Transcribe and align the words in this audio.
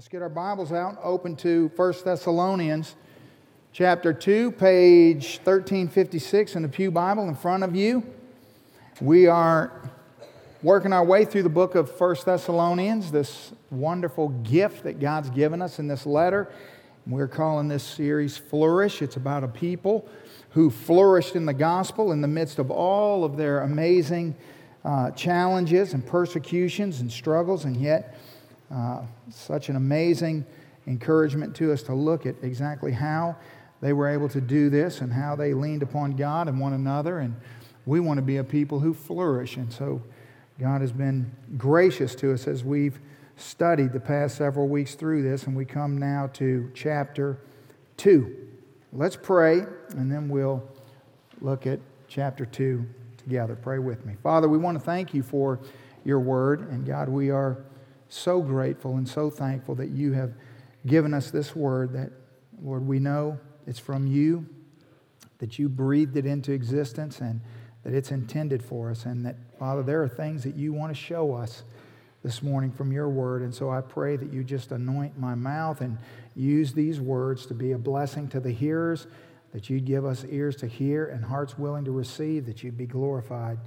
Let's 0.00 0.08
get 0.08 0.22
our 0.22 0.30
Bibles 0.30 0.72
out, 0.72 0.98
open 1.02 1.36
to 1.36 1.70
1 1.76 1.94
Thessalonians 2.06 2.96
chapter 3.74 4.14
2, 4.14 4.52
page 4.52 5.40
1356 5.44 6.56
in 6.56 6.62
the 6.62 6.70
Pew 6.70 6.90
Bible 6.90 7.28
in 7.28 7.34
front 7.34 7.64
of 7.64 7.76
you. 7.76 8.02
We 9.02 9.26
are 9.26 9.90
working 10.62 10.94
our 10.94 11.04
way 11.04 11.26
through 11.26 11.42
the 11.42 11.50
book 11.50 11.74
of 11.74 11.90
1 12.00 12.16
Thessalonians, 12.24 13.10
this 13.10 13.52
wonderful 13.70 14.30
gift 14.30 14.84
that 14.84 15.00
God's 15.00 15.28
given 15.28 15.60
us 15.60 15.78
in 15.78 15.86
this 15.86 16.06
letter. 16.06 16.50
We're 17.06 17.28
calling 17.28 17.68
this 17.68 17.84
series 17.84 18.38
Flourish. 18.38 19.02
It's 19.02 19.16
about 19.16 19.44
a 19.44 19.48
people 19.48 20.08
who 20.52 20.70
flourished 20.70 21.36
in 21.36 21.44
the 21.44 21.52
gospel 21.52 22.10
in 22.10 22.22
the 22.22 22.28
midst 22.28 22.58
of 22.58 22.70
all 22.70 23.22
of 23.22 23.36
their 23.36 23.60
amazing 23.60 24.34
uh, 24.82 25.10
challenges 25.10 25.92
and 25.92 26.06
persecutions 26.06 27.02
and 27.02 27.12
struggles, 27.12 27.66
and 27.66 27.76
yet 27.76 28.16
uh, 28.72 29.02
such 29.30 29.68
an 29.68 29.76
amazing 29.76 30.44
encouragement 30.86 31.54
to 31.56 31.72
us 31.72 31.82
to 31.84 31.94
look 31.94 32.26
at 32.26 32.36
exactly 32.42 32.92
how 32.92 33.36
they 33.80 33.92
were 33.92 34.08
able 34.08 34.28
to 34.28 34.40
do 34.40 34.70
this 34.70 35.00
and 35.00 35.12
how 35.12 35.34
they 35.34 35.54
leaned 35.54 35.82
upon 35.82 36.12
God 36.12 36.48
and 36.48 36.60
one 36.60 36.72
another. 36.72 37.18
And 37.18 37.34
we 37.86 38.00
want 38.00 38.18
to 38.18 38.22
be 38.22 38.36
a 38.36 38.44
people 38.44 38.80
who 38.80 38.94
flourish. 38.94 39.56
And 39.56 39.72
so 39.72 40.02
God 40.58 40.80
has 40.82 40.92
been 40.92 41.30
gracious 41.56 42.14
to 42.16 42.32
us 42.32 42.46
as 42.46 42.62
we've 42.62 43.00
studied 43.36 43.92
the 43.92 44.00
past 44.00 44.36
several 44.36 44.68
weeks 44.68 44.94
through 44.94 45.22
this, 45.22 45.44
and 45.44 45.56
we 45.56 45.64
come 45.64 45.96
now 45.96 46.28
to 46.34 46.70
chapter 46.74 47.38
2. 47.96 48.36
Let's 48.92 49.16
pray, 49.16 49.60
and 49.96 50.12
then 50.12 50.28
we'll 50.28 50.62
look 51.40 51.66
at 51.66 51.80
chapter 52.06 52.44
2 52.44 52.84
together. 53.16 53.56
Pray 53.56 53.78
with 53.78 54.04
me. 54.04 54.14
Father, 54.22 54.48
we 54.48 54.58
want 54.58 54.78
to 54.78 54.84
thank 54.84 55.14
you 55.14 55.22
for 55.22 55.58
your 56.04 56.20
word, 56.20 56.68
and 56.70 56.84
God, 56.86 57.08
we 57.08 57.30
are 57.30 57.64
so 58.10 58.42
grateful 58.42 58.96
and 58.96 59.08
so 59.08 59.30
thankful 59.30 59.74
that 59.76 59.90
you 59.90 60.12
have 60.12 60.34
given 60.86 61.14
us 61.14 61.30
this 61.30 61.56
word 61.56 61.92
that, 61.92 62.10
Lord, 62.62 62.86
we 62.86 62.98
know 62.98 63.38
it's 63.66 63.78
from 63.78 64.06
you, 64.06 64.46
that 65.38 65.58
you 65.58 65.68
breathed 65.68 66.16
it 66.16 66.26
into 66.26 66.52
existence, 66.52 67.20
and 67.20 67.40
that 67.84 67.94
it's 67.94 68.10
intended 68.10 68.62
for 68.62 68.90
us, 68.90 69.06
and 69.06 69.24
that, 69.24 69.36
Father, 69.58 69.82
there 69.82 70.02
are 70.02 70.08
things 70.08 70.42
that 70.44 70.54
you 70.54 70.72
want 70.72 70.94
to 70.94 71.00
show 71.00 71.32
us 71.34 71.62
this 72.22 72.42
morning 72.42 72.70
from 72.70 72.92
your 72.92 73.08
word. 73.08 73.40
And 73.40 73.54
so 73.54 73.70
I 73.70 73.80
pray 73.80 74.16
that 74.16 74.32
you 74.32 74.44
just 74.44 74.72
anoint 74.72 75.18
my 75.18 75.34
mouth 75.34 75.80
and 75.80 75.96
use 76.36 76.74
these 76.74 77.00
words 77.00 77.46
to 77.46 77.54
be 77.54 77.72
a 77.72 77.78
blessing 77.78 78.28
to 78.28 78.40
the 78.40 78.50
hearers, 78.50 79.06
that 79.52 79.70
you'd 79.70 79.86
give 79.86 80.04
us 80.04 80.24
ears 80.28 80.56
to 80.56 80.66
hear 80.66 81.06
and 81.06 81.24
hearts 81.24 81.58
willing 81.58 81.84
to 81.86 81.90
receive, 81.90 82.44
that 82.46 82.62
you'd 82.62 82.76
be 82.76 82.86
glorified 82.86 83.58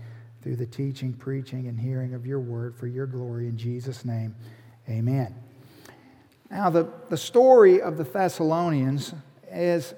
through 0.43 0.57
the 0.57 0.65
teaching, 0.65 1.13
preaching, 1.13 1.67
and 1.67 1.79
hearing 1.79 2.13
of 2.13 2.25
your 2.25 2.41
word 2.41 2.75
for 2.75 2.85
your 2.85 3.05
glory. 3.05 3.47
In 3.47 3.57
Jesus' 3.57 4.03
name, 4.03 4.35
amen. 4.89 5.33
Now, 6.51 6.69
the, 6.69 6.89
the 7.09 7.15
story 7.15 7.81
of 7.81 7.97
the 7.97 8.03
Thessalonians 8.03 9.13
is 9.49 9.93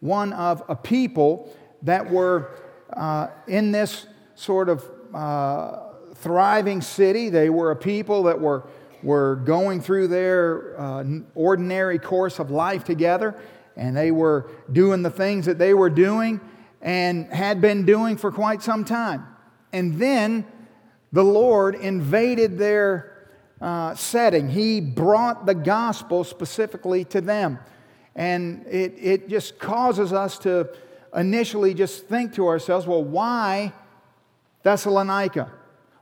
one 0.00 0.32
of 0.32 0.64
a 0.68 0.74
people 0.74 1.54
that 1.82 2.10
were 2.10 2.50
uh, 2.92 3.28
in 3.46 3.70
this 3.70 4.06
sort 4.34 4.68
of 4.68 4.84
uh, 5.14 5.92
thriving 6.16 6.82
city. 6.82 7.28
They 7.28 7.48
were 7.48 7.70
a 7.70 7.76
people 7.76 8.24
that 8.24 8.40
were, 8.40 8.66
were 9.04 9.36
going 9.36 9.80
through 9.80 10.08
their 10.08 10.80
uh, 10.80 11.04
ordinary 11.36 12.00
course 12.00 12.40
of 12.40 12.50
life 12.50 12.82
together, 12.82 13.40
and 13.76 13.96
they 13.96 14.10
were 14.10 14.50
doing 14.72 15.02
the 15.02 15.10
things 15.10 15.46
that 15.46 15.58
they 15.58 15.74
were 15.74 15.90
doing 15.90 16.40
and 16.82 17.32
had 17.32 17.60
been 17.60 17.86
doing 17.86 18.16
for 18.16 18.32
quite 18.32 18.62
some 18.62 18.84
time. 18.84 19.24
And 19.76 19.98
then 19.98 20.46
the 21.12 21.22
Lord 21.22 21.74
invaded 21.74 22.56
their 22.56 23.28
uh, 23.60 23.94
setting. 23.94 24.48
He 24.48 24.80
brought 24.80 25.44
the 25.44 25.54
gospel 25.54 26.24
specifically 26.24 27.04
to 27.04 27.20
them. 27.20 27.58
And 28.14 28.66
it, 28.66 28.94
it 28.98 29.28
just 29.28 29.58
causes 29.58 30.14
us 30.14 30.38
to 30.40 30.70
initially 31.14 31.74
just 31.74 32.06
think 32.06 32.34
to 32.34 32.48
ourselves, 32.48 32.86
well, 32.86 33.04
why 33.04 33.74
Thessalonica? 34.62 35.52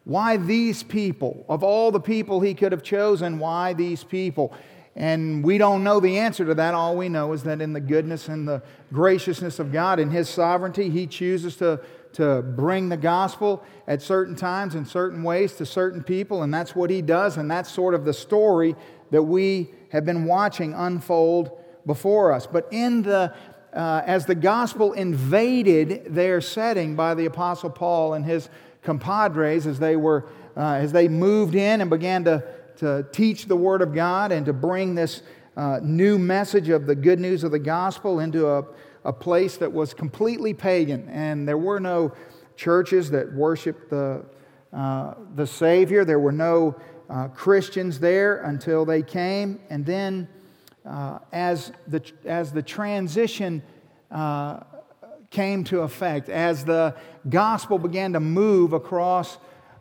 Why 0.05 0.37
these 0.37 0.85
people? 0.85 1.45
Of 1.49 1.65
all 1.65 1.91
the 1.91 2.01
people 2.01 2.41
he 2.41 2.55
could 2.55 2.71
have 2.71 2.83
chosen, 2.85 3.41
why 3.41 3.73
these 3.73 4.05
people? 4.05 4.55
And 4.95 5.43
we 5.43 5.59
don't 5.59 5.83
know 5.83 5.99
the 5.99 6.19
answer 6.19 6.45
to 6.45 6.55
that. 6.55 6.75
All 6.75 6.97
we 6.97 7.09
know 7.09 7.33
is 7.33 7.43
that 7.43 7.61
in 7.61 7.73
the 7.73 7.81
goodness 7.81 8.29
and 8.29 8.47
the 8.47 8.63
graciousness 8.93 9.59
of 9.59 9.73
God, 9.73 9.99
in 9.99 10.11
his 10.11 10.29
sovereignty, 10.29 10.91
he 10.91 11.09
chooses 11.09 11.57
to, 11.57 11.81
to 12.15 12.43
bring 12.43 12.89
the 12.89 12.97
gospel 12.97 13.63
at 13.87 14.03
certain 14.03 14.35
times 14.35 14.75
in 14.75 14.85
certain 14.85 15.23
ways 15.23 15.55
to 15.55 15.67
certain 15.67 16.03
people. 16.03 16.43
And 16.43 16.53
that's 16.53 16.75
what 16.75 16.91
he 16.91 17.03
does. 17.03 17.37
And 17.37 17.51
that's 17.51 17.71
sort 17.71 17.95
of 17.95 18.05
the 18.05 18.13
story 18.13 18.75
that 19.11 19.23
we 19.23 19.71
have 19.91 20.05
been 20.05 20.25
watching 20.25 20.75
unfold 20.75 21.51
before 21.87 22.33
us. 22.33 22.47
But 22.47 22.69
in 22.71 23.03
the 23.03 23.35
uh, 23.73 24.03
as 24.07 24.25
the 24.25 24.37
gospel 24.37 24.93
invaded 24.93 26.15
their 26.15 26.41
setting 26.41 26.95
by 26.95 27.13
the 27.15 27.27
Apostle 27.27 27.71
Paul 27.71 28.15
and 28.15 28.25
his 28.25 28.49
compadres 28.83 29.67
as 29.67 29.81
they 29.81 29.97
were 29.97 30.27
uh, 30.57 30.75
as 30.75 30.93
they 30.93 31.09
moved 31.09 31.55
in 31.55 31.81
and 31.81 31.91
began 31.91 32.25
to, 32.25 32.45
to 32.77 33.05
teach 33.13 33.47
the 33.47 33.57
word 33.57 33.83
of 33.83 33.93
God 33.93 34.31
and 34.31 34.47
to 34.47 34.53
bring 34.53 34.95
this 34.95 35.23
uh, 35.57 35.81
new 35.83 36.19
message 36.19 36.69
of 36.69 36.87
the 36.87 36.95
good 36.95 37.19
news 37.19 37.45
of 37.45 37.51
the 37.51 37.59
gospel 37.59 38.21
into 38.21 38.47
a, 38.47 38.65
a 39.05 39.13
place 39.13 39.57
that 39.59 39.73
was 39.73 39.95
completely 39.95 40.55
pagan 40.55 41.09
and 41.09 41.47
there 41.47 41.59
were 41.59 41.81
no 41.81 42.13
churches 42.57 43.11
that 43.11 43.33
worshiped 43.33 43.91
the, 43.91 44.25
uh, 44.73 45.15
the 45.35 45.47
Savior. 45.47 46.05
There 46.05 46.19
were 46.19 46.33
no 46.33 46.77
uh, 47.09 47.29
Christians 47.29 47.99
there 47.99 48.43
until 48.43 48.85
they 48.85 49.03
came. 49.03 49.61
And 49.71 49.85
then, 49.85 50.29
uh, 50.87 51.19
as, 51.33 51.73
the, 51.87 52.03
as 52.25 52.53
the 52.53 52.63
transition 52.63 53.63
uh, 54.11 54.61
came 55.31 55.65
to 55.65 55.81
effect, 55.81 56.29
as 56.29 56.65
the 56.65 56.95
gospel 57.29 57.79
began 57.79 58.13
to 58.13 58.21
move 58.21 58.73
across 58.73 59.39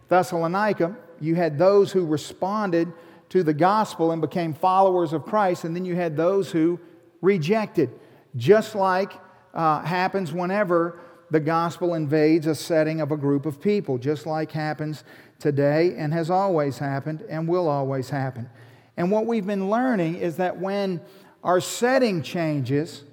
Thessalonica, 0.09 0.95
you 1.19 1.35
had 1.35 1.57
those 1.57 1.91
who 1.91 2.05
responded 2.05 2.91
to 3.29 3.43
the 3.43 3.53
gospel 3.53 4.11
and 4.11 4.21
became 4.21 4.53
followers 4.53 5.13
of 5.13 5.25
Christ, 5.25 5.63
and 5.63 5.75
then 5.75 5.85
you 5.85 5.95
had 5.95 6.17
those 6.17 6.51
who 6.51 6.79
rejected, 7.21 7.89
just 8.35 8.75
like 8.75 9.13
uh, 9.53 9.81
happens 9.81 10.33
whenever 10.33 10.99
the 11.29 11.39
gospel 11.39 11.93
invades 11.93 12.47
a 12.47 12.55
setting 12.55 13.01
of 13.01 13.11
a 13.11 13.17
group 13.17 13.45
of 13.45 13.59
people, 13.61 13.97
just 13.97 14.25
like 14.25 14.51
happens 14.51 15.03
today 15.39 15.95
and 15.97 16.13
has 16.13 16.29
always 16.29 16.77
happened 16.77 17.23
and 17.29 17.47
will 17.47 17.67
always 17.67 18.09
happen. 18.09 18.49
And 18.97 19.09
what 19.11 19.25
we've 19.25 19.45
been 19.45 19.69
learning 19.69 20.15
is 20.15 20.37
that 20.37 20.59
when 20.59 21.01
our 21.43 21.59
setting 21.59 22.21
changes, 22.21 23.03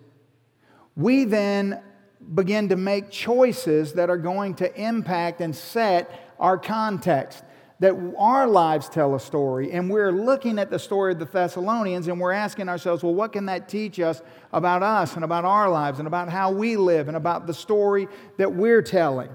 we 0.97 1.25
then 1.25 1.80
begin 2.34 2.69
to 2.69 2.76
make 2.76 3.10
choices 3.10 3.94
that 3.94 4.10
are 4.10 4.19
going 4.19 4.54
to 4.56 4.80
impact 4.80 5.41
and 5.41 5.56
set 5.56 6.34
our 6.38 6.59
context. 6.59 7.42
That 7.80 7.94
our 8.18 8.46
lives 8.46 8.88
tell 8.88 9.14
a 9.14 9.20
story, 9.20 9.72
and 9.72 9.91
we're 9.91 10.12
looking 10.12 10.58
at 10.58 10.70
the 10.70 10.78
story 10.78 11.12
of 11.12 11.18
the 11.18 11.24
Thessalonians 11.24 12.08
and 12.08 12.20
we're 12.20 12.32
asking 12.32 12.68
ourselves, 12.68 13.02
well, 13.02 13.14
what 13.14 13.32
can 13.32 13.46
that 13.46 13.68
teach 13.68 13.98
us 13.98 14.20
about 14.52 14.82
us 14.82 15.14
and 15.14 15.24
about 15.24 15.46
our 15.46 15.70
lives 15.70 15.98
and 15.98 16.06
about 16.06 16.28
how 16.28 16.52
we 16.52 16.76
live 16.76 17.08
and 17.08 17.16
about 17.16 17.46
the 17.46 17.54
story 17.54 18.06
that 18.36 18.52
we're 18.52 18.82
telling? 18.82 19.30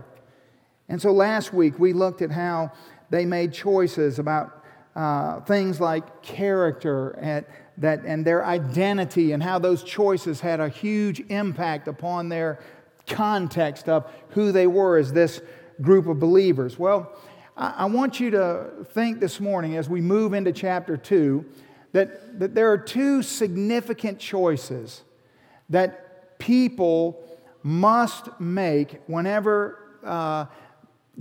And 0.88 1.01
so 1.01 1.11
last 1.11 1.53
week 1.53 1.79
we 1.79 1.94
looked 1.94 2.22
at 2.22 2.29
how 2.29 2.72
they 3.09 3.25
made 3.25 3.51
choices 3.51 4.19
about 4.19 4.63
uh, 4.95 5.41
things 5.41 5.81
like 5.81 6.22
character 6.22 7.17
and, 7.19 7.45
that, 7.77 8.06
and 8.06 8.23
their 8.23 8.45
identity 8.45 9.31
and 9.31 9.41
how 9.41 9.59
those 9.59 9.83
choices 9.83 10.39
had 10.39 10.59
a 10.59 10.69
huge 10.69 11.19
impact 11.29 11.88
upon 11.88 12.29
their 12.29 12.59
context 13.07 13.89
of 13.89 14.09
who 14.29 14.51
they 14.51 14.67
were 14.67 14.97
as 14.97 15.12
this 15.12 15.41
group 15.81 16.07
of 16.07 16.19
believers. 16.19 16.79
Well, 16.79 17.12
I 17.58 17.86
want 17.86 18.20
you 18.20 18.32
to 18.32 18.86
think 18.92 19.22
this 19.22 19.40
morning 19.40 19.78
as 19.78 19.88
we 19.88 20.02
move 20.02 20.34
into 20.34 20.52
chapter 20.52 20.98
2 20.98 21.46
that, 21.94 22.40
that 22.40 22.54
there 22.54 22.70
are 22.70 22.78
two 22.78 23.24
significant 23.24 24.19
choices 24.19 25.04
that 25.69 26.38
people 26.38 27.24
must 27.63 28.40
make 28.42 29.02
whenever 29.07 29.80
uh, 30.04 30.48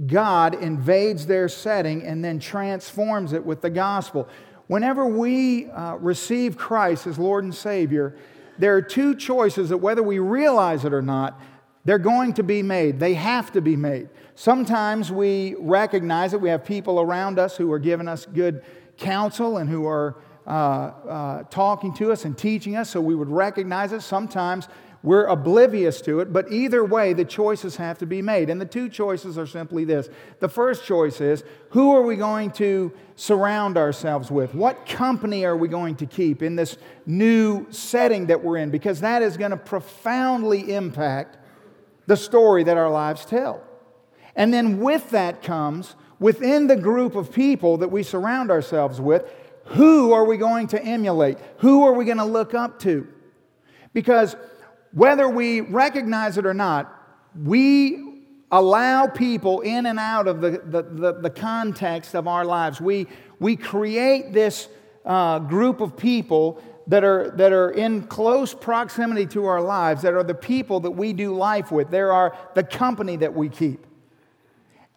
God 0.07 0.57
invades 0.57 1.27
their 1.27 1.49
setting 1.49 2.03
and 2.03 2.25
then 2.25 2.41
transforms 2.41 3.33
it 3.33 3.47
with 3.47 3.63
the 3.63 3.71
gospel. 3.71 4.29
Whenever 4.67 5.07
we 5.07 5.71
uh, 5.71 5.95
receive 5.97 6.57
Christ 6.57 7.07
as 7.07 7.17
Lord 7.17 7.45
and 7.45 7.55
Savior, 7.55 8.17
there 8.59 8.75
are 8.75 8.83
two 8.83 9.15
choices 9.15 9.69
that, 9.69 9.79
whether 9.79 10.03
we 10.03 10.19
realize 10.19 10.85
it 10.85 10.93
or 10.93 11.03
not, 11.03 11.41
they're 11.85 11.99
going 11.99 12.33
to 12.35 12.43
be 12.43 12.63
made. 12.63 12.99
They 12.99 13.15
have 13.15 13.53
to 13.53 13.61
be 13.61 13.77
made. 13.77 14.09
Sometimes 14.35 15.13
we 15.13 15.55
recognize 15.59 16.33
it. 16.33 16.41
We 16.41 16.49
have 16.49 16.65
people 16.65 17.01
around 17.01 17.39
us 17.39 17.57
who 17.57 17.71
are 17.73 17.79
giving 17.79 18.09
us 18.09 18.27
good 18.27 18.63
counsel 18.97 19.59
and 19.59 19.69
who 19.69 19.87
are 19.87 20.17
uh, 20.47 20.51
uh, 20.51 21.43
talking 21.45 21.95
to 21.95 22.13
us 22.13 22.25
and 22.25 22.37
teaching 22.37 22.77
us, 22.77 22.91
so 22.91 23.01
we 23.01 23.15
would 23.15 23.31
recognize 23.31 23.93
it. 23.93 24.03
Sometimes 24.03 24.69
we're 25.03 25.27
oblivious 25.27 26.01
to 26.01 26.21
it, 26.21 26.33
but 26.33 26.51
either 26.51 26.83
way, 26.83 27.13
the 27.13 27.27
choices 27.27 27.77
have 27.77 27.99
to 27.99 28.07
be 28.07 28.23
made. 28.23 28.49
And 28.49 28.59
the 28.59 28.67
two 28.67 28.89
choices 28.89 29.37
are 29.37 29.47
simply 29.47 29.85
this 29.85 30.09
the 30.41 30.49
first 30.49 30.87
choice 30.87 31.21
is 31.21 31.45
who 31.71 31.95
are 31.95 32.01
we 32.01 32.17
going 32.17 32.51
to 32.53 32.91
surround 33.15 33.77
ourselves 33.77 34.31
with? 34.31 34.55
What 34.55 34.87
company 34.87 35.45
are 35.45 35.57
we 35.57 35.69
going 35.69 35.97
to 35.97 36.07
keep 36.07 36.43
in 36.43 36.57
this 36.57 36.79
new 37.05 37.67
setting 37.71 38.27
that 38.27 38.43
we're 38.43 38.57
in? 38.57 38.71
Because 38.71 39.01
that 39.01 39.21
is 39.21 39.37
going 39.37 39.51
to 39.51 39.59
profoundly 39.59 40.75
impact 40.75 41.37
the 42.07 42.17
story 42.17 42.65
that 42.65 42.77
our 42.77 42.91
lives 42.91 43.25
tell. 43.25 43.63
And 44.37 44.53
then 44.53 44.81
with 44.81 45.11
that 45.11 45.43
comes, 45.43 45.95
within 46.19 46.67
the 46.67 46.77
group 46.77 47.15
of 47.15 47.33
people 47.33 47.79
that 47.79 47.89
we 47.89 48.03
surround 48.03 48.51
ourselves 48.51 49.01
with, 49.01 49.31
who 49.67 50.13
are 50.13 50.25
we 50.25 50.37
going 50.37 50.67
to 50.69 50.83
emulate? 50.83 51.39
Who 51.59 51.85
are 51.85 51.93
we 51.93 52.05
going 52.05 52.19
to 52.19 52.25
look 52.25 52.55
up 52.55 52.81
to? 52.81 53.07
Because 53.93 54.37
whether 54.93 55.29
we 55.29 55.61
recognize 55.61 56.37
it 56.37 56.47
or 56.47 56.55
not, 56.55 56.93
we 57.41 58.23
allow 58.51 59.07
people 59.07 59.61
in 59.63 59.87
and 59.87 59.99
out 59.99 60.29
of 60.29 60.41
the, 60.41 60.63
the, 60.65 60.83
the, 60.83 61.13
the 61.23 61.31
context 61.31 62.15
of 62.15 62.29
our 62.29 62.45
lives. 62.45 62.81
We, 62.81 63.07
we 63.41 63.57
create 63.57 64.33
this 64.33 64.69
uh, 65.05 65.41
group 65.41 65.81
of 65.81 65.97
people 65.97 66.63
that 66.87 67.05
are, 67.05 67.31
that 67.37 67.53
are 67.53 67.71
in 67.71 68.03
close 68.03 68.55
proximity 68.55 69.27
to 69.27 69.47
our 69.47 69.61
lives, 69.61 70.03
that 70.03 70.15
are 70.15 70.25
the 70.25 70.35
people 70.35 70.81
that 70.81 70.91
we 70.91 71.13
do 71.13 71.35
life 71.35 71.73
with. 71.73 71.91
There 71.91 72.13
are 72.13 72.37
the 72.55 72.63
company 72.63 73.17
that 73.17 73.35
we 73.35 73.49
keep. 73.49 73.87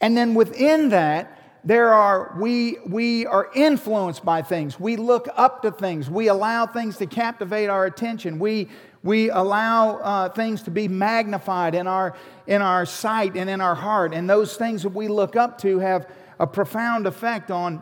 And 0.01 0.15
then 0.15 0.35
within 0.35 0.89
that, 0.89 1.33
there 1.63 1.93
are 1.93 2.33
we 2.39 2.77
we 2.85 3.25
are 3.25 3.49
influenced 3.53 4.23
by 4.23 4.41
things 4.41 4.79
we 4.79 4.95
look 4.95 5.27
up 5.35 5.63
to 5.63 5.71
things 5.71 6.09
we 6.09 6.27
allow 6.27 6.65
things 6.65 6.95
to 6.97 7.05
captivate 7.05 7.67
our 7.67 7.85
attention 7.85 8.39
we 8.39 8.69
we 9.03 9.29
allow 9.29 9.97
uh, 9.97 10.29
things 10.29 10.61
to 10.63 10.71
be 10.71 10.87
magnified 10.87 11.75
in 11.75 11.85
our 11.85 12.15
in 12.45 12.61
our 12.61 12.85
sight 12.85 13.35
and 13.35 13.49
in 13.49 13.59
our 13.59 13.75
heart 13.75 14.13
and 14.13 14.29
those 14.29 14.55
things 14.55 14.83
that 14.83 14.93
we 14.93 15.09
look 15.09 15.35
up 15.35 15.57
to 15.57 15.79
have 15.79 16.09
a 16.39 16.47
profound 16.47 17.05
effect 17.05 17.51
on 17.51 17.81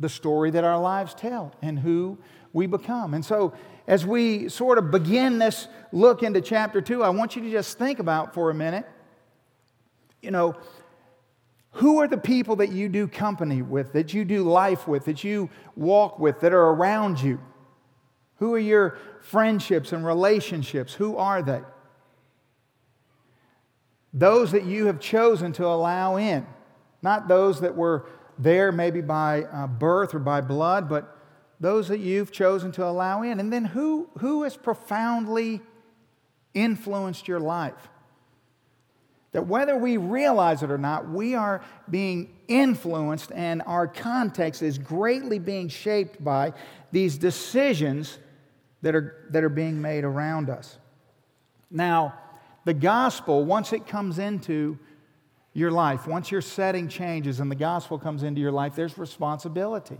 the 0.00 0.08
story 0.08 0.50
that 0.50 0.64
our 0.64 0.78
lives 0.78 1.14
tell 1.14 1.50
and 1.62 1.78
who 1.78 2.18
we 2.54 2.66
become 2.66 3.12
and 3.12 3.24
so 3.24 3.52
as 3.86 4.06
we 4.06 4.48
sort 4.48 4.78
of 4.78 4.90
begin 4.90 5.38
this 5.38 5.68
look 5.92 6.22
into 6.22 6.40
chapter 6.40 6.80
2 6.80 7.02
i 7.02 7.10
want 7.10 7.36
you 7.36 7.42
to 7.42 7.50
just 7.50 7.76
think 7.76 7.98
about 7.98 8.32
for 8.32 8.48
a 8.48 8.54
minute 8.54 8.86
you 10.22 10.30
know 10.30 10.56
who 11.74 11.98
are 11.98 12.06
the 12.06 12.18
people 12.18 12.56
that 12.56 12.70
you 12.70 12.88
do 12.88 13.08
company 13.08 13.60
with, 13.60 13.92
that 13.94 14.14
you 14.14 14.24
do 14.24 14.44
life 14.44 14.86
with, 14.86 15.06
that 15.06 15.24
you 15.24 15.50
walk 15.74 16.20
with, 16.20 16.40
that 16.40 16.52
are 16.52 16.70
around 16.70 17.20
you? 17.20 17.40
Who 18.36 18.54
are 18.54 18.60
your 18.60 18.96
friendships 19.22 19.92
and 19.92 20.06
relationships? 20.06 20.94
Who 20.94 21.16
are 21.16 21.42
they? 21.42 21.62
Those 24.12 24.52
that 24.52 24.64
you 24.64 24.86
have 24.86 25.00
chosen 25.00 25.52
to 25.54 25.66
allow 25.66 26.14
in, 26.14 26.46
not 27.02 27.26
those 27.26 27.60
that 27.62 27.74
were 27.74 28.06
there 28.38 28.70
maybe 28.70 29.00
by 29.00 29.42
uh, 29.42 29.66
birth 29.66 30.14
or 30.14 30.20
by 30.20 30.40
blood, 30.42 30.88
but 30.88 31.18
those 31.60 31.88
that 31.88 32.00
you've 32.00 32.32
chosen 32.32 32.72
to 32.72 32.84
allow 32.84 33.22
in. 33.22 33.40
And 33.40 33.52
then 33.52 33.64
who, 33.64 34.08
who 34.18 34.42
has 34.42 34.56
profoundly 34.56 35.60
influenced 36.52 37.28
your 37.28 37.40
life? 37.40 37.88
That 39.32 39.46
whether 39.46 39.76
we 39.76 39.96
realize 39.96 40.62
it 40.62 40.70
or 40.70 40.78
not, 40.78 41.08
we 41.08 41.34
are 41.34 41.62
being 41.90 42.34
influenced 42.46 43.32
and 43.32 43.62
our 43.66 43.88
context 43.88 44.62
is 44.62 44.78
greatly 44.78 45.38
being 45.38 45.68
shaped 45.68 46.22
by 46.22 46.52
these 46.92 47.18
decisions 47.18 48.18
that 48.82 48.94
are, 48.94 49.26
that 49.30 49.42
are 49.42 49.48
being 49.48 49.80
made 49.82 50.04
around 50.04 50.50
us. 50.50 50.78
Now, 51.70 52.14
the 52.64 52.74
gospel, 52.74 53.44
once 53.44 53.72
it 53.72 53.86
comes 53.86 54.18
into 54.18 54.78
your 55.52 55.70
life, 55.70 56.06
once 56.06 56.30
your 56.30 56.40
setting 56.40 56.88
changes 56.88 57.40
and 57.40 57.50
the 57.50 57.56
gospel 57.56 57.98
comes 57.98 58.22
into 58.22 58.40
your 58.40 58.52
life, 58.52 58.74
there's 58.74 58.96
responsibility. 58.98 59.98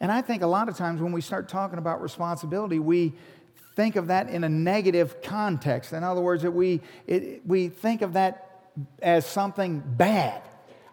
And 0.00 0.10
I 0.10 0.22
think 0.22 0.42
a 0.42 0.46
lot 0.46 0.68
of 0.68 0.76
times 0.76 1.00
when 1.00 1.12
we 1.12 1.20
start 1.20 1.48
talking 1.48 1.78
about 1.78 2.00
responsibility, 2.00 2.78
we 2.78 3.14
think 3.76 3.96
of 3.96 4.08
that 4.08 4.30
in 4.30 4.44
a 4.44 4.48
negative 4.48 5.22
context. 5.22 5.92
In 5.92 6.02
other 6.02 6.20
words, 6.20 6.42
that 6.42 6.50
we, 6.50 6.80
it, 7.06 7.42
we 7.46 7.68
think 7.68 8.02
of 8.02 8.14
that 8.14 8.62
as 9.02 9.26
something 9.26 9.82
bad. 9.84 10.42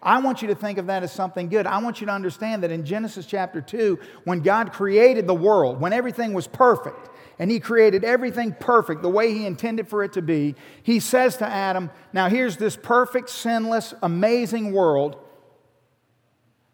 I 0.01 0.19
want 0.19 0.41
you 0.41 0.49
to 0.49 0.55
think 0.55 0.77
of 0.77 0.87
that 0.87 1.03
as 1.03 1.11
something 1.11 1.49
good. 1.49 1.65
I 1.65 1.79
want 1.79 2.01
you 2.01 2.07
to 2.07 2.13
understand 2.13 2.63
that 2.63 2.71
in 2.71 2.85
Genesis 2.85 3.25
chapter 3.25 3.61
2, 3.61 3.99
when 4.25 4.41
God 4.41 4.71
created 4.71 5.25
the 5.25 5.33
world, 5.33 5.81
when 5.81 5.91
everything 5.91 6.33
was 6.33 6.47
perfect, 6.47 7.09
and 7.39 7.49
He 7.49 7.59
created 7.59 8.03
everything 8.03 8.55
perfect 8.59 9.01
the 9.01 9.09
way 9.09 9.33
He 9.33 9.45
intended 9.45 9.87
for 9.87 10.03
it 10.03 10.13
to 10.13 10.21
be, 10.21 10.55
He 10.83 10.99
says 10.99 11.37
to 11.37 11.47
Adam, 11.47 11.89
Now 12.13 12.29
here's 12.29 12.57
this 12.57 12.75
perfect, 12.75 13.29
sinless, 13.29 13.93
amazing 14.03 14.71
world. 14.71 15.17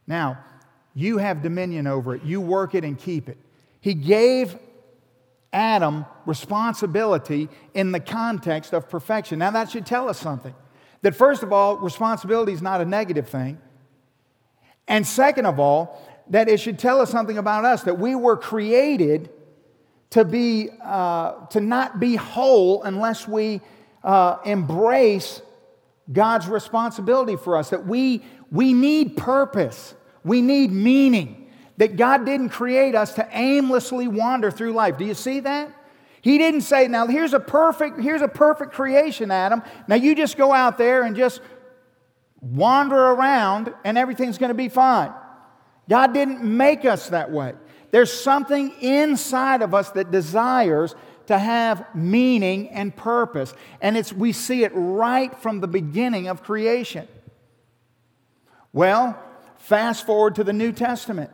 Now, 0.06 0.44
you 0.94 1.18
have 1.18 1.42
dominion 1.42 1.88
over 1.88 2.16
it, 2.16 2.24
you 2.24 2.42
work 2.42 2.76
it 2.76 2.84
and 2.84 2.98
keep 2.98 3.30
it. 3.30 3.38
He 3.82 3.94
gave 3.94 4.58
Adam 5.52 6.06
responsibility 6.26 7.50
in 7.74 7.92
the 7.92 8.00
context 8.00 8.74
of 8.74 8.90
perfection. 8.90 9.40
Now, 9.40 9.52
that 9.52 9.70
should 9.70 9.86
tell 9.86 10.10
us 10.10 10.20
something. 10.20 10.56
That 11.02 11.16
first 11.16 11.44
of 11.44 11.52
all, 11.52 11.78
responsibility 11.78 12.54
is 12.54 12.62
not 12.62 12.82
a 12.82 12.86
negative 12.86 13.28
thing. 13.28 13.60
And 14.88 15.06
second 15.06 15.46
of 15.46 15.60
all, 15.60 16.02
that 16.30 16.48
it 16.48 16.60
should 16.60 16.80
tell 16.80 17.02
us 17.02 17.10
something 17.10 17.38
about 17.38 17.66
us 17.66 17.84
that 17.84 18.00
we 18.00 18.16
were 18.16 18.38
created 18.38 19.30
to 20.12 20.24
be 20.24 20.70
uh, 20.84 21.46
to 21.48 21.60
not 21.60 22.00
be 22.00 22.16
whole 22.16 22.84
unless 22.84 23.28
we 23.28 23.62
uh, 24.04 24.38
embrace 24.46 25.42
God's 26.12 26.48
responsibility 26.48 27.36
for 27.36 27.58
us. 27.58 27.70
That 27.70 27.86
we 27.86 28.24
we 28.52 28.74
need 28.74 29.18
purpose, 29.18 29.96
we 30.24 30.42
need 30.42 30.72
meaning 30.72 31.52
that 31.78 31.98
God 31.98 32.26
didn't 32.26 32.50
create 32.50 32.96
us 32.96 33.14
to 33.14 33.28
aimlessly 33.32 34.08
wander 34.08 34.52
through 34.52 34.74
life. 34.74 34.98
Do 34.98 35.06
you 35.06 35.14
see 35.14 35.40
that? 35.42 35.74
He 36.22 36.38
didn't 36.38 36.62
say, 36.62 36.88
now 36.88 37.08
here's 37.08 37.34
a 37.34 37.40
perfect, 37.40 38.00
here's 38.00 38.22
a 38.22 38.28
perfect 38.28 38.72
creation, 38.72 39.32
Adam. 39.32 39.62
Now 39.88 39.96
you 39.96 40.16
just 40.16 40.38
go 40.38 40.54
out 40.54 40.78
there 40.78 41.04
and 41.04 41.16
just 41.16 41.42
wander 42.40 42.96
around 42.96 43.74
and 43.84 43.98
everything's 43.98 44.38
going 44.38 44.50
to 44.50 44.56
be 44.56 44.70
fine. 44.70 45.12
God 45.90 46.14
didn't 46.14 46.42
make 46.42 46.86
us 46.86 47.10
that 47.10 47.32
way. 47.32 47.54
There's 47.92 48.12
something 48.12 48.74
inside 48.82 49.62
of 49.62 49.74
us 49.74 49.92
that 49.92 50.12
desires 50.12 50.96
to 51.28 51.38
have 51.38 51.86
meaning 51.94 52.70
and 52.70 52.96
purpose. 52.96 53.54
And 53.82 53.98
it's, 53.98 54.14
we 54.14 54.32
see 54.32 54.64
it 54.64 54.72
right 54.74 55.38
from 55.40 55.60
the 55.60 55.68
beginning 55.68 56.28
of 56.28 56.44
creation. 56.44 57.08
Well, 58.72 59.22
fast 59.64 60.06
forward 60.06 60.36
to 60.36 60.44
the 60.44 60.52
New 60.52 60.74
Testament. 60.74 61.32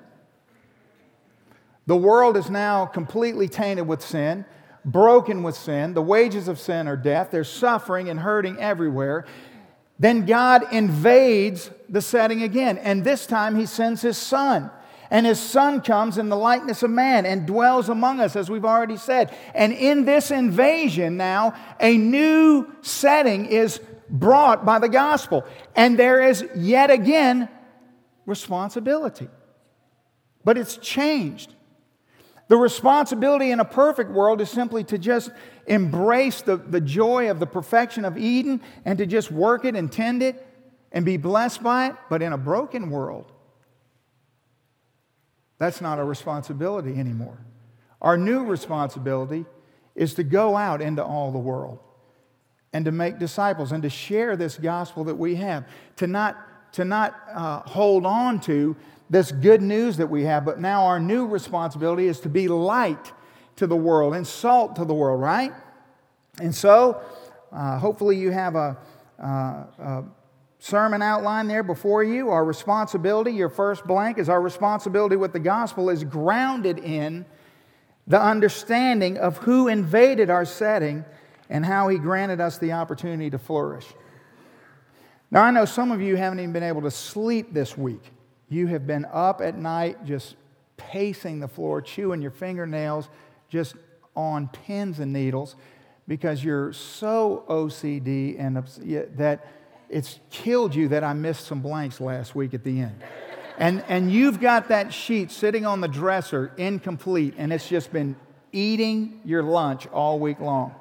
The 1.87 1.97
world 1.97 2.37
is 2.37 2.47
now 2.47 2.85
completely 2.85 3.47
tainted 3.47 3.87
with 3.87 4.03
sin, 4.03 4.45
broken 4.85 5.41
with 5.41 5.57
sin. 5.57 5.95
The 5.95 6.03
wages 6.03 6.47
of 6.47 6.59
sin 6.59 6.87
are 6.87 6.95
death. 6.95 7.29
There's 7.31 7.49
suffering 7.49 8.07
and 8.07 8.19
hurting 8.19 8.59
everywhere. 8.59 9.25
Then 9.97 10.27
God 10.27 10.71
invades 10.71 11.71
the 11.89 12.03
setting 12.03 12.43
again, 12.43 12.77
and 12.77 13.03
this 13.03 13.25
time 13.25 13.55
he 13.55 13.65
sends 13.65 14.03
his 14.03 14.17
son. 14.17 14.69
And 15.09 15.25
his 15.25 15.39
son 15.39 15.81
comes 15.81 16.19
in 16.19 16.29
the 16.29 16.37
likeness 16.37 16.83
of 16.83 16.91
man 16.91 17.25
and 17.25 17.47
dwells 17.47 17.89
among 17.89 18.19
us, 18.19 18.35
as 18.35 18.47
we've 18.47 18.63
already 18.63 18.97
said. 18.97 19.35
And 19.55 19.73
in 19.73 20.05
this 20.05 20.29
invasion 20.29 21.17
now, 21.17 21.55
a 21.79 21.97
new 21.97 22.67
setting 22.81 23.47
is 23.47 23.81
brought 24.07 24.65
by 24.65 24.77
the 24.77 24.87
gospel. 24.87 25.45
And 25.75 25.97
there 25.97 26.21
is 26.21 26.45
yet 26.55 26.91
again 26.91 27.49
responsibility. 28.29 29.27
But 30.45 30.57
it's 30.57 30.77
changed. 30.77 31.53
The 32.47 32.57
responsibility 32.57 33.51
in 33.51 33.59
a 33.59 33.65
perfect 33.65 34.11
world 34.11 34.41
is 34.41 34.49
simply 34.49 34.83
to 34.85 34.97
just 34.97 35.29
embrace 35.67 36.41
the, 36.41 36.57
the 36.57 36.81
joy 36.81 37.29
of 37.29 37.39
the 37.39 37.45
perfection 37.45 38.05
of 38.05 38.17
Eden 38.17 38.61
and 38.85 38.97
to 38.97 39.05
just 39.05 39.31
work 39.31 39.65
it 39.65 39.75
and 39.75 39.91
tend 39.91 40.23
it 40.23 40.45
and 40.91 41.05
be 41.05 41.17
blessed 41.17 41.61
by 41.61 41.87
it. 41.87 41.95
But 42.09 42.21
in 42.21 42.33
a 42.33 42.37
broken 42.37 42.89
world, 42.89 43.31
that's 45.59 45.81
not 45.81 45.99
a 45.99 46.03
responsibility 46.03 46.97
anymore. 46.97 47.37
Our 48.01 48.17
new 48.17 48.45
responsibility 48.45 49.45
is 49.93 50.13
to 50.15 50.23
go 50.23 50.55
out 50.55 50.81
into 50.81 51.03
all 51.03 51.31
the 51.31 51.39
world 51.39 51.79
and 52.73 52.85
to 52.85 52.91
make 52.91 53.19
disciples 53.19 53.71
and 53.71 53.83
to 53.83 53.89
share 53.89 54.35
this 54.35 54.57
gospel 54.57 55.03
that 55.03 55.15
we 55.15 55.35
have, 55.35 55.67
to 55.97 56.07
not, 56.07 56.37
to 56.73 56.85
not 56.85 57.15
uh, 57.33 57.61
hold 57.61 58.05
on 58.05 58.39
to 58.41 58.75
this 59.09 59.31
good 59.31 59.61
news 59.61 59.97
that 59.97 60.07
we 60.07 60.23
have, 60.23 60.45
but 60.45 60.59
now 60.59 60.85
our 60.85 60.99
new 60.99 61.25
responsibility 61.25 62.07
is 62.07 62.19
to 62.21 62.29
be 62.29 62.47
light 62.47 63.11
to 63.55 63.67
the 63.67 63.75
world 63.75 64.15
and 64.15 64.25
salt 64.25 64.75
to 64.75 64.85
the 64.85 64.93
world, 64.93 65.19
right? 65.19 65.51
And 66.39 66.53
so, 66.53 67.01
uh, 67.51 67.79
hopefully, 67.79 68.17
you 68.17 68.29
have 68.31 68.55
a, 68.55 68.77
uh, 69.21 69.25
a 69.25 70.03
sermon 70.59 71.01
outline 71.01 71.47
there 71.47 71.63
before 71.63 72.03
you. 72.03 72.29
Our 72.29 72.45
responsibility, 72.45 73.31
your 73.31 73.49
first 73.49 73.85
blank, 73.85 74.17
is 74.17 74.29
our 74.29 74.41
responsibility 74.41 75.15
with 75.15 75.33
the 75.33 75.39
gospel 75.39 75.89
is 75.89 76.03
grounded 76.03 76.77
in 76.79 77.25
the 78.07 78.21
understanding 78.21 79.17
of 79.17 79.37
who 79.37 79.67
invaded 79.67 80.29
our 80.29 80.45
setting 80.45 81.03
and 81.49 81.65
how 81.65 81.87
He 81.87 81.97
granted 81.97 82.39
us 82.39 82.57
the 82.57 82.73
opportunity 82.73 83.29
to 83.29 83.39
flourish. 83.39 83.87
Now, 85.31 85.43
I 85.43 85.51
know 85.51 85.65
some 85.65 85.91
of 85.91 86.01
you 86.01 86.15
haven't 86.15 86.39
even 86.39 86.53
been 86.53 86.63
able 86.63 86.81
to 86.81 86.91
sleep 86.91 87.53
this 87.53 87.77
week. 87.77 88.11
You 88.49 88.67
have 88.67 88.87
been 88.87 89.05
up 89.11 89.41
at 89.41 89.55
night 89.55 90.03
just 90.05 90.35
pacing 90.77 91.39
the 91.39 91.47
floor, 91.47 91.81
chewing 91.81 92.21
your 92.21 92.31
fingernails, 92.31 93.09
just 93.47 93.75
on 94.15 94.47
pins 94.47 94.99
and 94.99 95.13
needles 95.13 95.55
because 96.07 96.43
you're 96.43 96.73
so 96.73 97.45
OCD 97.47 98.39
and 98.39 98.57
that 99.17 99.45
it's 99.89 100.19
killed 100.31 100.73
you 100.73 100.87
that 100.87 101.03
I 101.03 101.13
missed 101.13 101.45
some 101.45 101.61
blanks 101.61 102.01
last 102.01 102.33
week 102.35 102.53
at 102.53 102.63
the 102.63 102.81
end. 102.81 103.01
And, 103.59 103.83
and 103.87 104.11
you've 104.11 104.39
got 104.39 104.69
that 104.69 104.93
sheet 104.93 105.31
sitting 105.31 105.65
on 105.65 105.81
the 105.81 105.87
dresser 105.87 106.53
incomplete, 106.57 107.35
and 107.37 107.51
it's 107.51 107.67
just 107.67 107.91
been 107.91 108.15
eating 108.51 109.21
your 109.25 109.43
lunch 109.43 109.85
all 109.87 110.17
week 110.17 110.39
long. 110.39 110.73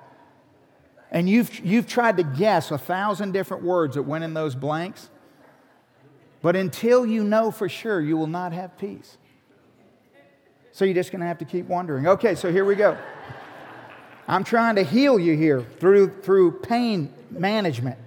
And 1.11 1.29
you've, 1.29 1.65
you've 1.65 1.87
tried 1.87 2.19
to 2.19 2.23
guess 2.23 2.71
a 2.71 2.79
thousand 2.79 3.33
different 3.33 3.62
words 3.62 3.95
that 3.95 4.03
went 4.03 4.25
in 4.25 4.35
those 4.35 4.55
blanks, 4.55 5.09
but 6.43 6.55
until 6.55 7.07
you 7.07 7.25
know 7.25 7.50
for 7.50 7.69
sure, 7.69 8.00
you 8.00 8.17
will 8.17 8.27
not 8.27 8.53
have 8.53 8.77
peace. 8.79 9.17
So 10.73 10.85
you're 10.85 10.95
just 10.95 11.11
going 11.11 11.23
to 11.23 11.27
have 11.27 11.38
to 11.38 11.45
keep 11.45 11.67
wondering. 11.67 12.07
Okay, 12.07 12.35
so 12.35 12.53
here 12.53 12.65
we 12.65 12.75
go. 12.75 12.97
I'm 14.29 14.45
trying 14.45 14.77
to 14.77 14.85
heal 14.85 15.19
you 15.19 15.35
here 15.35 15.62
through, 15.81 16.21
through 16.21 16.61
pain 16.61 17.12
management. 17.31 17.99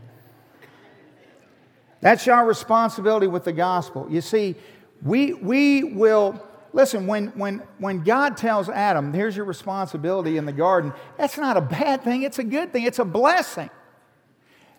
That's 2.00 2.28
our 2.28 2.46
responsibility 2.46 3.28
with 3.28 3.44
the 3.44 3.52
gospel. 3.52 4.08
You 4.10 4.22
see, 4.22 4.56
we, 5.02 5.34
we 5.34 5.84
will, 5.84 6.42
listen, 6.74 7.08
when, 7.08 7.28
when, 7.28 7.60
when 7.78 8.04
God 8.04 8.38
tells 8.38 8.70
Adam, 8.70 9.14
here's 9.14 9.36
your 9.36 9.46
responsibility 9.46 10.38
in 10.38 10.46
the 10.46 10.54
garden, 10.54 10.94
that's 11.18 11.38
not 11.38 11.58
a 11.58 11.62
bad 11.62 12.04
thing, 12.04 12.24
it's 12.24 12.40
a 12.40 12.44
good 12.44 12.72
thing, 12.72 12.84
it's 12.84 13.00
a 13.00 13.06
blessing. 13.06 13.70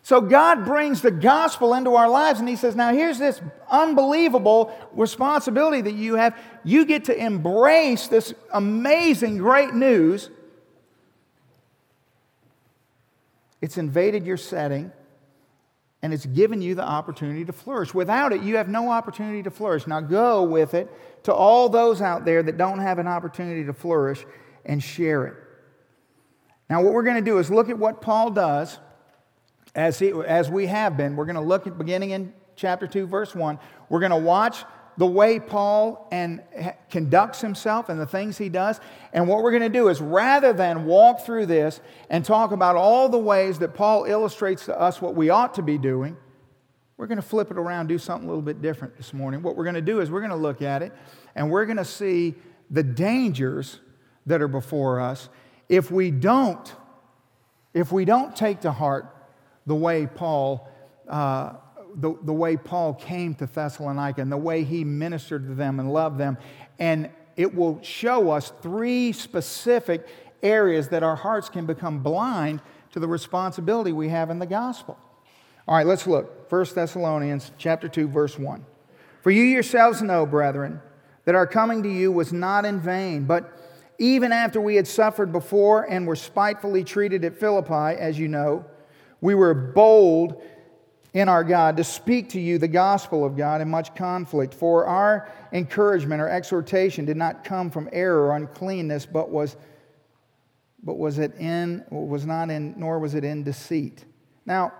So 0.04 0.20
God 0.20 0.64
brings 0.64 1.00
the 1.00 1.12
gospel 1.12 1.74
into 1.74 1.94
our 1.94 2.08
lives 2.08 2.40
and 2.40 2.48
He 2.48 2.56
says, 2.56 2.74
Now 2.74 2.92
here's 2.92 3.18
this 3.18 3.40
unbelievable 3.70 4.76
responsibility 4.92 5.80
that 5.80 5.94
you 5.94 6.16
have. 6.16 6.36
You 6.64 6.84
get 6.84 7.04
to 7.04 7.16
embrace 7.16 8.08
this 8.08 8.34
amazing, 8.52 9.38
great 9.38 9.74
news 9.74 10.28
It's 13.62 13.78
invaded 13.78 14.26
your 14.26 14.36
setting 14.36 14.90
and 16.02 16.12
it's 16.12 16.26
given 16.26 16.60
you 16.60 16.74
the 16.74 16.84
opportunity 16.84 17.44
to 17.44 17.52
flourish. 17.52 17.94
Without 17.94 18.32
it, 18.32 18.42
you 18.42 18.56
have 18.56 18.68
no 18.68 18.90
opportunity 18.90 19.42
to 19.44 19.50
flourish. 19.50 19.86
Now 19.86 20.00
go 20.00 20.42
with 20.42 20.74
it 20.74 20.90
to 21.24 21.32
all 21.32 21.68
those 21.68 22.02
out 22.02 22.24
there 22.24 22.42
that 22.42 22.56
don't 22.56 22.80
have 22.80 22.98
an 22.98 23.06
opportunity 23.06 23.64
to 23.64 23.72
flourish 23.72 24.24
and 24.64 24.82
share 24.82 25.26
it. 25.26 25.34
Now, 26.68 26.82
what 26.82 26.92
we're 26.92 27.02
going 27.02 27.22
to 27.22 27.30
do 27.30 27.38
is 27.38 27.50
look 27.50 27.68
at 27.68 27.78
what 27.78 28.00
Paul 28.00 28.30
does 28.30 28.78
as, 29.74 29.98
he, 29.98 30.10
as 30.10 30.50
we 30.50 30.66
have 30.66 30.96
been. 30.96 31.16
We're 31.16 31.26
going 31.26 31.36
to 31.36 31.42
look 31.42 31.66
at 31.66 31.78
beginning 31.78 32.10
in 32.10 32.32
chapter 32.56 32.86
2, 32.86 33.06
verse 33.06 33.34
1. 33.34 33.58
We're 33.88 34.00
going 34.00 34.10
to 34.10 34.16
watch 34.16 34.64
the 34.96 35.06
way 35.06 35.40
Paul 35.40 36.08
and 36.12 36.42
conducts 36.90 37.40
himself 37.40 37.88
and 37.88 38.00
the 38.00 38.06
things 38.06 38.38
he 38.38 38.48
does. 38.48 38.80
And 39.12 39.26
what 39.26 39.42
we're 39.42 39.50
going 39.50 39.62
to 39.62 39.68
do 39.68 39.88
is 39.88 40.00
rather 40.00 40.52
than 40.52 40.84
walk 40.84 41.24
through 41.24 41.46
this 41.46 41.80
and 42.10 42.24
talk 42.24 42.52
about 42.52 42.76
all 42.76 43.08
the 43.08 43.18
ways 43.18 43.58
that 43.60 43.74
Paul 43.74 44.04
illustrates 44.04 44.66
to 44.66 44.78
us 44.78 45.00
what 45.00 45.14
we 45.14 45.30
ought 45.30 45.54
to 45.54 45.62
be 45.62 45.78
doing, 45.78 46.16
we're 46.96 47.06
going 47.06 47.16
to 47.16 47.22
flip 47.22 47.50
it 47.50 47.56
around, 47.56 47.88
do 47.88 47.98
something 47.98 48.28
a 48.28 48.30
little 48.30 48.42
bit 48.42 48.60
different 48.60 48.96
this 48.96 49.12
morning. 49.12 49.42
What 49.42 49.56
we're 49.56 49.64
going 49.64 49.74
to 49.74 49.80
do 49.80 50.00
is 50.00 50.10
we're 50.10 50.20
going 50.20 50.30
to 50.30 50.36
look 50.36 50.62
at 50.62 50.82
it 50.82 50.92
and 51.34 51.50
we're 51.50 51.64
going 51.64 51.78
to 51.78 51.84
see 51.84 52.34
the 52.70 52.82
dangers 52.82 53.80
that 54.26 54.40
are 54.40 54.48
before 54.48 55.00
us 55.00 55.28
if 55.68 55.90
we 55.90 56.10
don't 56.10 56.74
if 57.74 57.90
we 57.90 58.04
don't 58.04 58.36
take 58.36 58.60
to 58.60 58.70
heart 58.70 59.06
the 59.66 59.74
way 59.74 60.06
Paul 60.06 60.68
uh, 61.08 61.54
the, 61.94 62.14
the 62.22 62.32
way 62.32 62.56
Paul 62.56 62.94
came 62.94 63.34
to 63.36 63.46
Thessalonica 63.46 64.20
and 64.20 64.30
the 64.30 64.36
way 64.36 64.64
he 64.64 64.84
ministered 64.84 65.46
to 65.46 65.54
them 65.54 65.80
and 65.80 65.92
loved 65.92 66.18
them. 66.18 66.38
And 66.78 67.10
it 67.36 67.54
will 67.54 67.80
show 67.82 68.30
us 68.30 68.52
three 68.62 69.12
specific 69.12 70.06
areas 70.42 70.88
that 70.88 71.02
our 71.02 71.16
hearts 71.16 71.48
can 71.48 71.66
become 71.66 72.00
blind 72.00 72.60
to 72.92 73.00
the 73.00 73.08
responsibility 73.08 73.92
we 73.92 74.08
have 74.08 74.30
in 74.30 74.38
the 74.38 74.46
gospel. 74.46 74.98
All 75.66 75.76
right, 75.76 75.86
let's 75.86 76.06
look. 76.06 76.50
1 76.50 76.66
Thessalonians 76.74 77.52
chapter 77.56 77.88
2 77.88 78.08
verse 78.08 78.38
1. 78.38 78.64
For 79.22 79.30
you 79.30 79.44
yourselves 79.44 80.02
know, 80.02 80.26
brethren, 80.26 80.80
that 81.24 81.34
our 81.34 81.46
coming 81.46 81.82
to 81.84 81.88
you 81.88 82.10
was 82.10 82.32
not 82.32 82.64
in 82.64 82.80
vain, 82.80 83.24
but 83.24 83.58
even 83.98 84.32
after 84.32 84.60
we 84.60 84.74
had 84.74 84.88
suffered 84.88 85.30
before 85.30 85.84
and 85.84 86.06
were 86.06 86.16
spitefully 86.16 86.82
treated 86.82 87.24
at 87.24 87.38
Philippi, 87.38 87.96
as 87.98 88.18
you 88.18 88.26
know, 88.26 88.64
we 89.20 89.36
were 89.36 89.54
bold 89.54 90.42
in 91.14 91.28
our 91.28 91.44
God 91.44 91.76
to 91.76 91.84
speak 91.84 92.30
to 92.30 92.40
you 92.40 92.58
the 92.58 92.68
gospel 92.68 93.24
of 93.24 93.36
God 93.36 93.60
in 93.60 93.68
much 93.68 93.94
conflict. 93.94 94.54
For 94.54 94.86
our 94.86 95.30
encouragement 95.52 96.22
or 96.22 96.28
exhortation 96.28 97.04
did 97.04 97.16
not 97.16 97.44
come 97.44 97.70
from 97.70 97.88
error 97.92 98.28
or 98.28 98.36
uncleanness, 98.36 99.04
but 99.04 99.30
was, 99.30 99.56
but 100.82 100.94
was 100.94 101.18
it 101.18 101.34
in 101.38 101.84
was 101.90 102.24
not 102.24 102.50
in 102.50 102.74
nor 102.78 102.98
was 102.98 103.14
it 103.14 103.24
in 103.24 103.42
deceit. 103.42 104.04
Now, 104.46 104.72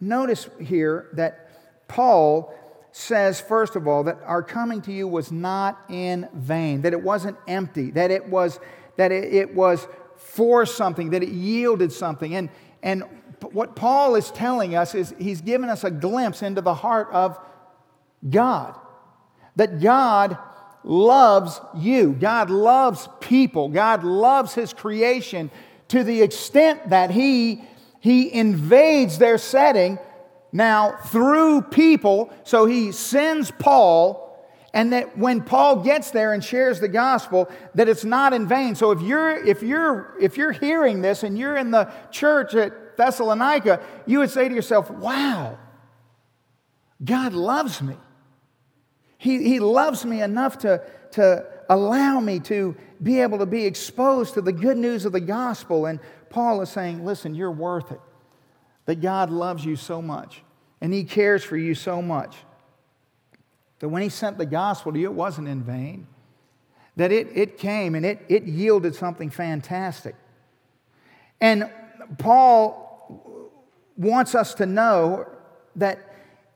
notice 0.00 0.48
here 0.60 1.08
that 1.12 1.86
Paul 1.86 2.54
says, 2.92 3.40
first 3.40 3.76
of 3.76 3.86
all, 3.86 4.04
that 4.04 4.18
our 4.24 4.42
coming 4.42 4.82
to 4.82 4.92
you 4.92 5.06
was 5.06 5.30
not 5.30 5.80
in 5.88 6.28
vain, 6.34 6.82
that 6.82 6.92
it 6.92 7.02
wasn't 7.02 7.36
empty, 7.46 7.92
that 7.92 8.10
it 8.10 8.28
was 8.28 8.58
that 8.96 9.12
it, 9.12 9.32
it 9.32 9.54
was 9.54 9.86
for 10.16 10.66
something, 10.66 11.10
that 11.10 11.22
it 11.22 11.28
yielded 11.28 11.92
something. 11.92 12.34
And 12.34 12.50
and 12.82 13.04
what 13.42 13.76
Paul 13.76 14.14
is 14.14 14.30
telling 14.30 14.74
us 14.74 14.94
is 14.94 15.14
he's 15.18 15.40
given 15.40 15.68
us 15.68 15.84
a 15.84 15.90
glimpse 15.90 16.42
into 16.42 16.60
the 16.60 16.74
heart 16.74 17.08
of 17.12 17.38
God. 18.28 18.74
That 19.56 19.80
God 19.80 20.38
loves 20.84 21.60
you, 21.76 22.12
God 22.12 22.50
loves 22.50 23.08
people, 23.20 23.68
God 23.68 24.04
loves 24.04 24.54
his 24.54 24.72
creation 24.72 25.50
to 25.88 26.04
the 26.04 26.22
extent 26.22 26.90
that 26.90 27.10
he, 27.10 27.62
he 28.00 28.32
invades 28.32 29.18
their 29.18 29.38
setting 29.38 29.98
now 30.52 30.96
through 31.06 31.62
people. 31.62 32.32
So 32.44 32.66
he 32.66 32.92
sends 32.92 33.50
Paul 33.50 34.30
and 34.72 34.92
that 34.92 35.18
when 35.18 35.42
paul 35.42 35.76
gets 35.82 36.12
there 36.12 36.32
and 36.32 36.44
shares 36.44 36.78
the 36.78 36.88
gospel 36.88 37.50
that 37.74 37.88
it's 37.88 38.04
not 38.04 38.32
in 38.32 38.46
vain 38.46 38.74
so 38.74 38.92
if 38.92 39.00
you're 39.02 39.44
if 39.44 39.62
you're 39.62 40.14
if 40.20 40.36
you're 40.36 40.52
hearing 40.52 41.02
this 41.02 41.22
and 41.22 41.36
you're 41.36 41.56
in 41.56 41.70
the 41.70 41.90
church 42.10 42.54
at 42.54 42.72
Thessalonica, 43.00 43.80
you 44.04 44.18
would 44.18 44.28
say 44.28 44.46
to 44.46 44.54
yourself, 44.54 44.90
wow, 44.90 45.58
God 47.02 47.32
loves 47.32 47.80
me. 47.80 47.96
He, 49.16 49.42
he 49.42 49.58
loves 49.58 50.04
me 50.04 50.20
enough 50.20 50.58
to, 50.58 50.82
to 51.12 51.46
allow 51.70 52.20
me 52.20 52.40
to 52.40 52.76
be 53.02 53.20
able 53.20 53.38
to 53.38 53.46
be 53.46 53.64
exposed 53.64 54.34
to 54.34 54.42
the 54.42 54.52
good 54.52 54.76
news 54.76 55.06
of 55.06 55.12
the 55.12 55.20
gospel. 55.20 55.86
And 55.86 55.98
Paul 56.28 56.60
is 56.60 56.68
saying, 56.68 57.06
listen, 57.06 57.34
you're 57.34 57.50
worth 57.50 57.90
it. 57.90 58.00
That 58.84 59.00
God 59.00 59.30
loves 59.30 59.64
you 59.64 59.76
so 59.76 60.02
much 60.02 60.42
and 60.82 60.92
He 60.92 61.04
cares 61.04 61.42
for 61.42 61.56
you 61.56 61.74
so 61.74 62.02
much. 62.02 62.36
That 63.78 63.88
when 63.88 64.02
He 64.02 64.10
sent 64.10 64.36
the 64.36 64.44
gospel 64.44 64.92
to 64.92 64.98
you, 64.98 65.06
it 65.06 65.14
wasn't 65.14 65.48
in 65.48 65.62
vain. 65.62 66.06
That 66.96 67.12
it, 67.12 67.28
it 67.34 67.56
came 67.56 67.94
and 67.94 68.04
it, 68.04 68.26
it 68.28 68.42
yielded 68.42 68.94
something 68.94 69.30
fantastic. 69.30 70.16
And 71.40 71.70
Paul 72.18 72.89
wants 74.00 74.34
us 74.34 74.54
to 74.54 74.66
know 74.66 75.28
that 75.76 75.98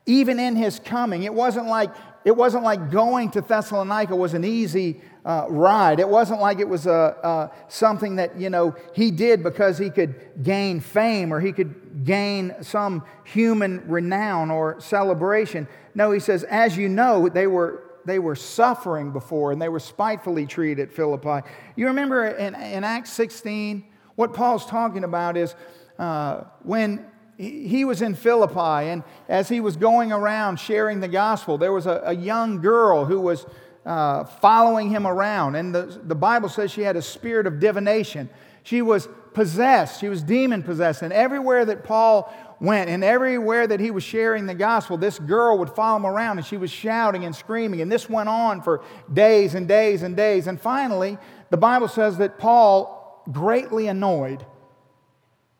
even 0.06 0.40
in 0.40 0.56
his 0.56 0.80
coming, 0.80 1.22
it 1.22 1.34
wasn't 1.34 1.66
like, 1.66 1.90
it 2.24 2.34
wasn't 2.34 2.64
like 2.64 2.90
going 2.90 3.30
to 3.32 3.42
Thessalonica 3.42 4.16
was 4.16 4.32
an 4.32 4.44
easy 4.44 5.00
uh, 5.26 5.46
ride. 5.48 6.00
It 6.00 6.08
wasn't 6.08 6.40
like 6.40 6.58
it 6.58 6.68
was 6.68 6.86
a, 6.86 7.50
something 7.68 8.16
that, 8.16 8.38
you 8.38 8.48
know, 8.48 8.74
he 8.94 9.10
did 9.10 9.42
because 9.42 9.76
he 9.76 9.90
could 9.90 10.14
gain 10.42 10.80
fame 10.80 11.32
or 11.32 11.40
he 11.40 11.52
could 11.52 12.04
gain 12.04 12.54
some 12.62 13.04
human 13.24 13.86
renown 13.88 14.50
or 14.50 14.80
celebration. 14.80 15.68
No, 15.94 16.12
he 16.12 16.20
says, 16.20 16.44
as 16.44 16.76
you 16.76 16.88
know, 16.88 17.28
they 17.28 17.46
were, 17.46 17.82
they 18.06 18.18
were 18.18 18.36
suffering 18.36 19.12
before 19.12 19.52
and 19.52 19.60
they 19.60 19.68
were 19.68 19.80
spitefully 19.80 20.46
treated 20.46 20.88
at 20.88 20.94
Philippi. 20.94 21.46
You 21.76 21.86
remember 21.88 22.26
in, 22.26 22.54
in 22.54 22.84
Acts 22.84 23.12
16, 23.12 23.84
what 24.16 24.32
Paul's 24.32 24.66
talking 24.66 25.04
about 25.04 25.36
is 25.36 25.54
uh, 25.98 26.44
when 26.62 27.06
he 27.36 27.84
was 27.84 28.00
in 28.00 28.14
Philippi, 28.14 28.88
and 28.88 29.02
as 29.28 29.48
he 29.48 29.60
was 29.60 29.76
going 29.76 30.12
around 30.12 30.60
sharing 30.60 31.00
the 31.00 31.08
gospel, 31.08 31.58
there 31.58 31.72
was 31.72 31.86
a, 31.86 32.02
a 32.04 32.12
young 32.12 32.60
girl 32.60 33.04
who 33.04 33.20
was 33.20 33.44
uh, 33.84 34.24
following 34.24 34.88
him 34.90 35.06
around. 35.06 35.56
And 35.56 35.74
the, 35.74 36.00
the 36.02 36.14
Bible 36.14 36.48
says 36.48 36.70
she 36.70 36.82
had 36.82 36.96
a 36.96 37.02
spirit 37.02 37.46
of 37.46 37.60
divination. 37.60 38.30
She 38.62 38.82
was 38.82 39.08
possessed, 39.34 40.00
she 40.00 40.08
was 40.08 40.22
demon 40.22 40.62
possessed. 40.62 41.02
And 41.02 41.12
everywhere 41.12 41.64
that 41.64 41.84
Paul 41.84 42.32
went 42.60 42.88
and 42.88 43.02
everywhere 43.02 43.66
that 43.66 43.80
he 43.80 43.90
was 43.90 44.04
sharing 44.04 44.46
the 44.46 44.54
gospel, 44.54 44.96
this 44.96 45.18
girl 45.18 45.58
would 45.58 45.70
follow 45.70 45.96
him 45.96 46.06
around 46.06 46.38
and 46.38 46.46
she 46.46 46.56
was 46.56 46.70
shouting 46.70 47.24
and 47.24 47.34
screaming. 47.34 47.80
And 47.80 47.90
this 47.90 48.08
went 48.08 48.28
on 48.28 48.62
for 48.62 48.82
days 49.12 49.54
and 49.54 49.66
days 49.66 50.02
and 50.02 50.16
days. 50.16 50.46
And 50.46 50.58
finally, 50.58 51.18
the 51.50 51.56
Bible 51.56 51.88
says 51.88 52.16
that 52.18 52.38
Paul, 52.38 53.22
greatly 53.30 53.88
annoyed, 53.88 54.46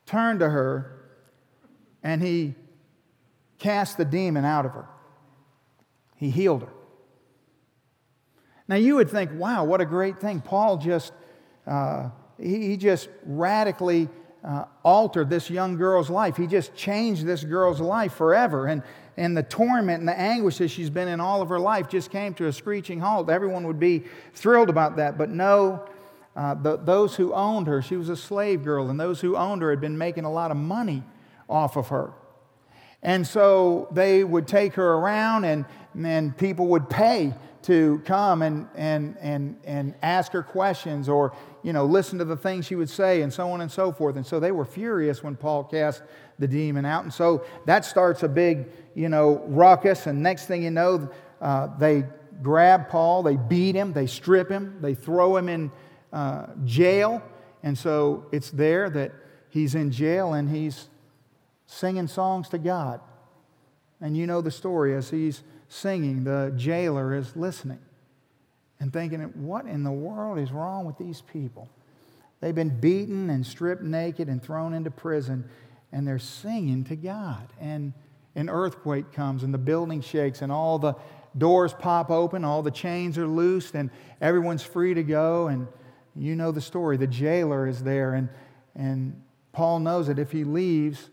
turned 0.07 0.41
to 0.41 0.49
her 0.49 1.04
and 2.05 2.23
he 2.23 2.55
cast 3.59 3.97
the 3.97 4.05
demon 4.05 4.45
out 4.45 4.67
of 4.67 4.73
her. 4.73 4.87
He 6.17 6.31
healed 6.31 6.63
her. 6.63 6.73
Now 8.69 8.77
you 8.77 8.97
would 8.97 9.11
think, 9.11 9.31
wow, 9.35 9.65
what 9.65 9.81
a 9.81 9.87
great 9.87 10.21
thing. 10.21 10.41
Paul 10.41 10.77
just, 10.77 11.13
uh, 11.67 12.11
he, 12.39 12.69
he, 12.69 12.77
just 12.77 13.09
radically 13.25 14.09
uh, 14.45 14.67
altered 14.83 15.29
this 15.29 15.51
young 15.51 15.77
girl's 15.77 16.11
life. 16.11 16.37
He 16.37 16.47
just 16.47 16.75
changed 16.75 17.27
this 17.27 17.43
girl's 17.43 17.81
life 17.81 18.13
forever. 18.15 18.67
And, 18.67 18.83
and 19.17 19.37
the 19.37 19.43
torment 19.43 20.01
and 20.01 20.09
the 20.09 20.19
anguish 20.19 20.59
that 20.59 20.69
she's 20.69 20.91
been 20.91 21.09
in 21.09 21.21
all 21.21 21.43
of 21.43 21.49
her 21.49 21.59
life 21.59 21.89
just 21.89 22.11
came 22.11 22.35
to 22.35 22.47
a 22.47 22.53
screeching 22.53 23.01
halt. 23.01 23.29
Everyone 23.31 23.67
would 23.67 23.81
be 23.81 24.05
thrilled 24.35 24.71
about 24.71 24.97
that. 24.97 25.19
But 25.19 25.31
no, 25.31 25.87
uh, 26.37 26.55
the, 26.55 26.77
those 26.77 27.17
who 27.17 27.33
owned 27.33 27.67
her, 27.67 27.81
she 27.81 27.97
was 27.97 28.09
a 28.09 28.17
slave 28.17 28.65
girl, 28.65 28.91
and 28.91 28.99
those 28.99 29.21
who 29.21 29.37
owned 29.37 29.63
her 29.63 29.71
had 29.71 29.81
been 29.81 29.97
making 29.97 30.25
a 30.25 30.33
lot 30.33 30.51
of 30.51 30.57
money 30.57 31.03
off 31.55 31.77
of 31.77 31.89
her. 31.89 32.13
And 33.03 33.27
so 33.27 33.89
they 33.93 34.25
would 34.25 34.49
take 34.49 34.75
her 34.75 34.95
around, 34.95 35.45
and, 35.45 35.65
and 36.03 36.37
people 36.37 36.67
would 36.69 36.89
pay 36.89 37.35
to 37.63 38.03
come 38.05 38.43
and, 38.43 38.69
and, 38.75 39.17
and, 39.21 39.57
and 39.65 39.95
ask 40.03 40.33
her 40.33 40.43
questions 40.43 41.09
or 41.09 41.35
you 41.63 41.73
know, 41.73 41.87
listen 41.87 42.19
to 42.19 42.25
the 42.25 42.37
things 42.37 42.67
she 42.67 42.75
would 42.75 42.91
say 42.91 43.23
and 43.23 43.33
so 43.33 43.51
on 43.51 43.63
and 43.63 43.73
so 43.73 43.91
forth. 43.91 44.17
And 44.17 44.27
so 44.27 44.39
they 44.39 44.53
were 44.53 44.67
furious 44.67 45.23
when 45.23 45.35
Paul 45.35 45.65
cast 45.65 46.03
the 46.39 46.47
demon 46.47 46.85
out. 46.85 47.05
And 47.05 47.13
so 47.13 47.45
that 47.65 47.87
starts 47.87 48.23
a 48.23 48.29
big, 48.29 48.69
you 48.95 49.09
know, 49.09 49.43
ruckus. 49.47 50.07
And 50.07 50.23
next 50.23 50.45
thing 50.47 50.63
you 50.63 50.71
know, 50.71 51.09
uh, 51.41 51.69
they 51.79 52.05
grab 52.43 52.91
Paul, 52.91 53.23
they 53.23 53.37
beat 53.37 53.75
him, 53.75 53.95
they 53.95 54.07
strip 54.07 54.51
him, 54.51 54.77
they 54.83 54.95
throw 54.95 55.37
him 55.37 55.49
in 55.49 55.73
uh, 56.13 56.49
jail. 56.65 57.23
And 57.63 57.79
so 57.79 58.27
it's 58.31 58.51
there 58.51 58.91
that 58.91 59.13
he's 59.49 59.75
in 59.75 59.91
jail 59.91 60.35
and 60.35 60.51
he's 60.51 60.91
singing 61.75 62.07
songs 62.07 62.49
to 62.51 62.59
God. 62.59 63.01
And 64.01 64.17
you 64.17 64.27
know 64.27 64.41
the 64.41 64.51
story 64.51 64.95
as 64.95 65.11
he's 65.11 65.43
singing, 65.69 66.25
the 66.25 66.53
jailer 66.57 67.15
is 67.15 67.35
listening 67.37 67.81
and 68.81 68.93
thinking, 68.93 69.21
what 69.35 69.67
in 69.67 69.83
the 69.83 69.91
world 69.91 70.39
is 70.39 70.53
wrong 70.53 70.85
with 70.85 70.99
these 70.99 71.23
people? 71.23 71.69
They've 72.41 72.55
been 72.55 72.81
beaten 72.81 73.31
and 73.31 73.47
stripped 73.47 73.83
naked 73.83 74.29
and 74.29 74.43
thrown 74.43 74.75
into 74.75 74.91
prison, 74.91 75.49
and 75.93 76.07
they're 76.07 76.19
singing 76.19 76.85
to 76.85 76.97
God. 76.97 77.49
And 77.61 77.93
an 78.35 78.51
earthquake 78.51 79.13
comes, 79.13 79.43
and 79.43 79.55
the 79.55 79.59
building 79.59 80.01
shakes, 80.01 80.43
and 80.43 80.53
all 80.53 80.79
the 80.79 80.95
doors 81.39 81.73
pop 81.73 82.11
open, 82.11 82.45
all 82.45 82.63
the 82.63 82.71
chains 82.71 83.17
are 83.17 83.27
loosed, 83.27 83.75
and 83.75 83.91
everyone's 84.21 84.63
free 84.63 84.93
to 84.95 85.03
go. 85.03 85.49
And 85.49 85.67
you 86.15 86.37
know 86.37 86.53
the 86.53 86.61
story. 86.61 86.97
The 86.97 87.07
jailer 87.07 87.67
is 87.67 87.83
there, 87.83 88.15
and, 88.15 88.29
and 88.75 89.23
Paul 89.53 89.81
knows 89.81 90.09
that 90.09 90.19
if 90.19 90.31
he 90.31 90.45
leaves, 90.45 91.09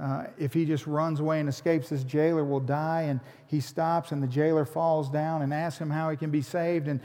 uh, 0.00 0.24
if 0.38 0.54
he 0.54 0.64
just 0.64 0.86
runs 0.86 1.20
away 1.20 1.40
and 1.40 1.48
escapes, 1.48 1.90
this 1.90 2.04
jailer 2.04 2.44
will 2.44 2.60
die. 2.60 3.02
And 3.02 3.20
he 3.46 3.60
stops, 3.60 4.12
and 4.12 4.22
the 4.22 4.26
jailer 4.26 4.64
falls 4.64 5.10
down 5.10 5.42
and 5.42 5.52
asks 5.52 5.80
him 5.80 5.90
how 5.90 6.10
he 6.10 6.16
can 6.16 6.30
be 6.30 6.42
saved. 6.42 6.88
And 6.88 7.00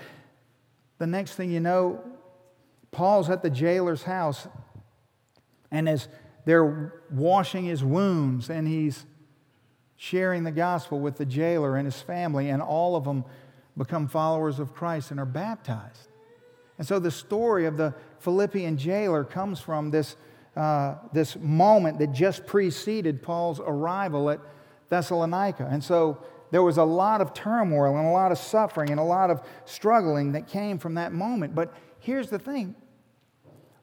the 0.98 1.08
next 1.08 1.36
thing 1.36 1.52
you 1.52 1.60
know, 1.60 2.02
Paul's 2.92 3.30
at 3.30 3.42
the 3.42 3.50
jailer's 3.50 4.04
house, 4.04 4.48
and 5.72 5.90
as 5.90 6.08
they're 6.46 6.94
washing 7.12 7.66
his 7.66 7.84
wounds, 7.84 8.50
and 8.50 8.68
he's 8.68 9.06
sharing 9.98 10.44
the 10.44 10.52
gospel 10.52 11.00
with 11.00 11.18
the 11.18 11.26
jailer 11.26 11.76
and 11.76 11.86
his 11.86 12.02
family, 12.02 12.50
and 12.50 12.62
all 12.62 12.96
of 12.96 13.04
them 13.04 13.26
become 13.78 14.08
followers 14.08 14.60
of 14.60 14.74
Christ 14.74 15.12
and 15.12 15.20
are 15.20 15.26
baptized. 15.26 16.08
And 16.78 16.88
so 16.88 17.00
the 17.00 17.12
story 17.12 17.66
of 17.66 17.76
the 17.76 17.94
Philippian 18.20 18.78
jailer 18.78 19.26
comes 19.26 19.60
from 19.60 19.92
this 19.92 20.16
uh, 20.56 20.96
this 21.14 21.36
moment 21.36 22.00
that 22.00 22.12
just 22.14 22.46
preceded 22.46 23.22
Paul's 23.22 23.60
arrival 23.60 24.30
at 24.30 24.40
Thessalonica. 24.90 25.68
And 25.70 25.84
so 25.84 26.24
there 26.52 26.64
was 26.64 26.78
a 26.78 26.84
lot 26.84 27.22
of 27.22 27.34
turmoil 27.34 27.98
and 27.98 28.08
a 28.08 28.12
lot 28.12 28.32
of 28.32 28.38
suffering 28.38 28.92
and 28.92 29.00
a 29.00 29.04
lot 29.04 29.30
of 29.30 29.42
struggling 29.66 30.34
that 30.34 30.48
came 30.48 30.78
from 30.78 30.96
that 30.96 31.12
moment. 31.12 31.56
But 31.56 31.74
here's 32.00 32.30
the 32.30 32.40
thing 32.40 32.76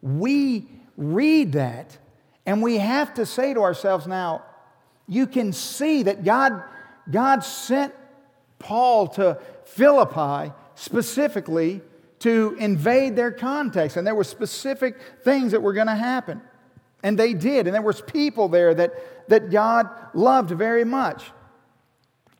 we 0.00 0.68
read 0.96 1.52
that 1.52 1.98
and 2.46 2.62
we 2.62 2.78
have 2.78 3.14
to 3.14 3.26
say 3.26 3.54
to 3.54 3.60
ourselves 3.60 4.06
now, 4.06 4.42
you 5.06 5.26
can 5.26 5.52
see 5.52 6.04
that 6.04 6.24
God, 6.24 6.62
God 7.10 7.44
sent 7.44 7.94
Paul 8.58 9.08
to 9.08 9.38
Philippi 9.64 10.52
specifically 10.74 11.82
to 12.20 12.56
invade 12.58 13.16
their 13.16 13.32
context. 13.32 13.96
And 13.96 14.06
there 14.06 14.14
were 14.14 14.24
specific 14.24 14.96
things 15.22 15.52
that 15.52 15.60
were 15.60 15.72
going 15.72 15.88
to 15.88 15.94
happen. 15.94 16.40
And 17.02 17.18
they 17.18 17.34
did. 17.34 17.66
And 17.66 17.74
there 17.74 17.82
was 17.82 18.00
people 18.00 18.48
there 18.48 18.74
that, 18.74 19.28
that 19.28 19.50
God 19.50 19.88
loved 20.14 20.50
very 20.50 20.84
much. 20.84 21.24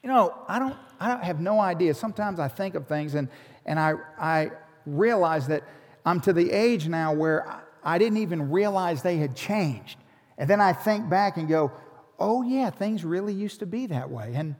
You 0.03 0.09
know, 0.09 0.35
I 0.49 0.59
don't, 0.59 0.77
I 1.01 1.09
don't 1.09 1.23
have 1.23 1.41
no 1.41 1.61
idea. 1.61 1.95
Sometimes 1.95 2.39
I 2.39 2.49
think 2.49 2.75
of 2.75 2.87
things 2.87 3.15
and, 3.15 3.29
and 3.67 3.79
I, 3.79 3.95
I 4.19 4.51
realize 4.87 5.49
that 5.49 5.65
I'm 6.05 6.21
to 6.23 6.33
the 6.33 6.51
age 6.51 6.89
now 6.89 7.13
where 7.13 7.49
I, 7.49 7.61
I 7.85 7.99
didn't 7.99 8.19
even 8.19 8.51
realize 8.51 9.03
they 9.03 9.17
had 9.17 9.37
changed. 9.37 9.99
And 10.39 10.49
then 10.49 10.61
I 10.61 10.73
think 10.73 11.09
back 11.09 11.37
and 11.37 11.49
go, 11.49 11.73
oh, 12.19 12.43
yeah, 12.43 12.71
things 12.71 13.05
really 13.05 13.35
used 13.35 13.61
to 13.61 13.67
be 13.67 13.87
that 13.87 14.11
way. 14.11 14.33
And 14.35 14.55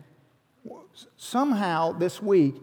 somehow 1.17 1.93
this 1.93 2.21
week, 2.21 2.57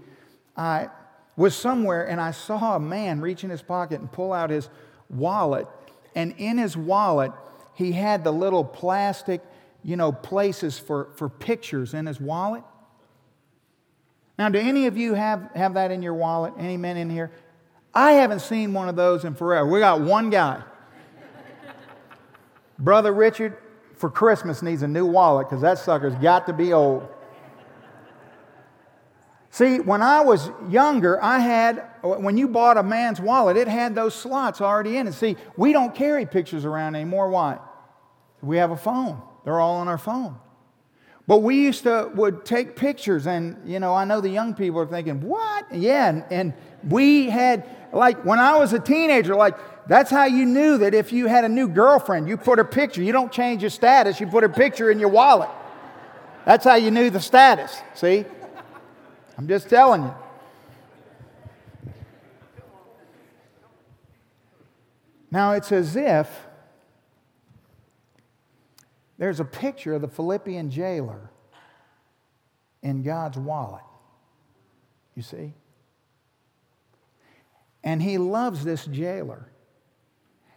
I 0.56 0.89
was 1.38 1.56
somewhere 1.56 2.08
and 2.08 2.19
I 2.19 2.32
saw 2.32 2.75
a 2.75 2.80
man 2.80 3.21
reach 3.21 3.43
in 3.45 3.49
his 3.49 3.62
pocket 3.62 4.02
and 4.02 4.12
pull 4.12 4.34
out 4.34 4.49
his 4.49 4.69
wallet 5.10 5.67
and 6.15 6.34
in 6.38 6.58
his 6.58 6.76
wallet, 6.76 7.32
he 7.74 7.91
had 7.91 8.24
the 8.24 8.32
little 8.32 8.63
plastic, 8.63 9.41
you 9.84 9.95
know, 9.95 10.12
places 10.12 10.78
for, 10.78 11.10
for 11.15 11.30
pictures 11.30 11.93
in 11.93 12.06
his 12.06 12.19
wallet. 12.19 12.63
Now, 14.38 14.50
do 14.50 14.60
any 14.60 14.88
of 14.88 14.98
you 14.98 15.13
have, 15.13 15.50
have 15.56 15.74
that 15.74 15.91
in 15.91 16.02
your 16.02 16.13
wallet? 16.13 16.54
Any 16.58 16.78
men 16.78 16.98
in 16.98 17.10
here? 17.10 17.32
I 17.93 18.13
haven't 18.13 18.39
seen 18.39 18.74
one 18.74 18.88
of 18.88 18.95
those 18.95 19.26
in 19.26 19.36
forever. 19.36 19.67
We 19.67 19.80
got 19.80 20.02
one 20.02 20.30
guy. 20.30 20.63
Brother 22.78 23.12
Richard, 23.12 23.58
for 23.95 24.10
Christmas, 24.10 24.62
needs 24.62 24.82
a 24.82 24.88
new 24.88 25.06
wallet 25.06 25.50
because 25.50 25.62
that 25.62 25.80
sucker's 25.80 26.15
got 26.15 26.45
to 26.48 26.54
be 26.54 26.72
old. 26.72 27.08
See, 29.52 29.80
when 29.80 30.02
I 30.02 30.22
was 30.22 30.52
younger, 30.70 31.22
I 31.24 31.40
had, 31.40 31.84
when 32.04 32.38
you 32.38 32.48
bought 32.48 32.78
a 32.78 32.84
man's 32.84 33.20
wallet, 33.20 33.58
it 33.58 33.68
had 33.68 33.96
those 33.96 34.14
slots 34.14 34.62
already 34.62 34.98
in 34.98 35.08
it. 35.08 35.14
See, 35.14 35.38
we 35.58 35.74
don't 35.74 35.96
carry 35.96 36.26
pictures 36.26 36.66
around 36.66 36.96
anymore. 36.96 37.30
Why? 37.30 37.58
We 38.42 38.58
have 38.58 38.72
a 38.72 38.78
phone. 38.78 39.22
They're 39.44 39.60
all 39.60 39.78
on 39.78 39.88
our 39.88 39.98
phone. 39.98 40.38
But 41.28 41.40
we 41.40 41.56
used 41.62 41.84
to 41.84 42.12
would 42.16 42.44
take 42.44 42.76
pictures, 42.76 43.28
and 43.28 43.58
you 43.64 43.80
know, 43.80 43.94
I 43.94 44.04
know 44.04 44.20
the 44.20 44.30
young 44.30 44.56
people 44.56 44.80
are 44.80 44.88
thinking, 44.88 45.22
"What?" 45.22 45.72
Yeah, 45.72 46.10
and, 46.10 46.26
and 46.32 46.54
we 46.88 47.30
had 47.30 47.70
like 47.94 48.26
when 48.26 48.40
I 48.40 48.58
was 48.58 48.74
a 48.74 48.80
teenager, 48.80 49.36
like 49.36 49.56
that's 49.88 50.10
how 50.10 50.26
you 50.26 50.46
knew 50.46 50.80
that 50.80 50.96
if 50.96 51.14
you 51.14 51.28
had 51.28 51.46
a 51.46 51.50
new 51.50 51.68
girlfriend, 51.68 52.28
you 52.28 52.36
put 52.36 52.58
her 52.58 52.64
picture. 52.64 53.04
You 53.04 53.12
don't 53.12 53.32
change 53.32 53.62
your 53.62 53.70
status; 53.70 54.20
you 54.20 54.26
put 54.26 54.42
her 54.42 54.50
picture 54.50 54.90
in 54.90 55.00
your 55.00 55.10
wallet. 55.10 55.50
That's 56.46 56.66
how 56.66 56.76
you 56.76 56.90
knew 56.90 57.12
the 57.12 57.20
status. 57.20 57.80
See? 57.94 58.26
I'm 59.39 59.47
just 59.47 59.69
telling 59.69 60.04
you. 60.04 60.13
Now, 65.32 65.54
it's 65.54 65.71
as 65.71 65.95
if 65.95 66.30
there's 69.17 69.39
a 69.39 69.45
picture 69.45 69.93
of 69.93 70.02
the 70.02 70.10
Philippian 70.10 70.69
jailer 70.69 71.32
in 72.84 73.02
God's 73.02 73.38
wallet. 73.38 73.86
You 75.15 75.21
see? 75.21 75.54
And 77.82 78.02
he 78.02 78.17
loves 78.17 78.65
this 78.65 78.86
jailer. 78.88 79.47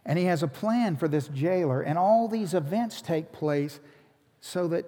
And 0.05 0.19
he 0.19 0.25
has 0.25 0.43
a 0.43 0.47
plan 0.49 0.97
for 0.97 1.07
this 1.07 1.29
jailer. 1.29 1.81
And 1.81 1.97
all 1.97 2.27
these 2.27 2.53
events 2.53 3.01
take 3.01 3.31
place 3.31 3.79
so 4.41 4.67
that 4.67 4.83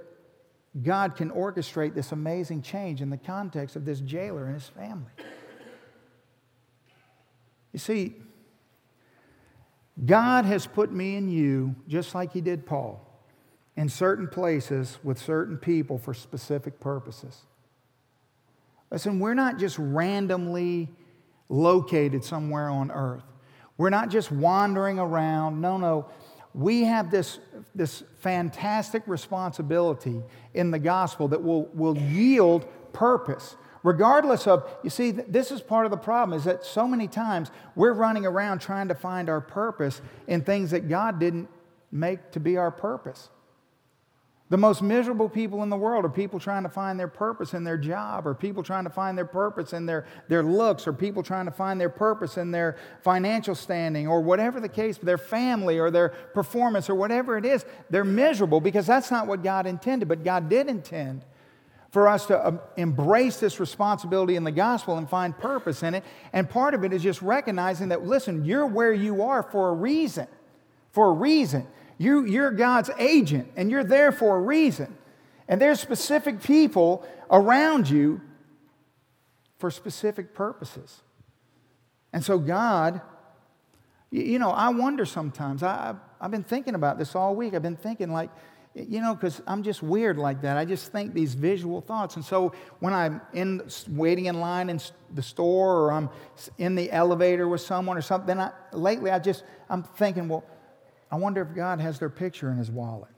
God 0.83 1.15
can 1.15 1.31
orchestrate 1.31 1.93
this 1.93 2.11
amazing 2.11 2.61
change 2.61 3.01
in 3.01 3.09
the 3.09 3.17
context 3.17 3.75
of 3.75 3.85
this 3.85 4.01
jailer 4.01 4.45
and 4.45 4.55
his 4.55 4.67
family. 4.67 5.11
You 7.71 7.79
see, 7.79 8.15
God 10.03 10.45
has 10.45 10.65
put 10.65 10.91
me 10.91 11.15
and 11.15 11.31
you, 11.31 11.75
just 11.87 12.13
like 12.15 12.33
He 12.33 12.41
did 12.41 12.65
Paul, 12.65 13.01
in 13.77 13.89
certain 13.89 14.27
places 14.27 14.97
with 15.03 15.17
certain 15.19 15.57
people 15.57 15.97
for 15.97 16.13
specific 16.13 16.79
purposes. 16.79 17.41
Listen, 18.91 19.19
we're 19.19 19.33
not 19.33 19.57
just 19.57 19.77
randomly 19.79 20.89
located 21.49 22.23
somewhere 22.23 22.69
on 22.69 22.91
earth. 22.91 23.23
We're 23.77 23.89
not 23.89 24.09
just 24.09 24.31
wandering 24.31 24.99
around. 24.99 25.59
No, 25.59 25.77
no 25.77 26.09
we 26.55 26.83
have 26.83 27.11
this, 27.11 27.39
this 27.73 28.03
fantastic 28.19 29.03
responsibility 29.07 30.23
in 30.53 30.71
the 30.71 30.79
gospel 30.79 31.27
that 31.27 31.43
will, 31.43 31.65
will 31.73 31.97
yield 31.97 32.65
purpose 32.93 33.57
regardless 33.83 34.47
of 34.47 34.67
you 34.83 34.89
see 34.89 35.11
this 35.11 35.51
is 35.51 35.61
part 35.61 35.85
of 35.85 35.91
the 35.91 35.97
problem 35.97 36.35
is 36.35 36.45
that 36.45 36.65
so 36.65 36.87
many 36.87 37.09
times 37.09 37.51
we're 37.75 37.93
running 37.93 38.25
around 38.25 38.59
trying 38.59 38.87
to 38.87 38.95
find 38.95 39.29
our 39.29 39.41
purpose 39.41 40.01
in 40.27 40.41
things 40.41 40.71
that 40.71 40.87
god 40.87 41.19
didn't 41.19 41.47
make 41.95 42.31
to 42.31 42.39
be 42.39 42.57
our 42.57 42.71
purpose. 42.71 43.29
The 44.49 44.57
most 44.57 44.83
miserable 44.83 45.27
people 45.27 45.63
in 45.63 45.69
the 45.69 45.77
world 45.77 46.05
are 46.05 46.09
people 46.09 46.39
trying 46.39 46.63
to 46.63 46.69
find 46.69 46.99
their 46.99 47.07
purpose 47.07 47.55
in 47.55 47.63
their 47.63 47.79
job, 47.79 48.27
or 48.27 48.35
people 48.35 48.61
trying 48.61 48.83
to 48.83 48.91
find 48.91 49.17
their 49.17 49.25
purpose 49.25 49.73
in 49.73 49.87
their, 49.87 50.05
their 50.27 50.43
looks, 50.43 50.85
or 50.85 50.93
people 50.93 51.23
trying 51.23 51.45
to 51.45 51.51
find 51.51 51.81
their 51.81 51.89
purpose 51.89 52.37
in 52.37 52.51
their 52.51 52.77
financial 53.01 53.55
standing, 53.55 54.07
or 54.07 54.21
whatever 54.21 54.59
the 54.59 54.69
case, 54.69 54.99
their 54.99 55.17
family, 55.17 55.79
or 55.79 55.89
their 55.89 56.09
performance, 56.09 56.91
or 56.91 56.95
whatever 56.95 57.39
it 57.39 57.45
is. 57.45 57.65
They're 57.89 58.03
miserable 58.03 58.61
because 58.61 58.85
that's 58.85 59.09
not 59.09 59.25
what 59.25 59.41
God 59.41 59.65
intended, 59.65 60.07
but 60.07 60.23
God 60.23 60.47
did 60.47 60.67
intend 60.67 61.25
for 61.89 62.07
us 62.07 62.27
to 62.27 62.47
um, 62.47 62.59
embrace 62.77 63.39
this 63.39 63.59
responsibility 63.59 64.35
in 64.35 64.43
the 64.43 64.51
gospel 64.51 64.97
and 64.97 65.09
find 65.09 65.35
purpose 65.35 65.81
in 65.81 65.95
it. 65.95 66.03
And 66.33 66.47
part 66.47 66.73
of 66.75 66.83
it 66.83 66.93
is 66.93 67.01
just 67.01 67.21
recognizing 67.21 67.89
that, 67.89 68.05
listen, 68.05 68.45
you're 68.45 68.67
where 68.67 68.93
you 68.93 69.23
are 69.23 69.41
for 69.41 69.69
a 69.69 69.73
reason. 69.73 70.27
For 70.91 71.07
a 71.07 71.13
reason. 71.13 71.65
You, 71.97 72.25
you're 72.25 72.51
God's 72.51 72.89
agent, 72.97 73.51
and 73.55 73.71
you're 73.71 73.83
there 73.83 74.11
for 74.11 74.37
a 74.37 74.41
reason. 74.41 74.97
And 75.47 75.61
there's 75.61 75.79
specific 75.79 76.41
people 76.41 77.07
around 77.31 77.89
you 77.89 78.21
for 79.57 79.71
specific 79.71 80.33
purposes. 80.33 81.01
And 82.11 82.23
so, 82.23 82.37
God, 82.37 83.01
you 84.11 84.39
know, 84.39 84.51
I 84.51 84.69
wonder 84.69 85.05
sometimes. 85.05 85.63
I, 85.63 85.95
I've 86.19 86.31
been 86.31 86.43
thinking 86.43 86.75
about 86.75 86.97
this 86.97 87.15
all 87.15 87.35
week. 87.35 87.53
I've 87.53 87.61
been 87.61 87.75
thinking, 87.75 88.11
like, 88.11 88.29
you 88.73 88.99
know, 88.99 89.15
because 89.15 89.41
I'm 89.47 89.63
just 89.63 89.81
weird 89.81 90.17
like 90.17 90.41
that. 90.41 90.57
I 90.57 90.65
just 90.65 90.91
think 90.91 91.13
these 91.13 91.33
visual 91.33 91.79
thoughts. 91.79 92.17
And 92.17 92.25
so 92.25 92.51
when 92.79 92.93
I'm 92.93 93.21
in 93.33 93.61
waiting 93.89 94.25
in 94.25 94.41
line 94.41 94.69
in 94.69 94.81
the 95.13 95.21
store 95.21 95.83
or 95.83 95.93
I'm 95.93 96.09
in 96.57 96.75
the 96.75 96.91
elevator 96.91 97.47
with 97.47 97.61
someone 97.61 97.97
or 97.97 98.01
something, 98.01 98.37
I, 98.37 98.51
lately 98.73 99.11
I 99.11 99.19
just, 99.19 99.43
I'm 99.69 99.83
thinking, 99.83 100.27
well, 100.27 100.43
I 101.11 101.17
wonder 101.17 101.41
if 101.41 101.55
God 101.55 101.79
has 101.79 101.99
their 101.99 102.09
picture 102.09 102.51
in 102.51 102.57
his 102.57 102.71
wallet. 102.71 103.11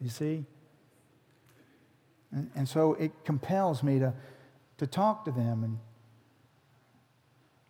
You 0.00 0.08
see? 0.08 0.44
And, 2.32 2.50
and 2.54 2.68
so 2.68 2.94
it 2.94 3.24
compels 3.24 3.82
me 3.82 3.98
to, 3.98 4.12
to 4.78 4.86
talk 4.86 5.24
to 5.26 5.30
them. 5.30 5.64
And, 5.64 5.78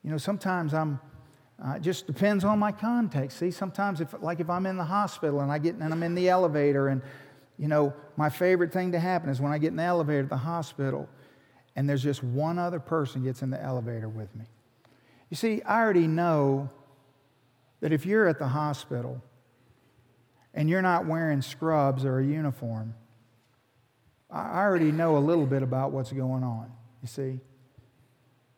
you 0.03 0.11
know, 0.11 0.19
sometimes 0.19 0.73
I'm, 0.73 1.01
uh, 1.63 1.73
it 1.73 1.83
just 1.83 2.07
depends 2.07 2.45
on 2.45 2.59
my 2.59 2.73
context. 2.73 3.39
See, 3.39 3.51
sometimes 3.51 4.01
if, 4.01 4.15
like 4.21 4.41
if 4.41 4.49
I'm 4.49 4.67
in 4.67 4.77
the 4.77 4.85
hospital 4.85 5.41
and 5.41 5.53
I 5.53 5.59
get 5.59 5.75
and 5.75 5.93
I'm 5.93 6.03
in 6.03 6.15
the 6.15 6.29
elevator 6.29 6.89
and, 6.89 7.03
you 7.59 7.69
know, 7.69 7.93
my 8.17 8.31
favorite 8.31 8.73
thing 8.73 8.93
to 8.93 8.99
happen 8.99 9.29
is 9.29 9.41
when 9.41 9.53
I 9.53 9.59
get 9.59 9.69
in 9.69 9.77
the 9.77 9.83
elevator 9.83 10.23
at 10.23 10.29
the 10.29 10.37
hospital 10.37 11.09
and 11.77 11.89
there's 11.89 12.03
just 12.03 12.23
one 12.23 12.59
other 12.59 12.81
person 12.81 13.23
gets 13.25 13.43
in 13.43 13.51
the 13.51 13.63
elevator 13.63 14.09
with 14.09 14.35
me. 14.35 14.45
You 15.31 15.37
see, 15.37 15.63
I 15.63 15.81
already 15.81 16.07
know 16.07 16.71
that 17.83 17.93
if 17.93 18.07
you're 18.07 18.29
at 18.29 18.39
the 18.39 18.47
hospital 18.47 19.21
and 20.55 20.71
you're 20.71 20.83
not 20.83 21.05
wearing 21.05 21.43
scrubs 21.43 22.05
or 22.05 22.21
a 22.21 22.25
uniform, 22.25 22.95
I 24.31 24.61
already 24.61 24.93
know 24.93 25.19
a 25.19 25.19
little 25.19 25.47
bit 25.47 25.63
about 25.63 25.91
what's 25.91 26.13
going 26.13 26.45
on, 26.45 26.73
you 27.03 27.09
see. 27.09 27.41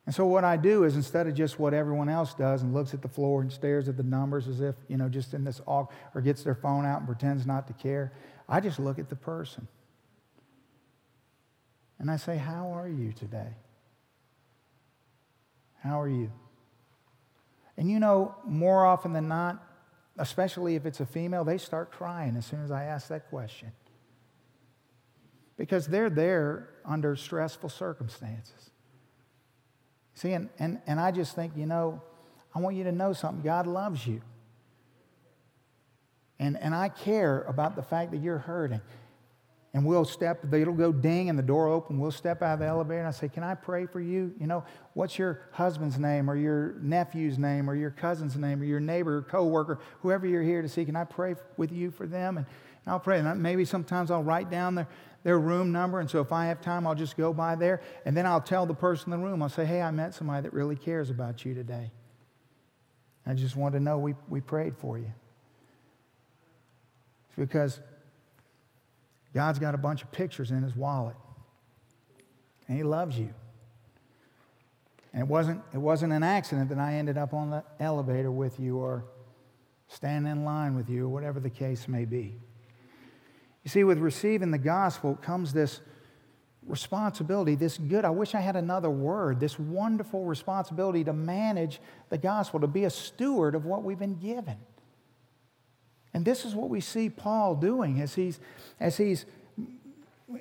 And 0.06 0.14
so 0.14 0.26
what 0.26 0.44
I 0.44 0.58
do 0.58 0.84
is 0.84 0.94
instead 0.94 1.26
of 1.26 1.34
just 1.34 1.58
what 1.58 1.72
everyone 1.72 2.10
else 2.10 2.34
does 2.34 2.62
and 2.62 2.74
looks 2.74 2.92
at 2.92 3.00
the 3.00 3.08
floor 3.08 3.40
and 3.40 3.50
stares 3.50 3.88
at 3.88 3.96
the 3.96 4.02
numbers 4.02 4.46
as 4.46 4.60
if, 4.60 4.74
you 4.88 4.98
know, 4.98 5.08
just 5.08 5.32
in 5.32 5.42
this 5.42 5.62
or 5.66 5.88
gets 6.22 6.44
their 6.44 6.54
phone 6.54 6.84
out 6.84 6.98
and 6.98 7.06
pretends 7.06 7.46
not 7.46 7.66
to 7.68 7.72
care, 7.72 8.12
I 8.46 8.60
just 8.60 8.78
look 8.78 8.98
at 8.98 9.08
the 9.08 9.16
person. 9.16 9.66
And 11.98 12.10
I 12.10 12.16
say, 12.16 12.36
How 12.36 12.74
are 12.74 12.88
you 12.88 13.12
today? 13.12 13.56
How 15.82 15.98
are 15.98 16.08
you? 16.08 16.30
And 17.76 17.90
you 17.90 17.98
know, 17.98 18.34
more 18.44 18.84
often 18.84 19.12
than 19.12 19.28
not, 19.28 19.62
especially 20.18 20.76
if 20.76 20.86
it's 20.86 21.00
a 21.00 21.06
female, 21.06 21.44
they 21.44 21.58
start 21.58 21.90
crying 21.90 22.36
as 22.36 22.46
soon 22.46 22.62
as 22.62 22.70
I 22.70 22.84
ask 22.84 23.08
that 23.08 23.28
question. 23.28 23.72
Because 25.56 25.86
they're 25.86 26.10
there 26.10 26.68
under 26.84 27.16
stressful 27.16 27.68
circumstances. 27.68 28.70
See, 30.14 30.32
and, 30.32 30.48
and, 30.58 30.80
and 30.86 31.00
I 31.00 31.10
just 31.10 31.34
think, 31.34 31.52
you 31.56 31.66
know, 31.66 32.00
I 32.54 32.60
want 32.60 32.76
you 32.76 32.84
to 32.84 32.92
know 32.92 33.12
something. 33.12 33.42
God 33.42 33.66
loves 33.66 34.06
you. 34.06 34.20
And, 36.38 36.56
and 36.58 36.74
I 36.74 36.88
care 36.88 37.42
about 37.42 37.74
the 37.76 37.82
fact 37.82 38.12
that 38.12 38.18
you're 38.18 38.38
hurting 38.38 38.80
and 39.74 39.84
we'll 39.84 40.04
step, 40.04 40.44
it'll 40.54 40.72
go 40.72 40.92
ding 40.92 41.28
and 41.28 41.36
the 41.36 41.42
door 41.42 41.66
open. 41.66 41.98
We'll 41.98 42.12
step 42.12 42.42
out 42.42 42.54
of 42.54 42.58
the 42.60 42.66
elevator 42.66 43.00
and 43.00 43.08
I 43.08 43.10
say, 43.10 43.28
Can 43.28 43.42
I 43.42 43.56
pray 43.56 43.86
for 43.86 44.00
you? 44.00 44.32
You 44.38 44.46
know, 44.46 44.64
what's 44.92 45.18
your 45.18 45.48
husband's 45.50 45.98
name 45.98 46.30
or 46.30 46.36
your 46.36 46.76
nephew's 46.80 47.38
name 47.38 47.68
or 47.68 47.74
your 47.74 47.90
cousin's 47.90 48.36
name 48.36 48.62
or 48.62 48.64
your 48.64 48.78
neighbor 48.78 49.18
or 49.18 49.22
coworker, 49.22 49.80
whoever 50.00 50.28
you're 50.28 50.44
here 50.44 50.62
to 50.62 50.68
see? 50.68 50.84
Can 50.84 50.94
I 50.94 51.02
pray 51.02 51.34
with 51.56 51.72
you 51.72 51.90
for 51.90 52.06
them? 52.06 52.36
And 52.36 52.46
I'll 52.86 53.00
pray. 53.00 53.18
And 53.18 53.42
maybe 53.42 53.64
sometimes 53.64 54.12
I'll 54.12 54.22
write 54.22 54.48
down 54.48 54.76
their, 54.76 54.86
their 55.24 55.40
room 55.40 55.72
number. 55.72 55.98
And 55.98 56.08
so 56.08 56.20
if 56.20 56.30
I 56.30 56.46
have 56.46 56.60
time, 56.60 56.86
I'll 56.86 56.94
just 56.94 57.16
go 57.16 57.32
by 57.32 57.56
there. 57.56 57.82
And 58.04 58.16
then 58.16 58.26
I'll 58.26 58.40
tell 58.40 58.66
the 58.66 58.74
person 58.74 59.12
in 59.12 59.18
the 59.18 59.26
room, 59.26 59.42
I'll 59.42 59.48
say, 59.48 59.64
Hey, 59.64 59.82
I 59.82 59.90
met 59.90 60.14
somebody 60.14 60.42
that 60.42 60.52
really 60.52 60.76
cares 60.76 61.10
about 61.10 61.44
you 61.44 61.52
today. 61.52 61.90
I 63.26 63.34
just 63.34 63.56
want 63.56 63.74
to 63.74 63.80
know 63.80 63.98
we, 63.98 64.14
we 64.28 64.40
prayed 64.40 64.76
for 64.76 64.98
you. 64.98 65.12
Because 67.36 67.80
God's 69.34 69.58
got 69.58 69.74
a 69.74 69.78
bunch 69.78 70.02
of 70.02 70.12
pictures 70.12 70.50
in 70.50 70.62
his 70.62 70.76
wallet. 70.76 71.16
And 72.68 72.76
he 72.76 72.84
loves 72.84 73.18
you. 73.18 73.34
And 75.12 75.22
it 75.22 75.28
wasn't, 75.28 75.60
it 75.72 75.78
wasn't 75.78 76.12
an 76.12 76.22
accident 76.22 76.68
that 76.70 76.78
I 76.78 76.94
ended 76.94 77.18
up 77.18 77.34
on 77.34 77.50
the 77.50 77.64
elevator 77.78 78.30
with 78.30 78.58
you 78.58 78.78
or 78.78 79.04
standing 79.88 80.30
in 80.30 80.44
line 80.44 80.74
with 80.74 80.88
you 80.88 81.04
or 81.04 81.08
whatever 81.08 81.40
the 81.40 81.50
case 81.50 81.86
may 81.88 82.04
be. 82.04 82.36
You 83.64 83.70
see, 83.70 83.84
with 83.84 83.98
receiving 83.98 84.50
the 84.50 84.58
gospel 84.58 85.16
comes 85.16 85.52
this 85.52 85.80
responsibility, 86.66 87.54
this 87.54 87.78
good, 87.78 88.04
I 88.04 88.10
wish 88.10 88.34
I 88.34 88.40
had 88.40 88.56
another 88.56 88.90
word, 88.90 89.40
this 89.40 89.58
wonderful 89.58 90.24
responsibility 90.24 91.04
to 91.04 91.12
manage 91.12 91.80
the 92.08 92.18
gospel, 92.18 92.60
to 92.60 92.66
be 92.66 92.84
a 92.84 92.90
steward 92.90 93.54
of 93.54 93.64
what 93.64 93.82
we've 93.82 93.98
been 93.98 94.18
given. 94.18 94.56
And 96.14 96.24
this 96.24 96.44
is 96.44 96.54
what 96.54 96.70
we 96.70 96.80
see 96.80 97.10
Paul 97.10 97.56
doing 97.56 98.00
as 98.00 98.14
he's, 98.14 98.38
as 98.80 98.96
he's 98.96 99.26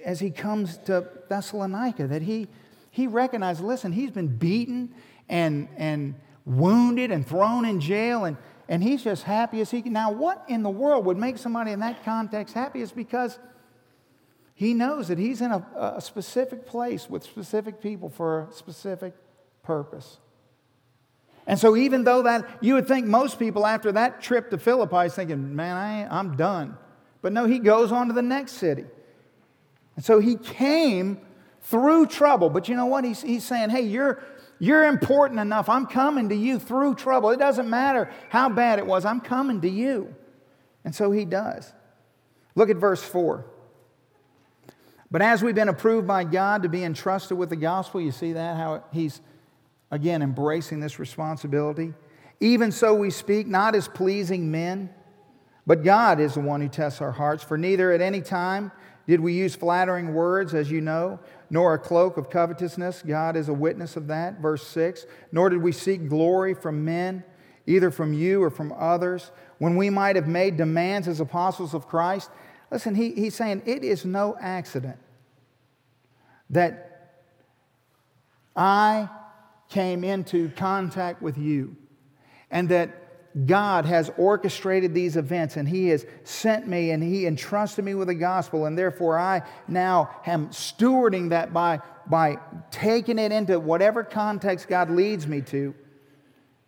as 0.03 0.19
he 0.19 0.31
comes 0.31 0.77
to 0.77 1.07
Thessalonica, 1.29 2.07
that 2.07 2.21
he, 2.21 2.47
he 2.89 3.07
recognized, 3.07 3.61
listen, 3.61 3.91
he's 3.91 4.11
been 4.11 4.27
beaten 4.27 4.93
and, 5.29 5.67
and 5.77 6.15
wounded 6.45 7.11
and 7.11 7.27
thrown 7.27 7.65
in 7.65 7.79
jail, 7.79 8.25
and, 8.25 8.37
and 8.69 8.83
he's 8.83 9.03
just 9.03 9.23
happy 9.23 9.61
as 9.61 9.71
he 9.71 9.81
can. 9.81 9.93
Now, 9.93 10.11
what 10.11 10.43
in 10.47 10.63
the 10.63 10.69
world 10.69 11.05
would 11.05 11.17
make 11.17 11.37
somebody 11.37 11.71
in 11.71 11.79
that 11.81 12.03
context 12.03 12.53
happy 12.53 12.81
is 12.81 12.91
because 12.91 13.39
he 14.55 14.73
knows 14.73 15.07
that 15.09 15.17
he's 15.17 15.41
in 15.41 15.51
a, 15.51 15.65
a 15.75 16.01
specific 16.01 16.65
place 16.65 17.09
with 17.09 17.23
specific 17.23 17.81
people 17.81 18.09
for 18.09 18.47
a 18.49 18.53
specific 18.53 19.13
purpose. 19.63 20.17
And 21.45 21.59
so, 21.59 21.75
even 21.75 22.03
though 22.03 22.23
that 22.23 22.47
you 22.61 22.75
would 22.75 22.87
think 22.87 23.05
most 23.05 23.37
people 23.37 23.65
after 23.65 23.91
that 23.91 24.21
trip 24.21 24.49
to 24.51 24.57
Philippi 24.57 25.07
is 25.07 25.15
thinking, 25.15 25.55
man, 25.55 25.75
I, 25.75 26.19
I'm 26.19 26.37
done. 26.37 26.77
But 27.21 27.33
no, 27.33 27.45
he 27.45 27.59
goes 27.59 27.91
on 27.91 28.07
to 28.07 28.13
the 28.13 28.21
next 28.21 28.53
city. 28.53 28.85
And 29.95 30.03
so 30.03 30.19
he 30.19 30.35
came 30.35 31.19
through 31.61 32.07
trouble. 32.07 32.49
But 32.49 32.69
you 32.69 32.75
know 32.75 32.85
what? 32.85 33.03
He's, 33.03 33.21
he's 33.21 33.43
saying, 33.43 33.69
hey, 33.69 33.81
you're, 33.81 34.23
you're 34.59 34.85
important 34.85 35.39
enough. 35.39 35.69
I'm 35.69 35.85
coming 35.85 36.29
to 36.29 36.35
you 36.35 36.59
through 36.59 36.95
trouble. 36.95 37.31
It 37.31 37.39
doesn't 37.39 37.69
matter 37.69 38.11
how 38.29 38.49
bad 38.49 38.79
it 38.79 38.85
was, 38.85 39.05
I'm 39.05 39.21
coming 39.21 39.61
to 39.61 39.69
you. 39.69 40.13
And 40.85 40.93
so 40.93 41.11
he 41.11 41.25
does. 41.25 41.71
Look 42.55 42.69
at 42.69 42.77
verse 42.77 43.01
4. 43.01 43.45
But 45.09 45.21
as 45.21 45.43
we've 45.43 45.55
been 45.55 45.69
approved 45.69 46.07
by 46.07 46.23
God 46.23 46.63
to 46.63 46.69
be 46.69 46.83
entrusted 46.83 47.37
with 47.37 47.49
the 47.49 47.55
gospel, 47.55 48.01
you 48.01 48.11
see 48.11 48.33
that? 48.33 48.57
How 48.57 48.83
he's 48.91 49.21
Again, 49.93 50.23
embracing 50.23 50.79
this 50.79 50.97
responsibility. 50.97 51.93
Even 52.39 52.71
so, 52.71 52.95
we 52.95 53.11
speak 53.11 53.45
not 53.45 53.75
as 53.75 53.87
pleasing 53.87 54.49
men, 54.49 54.89
but 55.67 55.83
God 55.83 56.19
is 56.19 56.33
the 56.33 56.39
one 56.39 56.61
who 56.61 56.67
tests 56.67 56.99
our 56.99 57.11
hearts. 57.11 57.43
For 57.43 57.59
neither 57.59 57.91
at 57.91 58.01
any 58.01 58.19
time 58.19 58.71
did 59.05 59.19
we 59.19 59.33
use 59.33 59.53
flattering 59.53 60.15
words, 60.15 60.55
as 60.55 60.71
you 60.71 60.81
know, 60.81 61.19
nor 61.51 61.75
a 61.75 61.77
cloak 61.77 62.17
of 62.17 62.31
covetousness. 62.31 63.03
God 63.05 63.35
is 63.35 63.49
a 63.49 63.53
witness 63.53 63.95
of 63.95 64.07
that. 64.07 64.39
Verse 64.39 64.65
6 64.65 65.05
Nor 65.31 65.51
did 65.51 65.61
we 65.61 65.71
seek 65.71 66.09
glory 66.09 66.55
from 66.55 66.83
men, 66.83 67.23
either 67.67 67.91
from 67.91 68.13
you 68.13 68.41
or 68.41 68.49
from 68.49 68.73
others, 68.75 69.29
when 69.59 69.75
we 69.75 69.91
might 69.91 70.15
have 70.15 70.27
made 70.27 70.57
demands 70.57 71.07
as 71.07 71.19
apostles 71.19 71.75
of 71.75 71.87
Christ. 71.87 72.31
Listen, 72.71 72.95
he, 72.95 73.11
he's 73.11 73.35
saying 73.35 73.61
it 73.67 73.83
is 73.83 74.05
no 74.05 74.35
accident 74.41 74.97
that 76.49 77.19
I 78.55 79.07
came 79.69 80.03
into 80.03 80.49
contact 80.49 81.21
with 81.21 81.37
you, 81.37 81.75
and 82.51 82.69
that 82.69 83.03
God 83.47 83.85
has 83.85 84.11
orchestrated 84.15 84.93
these 84.93 85.17
events 85.17 85.57
and 85.57 85.67
He 85.67 85.87
has 85.87 86.05
sent 86.23 86.67
me 86.67 86.91
and 86.91 87.01
He 87.01 87.25
entrusted 87.25 87.83
me 87.83 87.95
with 87.95 88.07
the 88.07 88.15
gospel, 88.15 88.65
and 88.65 88.77
therefore 88.77 89.17
I 89.17 89.41
now 89.67 90.09
am 90.25 90.49
stewarding 90.49 91.29
that 91.29 91.51
by, 91.51 91.79
by 92.05 92.37
taking 92.69 93.17
it 93.17 93.31
into 93.31 93.59
whatever 93.59 94.03
context 94.03 94.67
God 94.67 94.91
leads 94.91 95.25
me 95.25 95.41
to. 95.41 95.73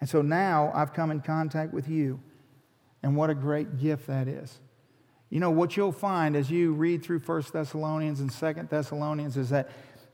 And 0.02 0.10
so 0.10 0.22
now 0.22 0.72
I've 0.74 0.94
come 0.94 1.12
in 1.12 1.22
contact 1.22 1.74
with 1.74 1.88
you. 1.88 2.20
And 3.04 3.16
what 3.16 3.30
a 3.30 3.36
great 3.36 3.78
gift 3.80 4.08
that 4.08 4.28
is. 4.28 4.60
You 5.30 5.40
know, 5.40 5.52
what 5.52 5.78
you'll 5.78 5.92
find 5.92 6.36
as 6.36 6.50
you 6.50 6.74
read 6.74 7.04
through 7.04 7.20
1 7.20 7.44
Thessalonians 7.54 8.20
and 8.20 8.32
2 8.32 8.68
Thessalonians 8.70 9.38
is 9.38 9.50
that 9.50 9.70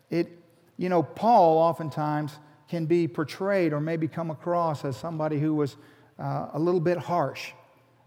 it, 0.09 0.29
you 0.77 0.89
know, 0.89 1.01
Paul 1.01 1.57
oftentimes 1.57 2.37
can 2.71 2.85
be 2.85 3.05
portrayed 3.05 3.73
or 3.73 3.81
maybe 3.81 4.07
come 4.07 4.31
across 4.31 4.85
as 4.85 4.95
somebody 4.95 5.37
who 5.37 5.53
was 5.53 5.75
uh, 6.17 6.47
a 6.53 6.57
little 6.57 6.79
bit 6.79 6.97
harsh. 6.97 7.51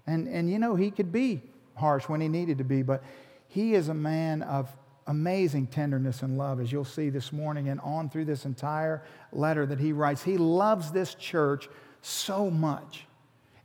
And, 0.07 0.27
and, 0.27 0.51
you 0.51 0.59
know, 0.59 0.75
he 0.75 0.91
could 0.91 1.13
be 1.13 1.43
harsh 1.75 2.09
when 2.09 2.23
he 2.23 2.29
needed 2.29 2.57
to 2.59 2.65
be, 2.65 2.81
but 2.81 3.05
he 3.47 3.75
is 3.75 3.91
a 3.91 3.95
man 3.95 4.41
of 4.41 4.75
amazing 5.07 5.67
tenderness 5.67 6.23
and 6.23 6.39
love, 6.39 6.61
as 6.61 6.73
you'll 6.73 6.83
see 6.83 7.11
this 7.11 7.31
morning 7.31 7.69
and 7.69 7.79
on 7.83 8.09
through 8.09 8.25
this 8.25 8.47
entire 8.47 9.03
letter 9.33 9.67
that 9.67 9.79
he 9.79 9.93
writes. 9.93 10.23
He 10.23 10.39
loves 10.39 10.91
this 10.93 11.15
church 11.15 11.69
so 12.01 12.51
much. 12.51 13.05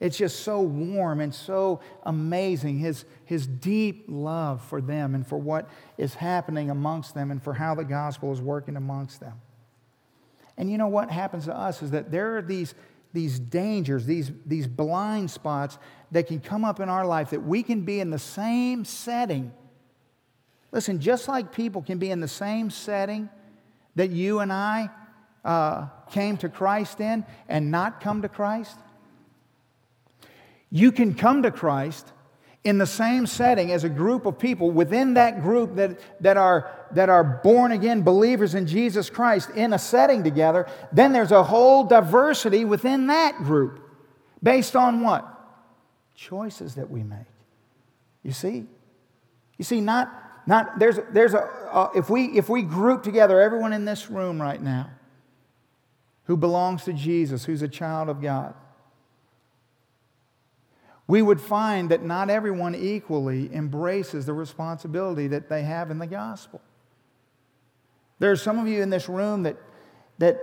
It's 0.01 0.17
just 0.17 0.41
so 0.41 0.59
warm 0.59 1.21
and 1.21 1.33
so 1.33 1.79
amazing, 2.03 2.79
his, 2.79 3.05
his 3.23 3.47
deep 3.47 4.03
love 4.09 4.61
for 4.65 4.81
them 4.81 5.15
and 5.15 5.25
for 5.25 5.37
what 5.37 5.69
is 5.97 6.15
happening 6.15 6.69
amongst 6.69 7.13
them 7.15 7.31
and 7.31 7.41
for 7.41 7.53
how 7.53 7.73
the 7.73 7.85
gospel 7.85 8.33
is 8.33 8.41
working 8.41 8.75
amongst 8.75 9.21
them. 9.21 9.39
And 10.59 10.69
you 10.69 10.77
know 10.77 10.89
what 10.89 11.09
happens 11.09 11.45
to 11.45 11.57
us 11.57 11.81
is 11.81 11.91
that 11.91 12.11
there 12.11 12.37
are 12.37 12.41
these, 12.41 12.75
these 13.13 13.39
dangers, 13.39 14.05
these, 14.05 14.29
these 14.45 14.67
blind 14.67 15.31
spots 15.31 15.79
that 16.11 16.27
can 16.27 16.41
come 16.41 16.65
up 16.65 16.81
in 16.81 16.89
our 16.89 17.05
life 17.05 17.29
that 17.29 17.41
we 17.41 17.63
can 17.63 17.81
be 17.81 18.01
in 18.01 18.09
the 18.09 18.19
same 18.19 18.83
setting. 18.83 19.53
Listen, 20.73 20.99
just 20.99 21.29
like 21.29 21.53
people 21.53 21.81
can 21.81 21.97
be 21.97 22.11
in 22.11 22.19
the 22.19 22.27
same 22.27 22.69
setting 22.69 23.29
that 23.95 24.11
you 24.11 24.39
and 24.39 24.51
I 24.51 24.89
uh, 25.45 25.87
came 26.11 26.35
to 26.37 26.49
Christ 26.49 26.99
in 26.99 27.25
and 27.47 27.71
not 27.71 28.01
come 28.01 28.21
to 28.21 28.29
Christ, 28.29 28.77
you 30.69 30.91
can 30.91 31.15
come 31.15 31.43
to 31.43 31.51
Christ 31.51 32.11
in 32.63 32.77
the 32.77 32.85
same 32.85 33.25
setting 33.25 33.71
as 33.71 33.83
a 33.83 33.89
group 33.89 34.25
of 34.25 34.37
people 34.37 34.69
within 34.69 35.13
that 35.13 35.41
group 35.41 35.75
that, 35.75 35.97
that, 36.21 36.35
are, 36.35 36.69
that 36.91 37.09
are 37.09 37.23
born 37.43 37.71
again 37.71 38.01
believers 38.01 38.53
in 38.53 38.67
Jesus 38.67 39.09
Christ 39.09 39.49
in 39.51 39.71
a 39.71 39.79
setting 39.79 40.23
together. 40.23 40.67
Then 40.91 41.13
there's 41.13 41.31
a 41.31 41.43
whole 41.43 41.85
diversity 41.85 42.65
within 42.65 43.07
that 43.07 43.37
group 43.37 43.79
based 44.43 44.75
on 44.75 45.01
what? 45.01 45.25
Choices 46.15 46.75
that 46.75 46.89
we 46.89 47.01
make. 47.01 47.19
You 48.23 48.33
see? 48.33 48.65
You 49.57 49.63
see, 49.63 49.79
not, 49.79 50.11
not 50.45 50.79
there's, 50.79 50.99
there's 51.11 51.33
a, 51.33 51.43
uh, 51.71 51.91
if, 51.95 52.09
we, 52.09 52.25
if 52.37 52.49
we 52.49 52.61
group 52.61 53.03
together 53.03 53.39
everyone 53.39 53.71
in 53.71 53.85
this 53.85 54.09
room 54.09 54.41
right 54.41 54.61
now 54.61 54.89
who 56.25 56.35
belongs 56.35 56.83
to 56.83 56.93
Jesus, 56.93 57.45
who's 57.45 57.61
a 57.61 57.69
child 57.69 58.09
of 58.09 58.21
God, 58.21 58.53
we 61.09 61.23
would 61.23 61.41
find 61.41 61.89
that 61.89 62.03
not 62.03 62.29
everyone 62.29 62.75
equally 62.75 63.51
embraces 63.51 64.27
the 64.27 64.33
responsibility 64.33 65.25
that 65.29 65.49
they 65.49 65.63
have 65.63 65.89
in 65.89 65.97
the 65.97 66.05
gospel. 66.05 66.61
There 68.19 68.29
are 68.31 68.35
some 68.35 68.59
of 68.59 68.67
you 68.67 68.83
in 68.83 68.91
this 68.91 69.09
room 69.09 69.41
that, 69.41 69.57
that 70.19 70.39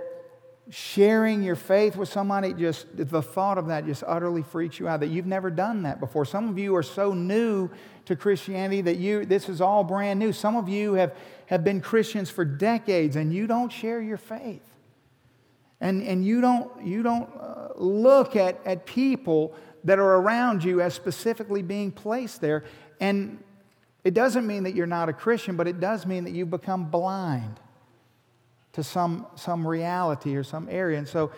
sharing 0.69 1.41
your 1.41 1.55
faith 1.55 1.95
with 1.95 2.09
somebody, 2.09 2.53
just 2.53 2.85
the 2.97 3.21
thought 3.21 3.57
of 3.57 3.67
that 3.67 3.85
just 3.85 4.03
utterly 4.05 4.43
freaks 4.43 4.77
you 4.77 4.89
out, 4.89 4.99
that 4.99 5.07
you've 5.07 5.25
never 5.25 5.49
done 5.49 5.83
that 5.83 6.01
before. 6.01 6.25
Some 6.25 6.49
of 6.49 6.59
you 6.59 6.75
are 6.75 6.83
so 6.83 7.13
new 7.13 7.69
to 8.03 8.17
Christianity 8.17 8.81
that 8.81 8.97
you, 8.97 9.25
this 9.25 9.47
is 9.47 9.61
all 9.61 9.85
brand 9.85 10.19
new. 10.19 10.33
Some 10.33 10.57
of 10.57 10.67
you 10.67 10.95
have, 10.95 11.15
have 11.45 11.63
been 11.63 11.79
Christians 11.79 12.29
for 12.29 12.43
decades 12.43 13.15
and 13.15 13.33
you 13.33 13.47
don't 13.47 13.71
share 13.71 14.01
your 14.01 14.17
faith. 14.17 14.69
And, 15.79 16.03
and 16.03 16.25
you 16.25 16.41
don't, 16.41 16.85
you 16.85 17.03
don't 17.03 17.29
uh, 17.39 17.69
look 17.77 18.35
at, 18.35 18.59
at 18.65 18.85
people 18.85 19.55
that 19.83 19.99
are 19.99 20.15
around 20.15 20.63
you 20.63 20.81
as 20.81 20.93
specifically 20.93 21.61
being 21.61 21.91
placed 21.91 22.41
there. 22.41 22.63
And 22.99 23.43
it 24.03 24.13
doesn't 24.13 24.45
mean 24.45 24.63
that 24.63 24.75
you're 24.75 24.85
not 24.87 25.09
a 25.09 25.13
Christian, 25.13 25.55
but 25.55 25.67
it 25.67 25.79
does 25.79 26.05
mean 26.05 26.23
that 26.23 26.31
you've 26.31 26.49
become 26.49 26.85
blind 26.85 27.59
to 28.73 28.83
some, 28.83 29.27
some 29.35 29.67
reality 29.67 30.35
or 30.35 30.43
some 30.43 30.67
area. 30.69 30.97
And 30.97 31.07
so 31.07 31.31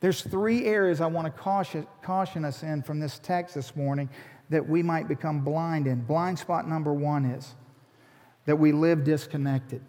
there's 0.00 0.22
three 0.22 0.64
areas 0.64 1.00
I 1.00 1.06
want 1.06 1.26
to 1.26 1.30
caution, 1.42 1.86
caution 2.02 2.44
us 2.44 2.62
in 2.62 2.82
from 2.82 3.00
this 3.00 3.18
text 3.18 3.54
this 3.54 3.74
morning 3.74 4.08
that 4.50 4.68
we 4.68 4.82
might 4.82 5.08
become 5.08 5.40
blind 5.40 5.86
in. 5.86 6.02
Blind 6.02 6.38
spot 6.38 6.68
number 6.68 6.92
one 6.92 7.24
is 7.24 7.54
that 8.44 8.56
we 8.56 8.72
live 8.72 9.04
disconnected. 9.04 9.82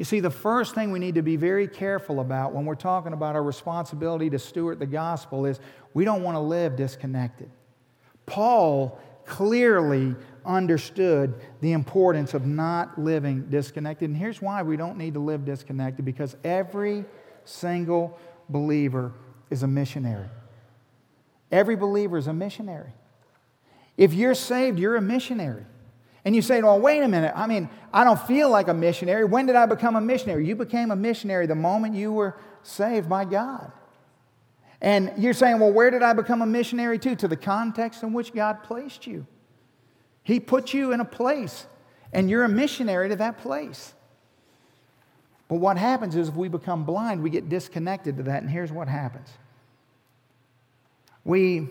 You 0.00 0.04
see, 0.04 0.20
the 0.20 0.30
first 0.30 0.74
thing 0.74 0.92
we 0.92 0.98
need 0.98 1.16
to 1.16 1.22
be 1.22 1.36
very 1.36 1.68
careful 1.68 2.20
about 2.20 2.54
when 2.54 2.64
we're 2.64 2.74
talking 2.74 3.12
about 3.12 3.34
our 3.34 3.42
responsibility 3.42 4.30
to 4.30 4.38
steward 4.38 4.78
the 4.78 4.86
gospel 4.86 5.44
is 5.44 5.60
we 5.92 6.06
don't 6.06 6.22
want 6.22 6.36
to 6.36 6.40
live 6.40 6.74
disconnected. 6.74 7.50
Paul 8.24 8.98
clearly 9.26 10.16
understood 10.46 11.34
the 11.60 11.72
importance 11.72 12.32
of 12.32 12.46
not 12.46 12.98
living 12.98 13.42
disconnected. 13.50 14.08
And 14.08 14.16
here's 14.16 14.40
why 14.40 14.62
we 14.62 14.78
don't 14.78 14.96
need 14.96 15.12
to 15.12 15.20
live 15.20 15.44
disconnected 15.44 16.06
because 16.06 16.34
every 16.44 17.04
single 17.44 18.18
believer 18.48 19.12
is 19.50 19.64
a 19.64 19.68
missionary. 19.68 20.30
Every 21.52 21.76
believer 21.76 22.16
is 22.16 22.26
a 22.26 22.32
missionary. 22.32 22.94
If 23.98 24.14
you're 24.14 24.34
saved, 24.34 24.78
you're 24.78 24.96
a 24.96 25.02
missionary. 25.02 25.66
And 26.24 26.36
you 26.36 26.42
say, 26.42 26.60
well, 26.60 26.78
wait 26.78 27.02
a 27.02 27.08
minute. 27.08 27.32
I 27.34 27.46
mean, 27.46 27.70
I 27.92 28.04
don't 28.04 28.20
feel 28.20 28.50
like 28.50 28.68
a 28.68 28.74
missionary. 28.74 29.24
When 29.24 29.46
did 29.46 29.56
I 29.56 29.66
become 29.66 29.96
a 29.96 30.00
missionary? 30.00 30.46
You 30.46 30.54
became 30.54 30.90
a 30.90 30.96
missionary 30.96 31.46
the 31.46 31.54
moment 31.54 31.94
you 31.94 32.12
were 32.12 32.36
saved 32.62 33.08
by 33.08 33.24
God. 33.24 33.72
And 34.82 35.12
you're 35.18 35.34
saying, 35.34 35.58
well, 35.58 35.72
where 35.72 35.90
did 35.90 36.02
I 36.02 36.12
become 36.12 36.42
a 36.42 36.46
missionary 36.46 36.98
to? 37.00 37.16
To 37.16 37.28
the 37.28 37.36
context 37.36 38.02
in 38.02 38.12
which 38.12 38.32
God 38.32 38.62
placed 38.62 39.06
you. 39.06 39.26
He 40.22 40.40
put 40.40 40.74
you 40.74 40.92
in 40.92 41.00
a 41.00 41.04
place, 41.04 41.66
and 42.12 42.28
you're 42.28 42.44
a 42.44 42.48
missionary 42.48 43.08
to 43.08 43.16
that 43.16 43.38
place. 43.38 43.94
But 45.48 45.56
what 45.56 45.76
happens 45.76 46.14
is 46.14 46.28
if 46.28 46.34
we 46.34 46.48
become 46.48 46.84
blind, 46.84 47.22
we 47.22 47.30
get 47.30 47.48
disconnected 47.48 48.16
to 48.18 48.22
that. 48.24 48.42
And 48.42 48.50
here's 48.50 48.70
what 48.70 48.88
happens 48.88 49.28
we, 51.24 51.68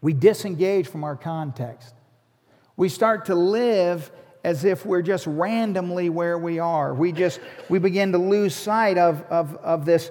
we 0.00 0.12
disengage 0.12 0.86
from 0.86 1.02
our 1.04 1.16
context. 1.16 1.94
We 2.76 2.88
start 2.88 3.26
to 3.26 3.34
live 3.34 4.10
as 4.44 4.64
if 4.64 4.84
we're 4.84 5.02
just 5.02 5.26
randomly 5.26 6.08
where 6.08 6.38
we 6.38 6.58
are. 6.58 6.94
We 6.94 7.12
just 7.12 7.40
we 7.68 7.78
begin 7.78 8.12
to 8.12 8.18
lose 8.18 8.54
sight 8.54 8.98
of, 8.98 9.22
of, 9.24 9.56
of 9.56 9.84
this, 9.84 10.10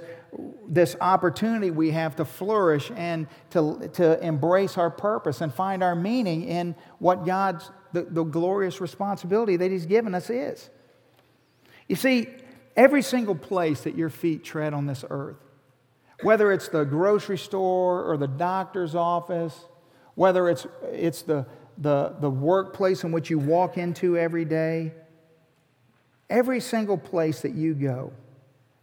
this 0.68 0.96
opportunity 1.02 1.72
we 1.72 1.92
have 1.92 2.16
to 2.18 2.26
flourish 2.26 2.92
and 2.96 3.28
to, 3.50 3.90
to 3.94 4.26
embrace 4.26 4.78
our 4.78 4.90
purpose 4.90 5.42
and 5.42 5.54
find 5.54 5.84
our 5.84 5.96
meaning 5.96 6.44
in 6.44 6.76
what 7.00 7.26
God's 7.26 7.70
the, 7.94 8.04
the 8.04 8.24
glorious 8.24 8.80
responsibility 8.80 9.58
that 9.58 9.70
He's 9.70 9.86
given 9.86 10.16
us 10.16 10.30
is. 10.30 10.70
You 11.88 11.96
see, 11.98 12.30
every 12.78 13.02
single 13.02 13.36
place 13.36 13.82
that 13.82 13.98
your 13.98 14.10
feet 14.10 14.46
tread 14.46 14.74
on 14.74 14.86
this 14.86 15.04
earth, 15.10 15.38
whether 16.22 16.52
it's 16.54 16.70
the 16.70 16.86
grocery 16.86 17.38
store 17.38 18.04
or 18.04 18.16
the 18.16 18.28
doctor's 18.28 18.96
office, 18.96 19.66
whether 20.16 20.48
it's, 20.48 20.68
it's 20.84 21.24
the 21.24 21.46
the, 21.82 22.16
the 22.20 22.30
workplace 22.30 23.04
in 23.04 23.12
which 23.12 23.30
you 23.30 23.40
walk 23.40 23.78
into 23.78 24.16
every 24.16 24.46
day, 24.46 24.94
every 26.30 26.60
single 26.60 26.98
place 26.98 27.42
that 27.42 27.54
you 27.54 27.74
go, 27.74 28.14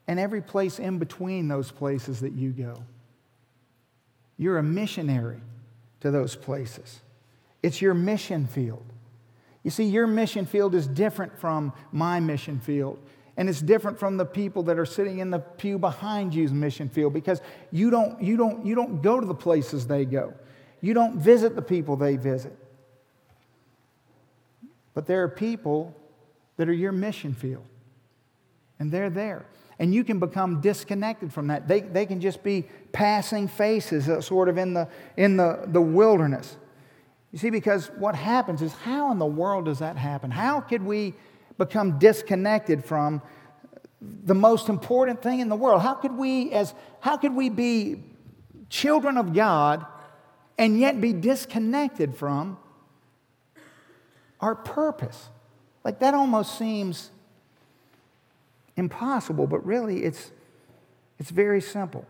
and 0.08 0.18
every 0.18 0.42
place 0.42 0.80
in 0.80 0.98
between 0.98 1.46
those 1.46 1.70
places 1.70 2.20
that 2.20 2.32
you 2.32 2.50
go. 2.50 2.82
You're 4.36 4.58
a 4.58 4.62
missionary 4.62 5.40
to 6.00 6.10
those 6.10 6.34
places. 6.34 7.00
It's 7.62 7.80
your 7.80 7.94
mission 7.94 8.46
field. 8.46 8.84
You 9.62 9.70
see, 9.70 9.84
your 9.84 10.06
mission 10.06 10.44
field 10.44 10.74
is 10.74 10.86
different 10.86 11.38
from 11.38 11.72
my 11.92 12.18
mission 12.20 12.58
field. 12.58 12.98
And 13.36 13.48
it's 13.48 13.60
different 13.60 14.00
from 14.00 14.16
the 14.16 14.24
people 14.24 14.64
that 14.64 14.78
are 14.78 14.86
sitting 14.86 15.20
in 15.20 15.30
the 15.30 15.38
pew 15.38 15.78
behind 15.78 16.34
you's 16.34 16.52
mission 16.52 16.88
field 16.88 17.12
because 17.12 17.40
you 17.70 17.90
don't, 17.90 18.20
you 18.20 18.36
don't, 18.36 18.66
you 18.66 18.74
don't 18.74 19.02
go 19.02 19.20
to 19.20 19.26
the 19.26 19.34
places 19.34 19.86
they 19.86 20.04
go. 20.04 20.34
You 20.80 20.94
don't 20.94 21.18
visit 21.18 21.54
the 21.54 21.62
people 21.62 21.94
they 21.94 22.16
visit. 22.16 22.56
But 24.98 25.06
there 25.06 25.22
are 25.22 25.28
people 25.28 25.94
that 26.56 26.68
are 26.68 26.72
your 26.72 26.90
mission 26.90 27.32
field, 27.32 27.62
and 28.80 28.90
they're 28.90 29.10
there. 29.10 29.46
And 29.78 29.94
you 29.94 30.02
can 30.02 30.18
become 30.18 30.60
disconnected 30.60 31.32
from 31.32 31.46
that. 31.46 31.68
They, 31.68 31.82
they 31.82 32.04
can 32.04 32.20
just 32.20 32.42
be 32.42 32.66
passing 32.90 33.46
faces, 33.46 34.08
uh, 34.08 34.20
sort 34.20 34.48
of 34.48 34.58
in, 34.58 34.74
the, 34.74 34.88
in 35.16 35.36
the, 35.36 35.60
the 35.68 35.80
wilderness. 35.80 36.56
You 37.30 37.38
see, 37.38 37.50
because 37.50 37.92
what 37.96 38.16
happens 38.16 38.60
is 38.60 38.72
how 38.72 39.12
in 39.12 39.20
the 39.20 39.24
world 39.24 39.66
does 39.66 39.78
that 39.78 39.96
happen? 39.96 40.32
How 40.32 40.60
could 40.60 40.82
we 40.82 41.14
become 41.58 42.00
disconnected 42.00 42.84
from 42.84 43.22
the 44.02 44.34
most 44.34 44.68
important 44.68 45.22
thing 45.22 45.38
in 45.38 45.48
the 45.48 45.54
world? 45.54 45.80
How 45.80 45.94
could 45.94 46.16
we, 46.16 46.50
as, 46.50 46.74
how 46.98 47.18
could 47.18 47.36
we 47.36 47.50
be 47.50 48.02
children 48.68 49.16
of 49.16 49.32
God 49.32 49.86
and 50.58 50.76
yet 50.76 51.00
be 51.00 51.12
disconnected 51.12 52.16
from 52.16 52.58
our 54.40 54.54
purpose. 54.54 55.28
Like 55.84 55.98
that 56.00 56.14
almost 56.14 56.58
seems 56.58 57.10
impossible, 58.76 59.46
but 59.46 59.64
really 59.66 60.04
it's, 60.04 60.30
it's 61.18 61.30
very 61.30 61.60
simple. 61.60 62.06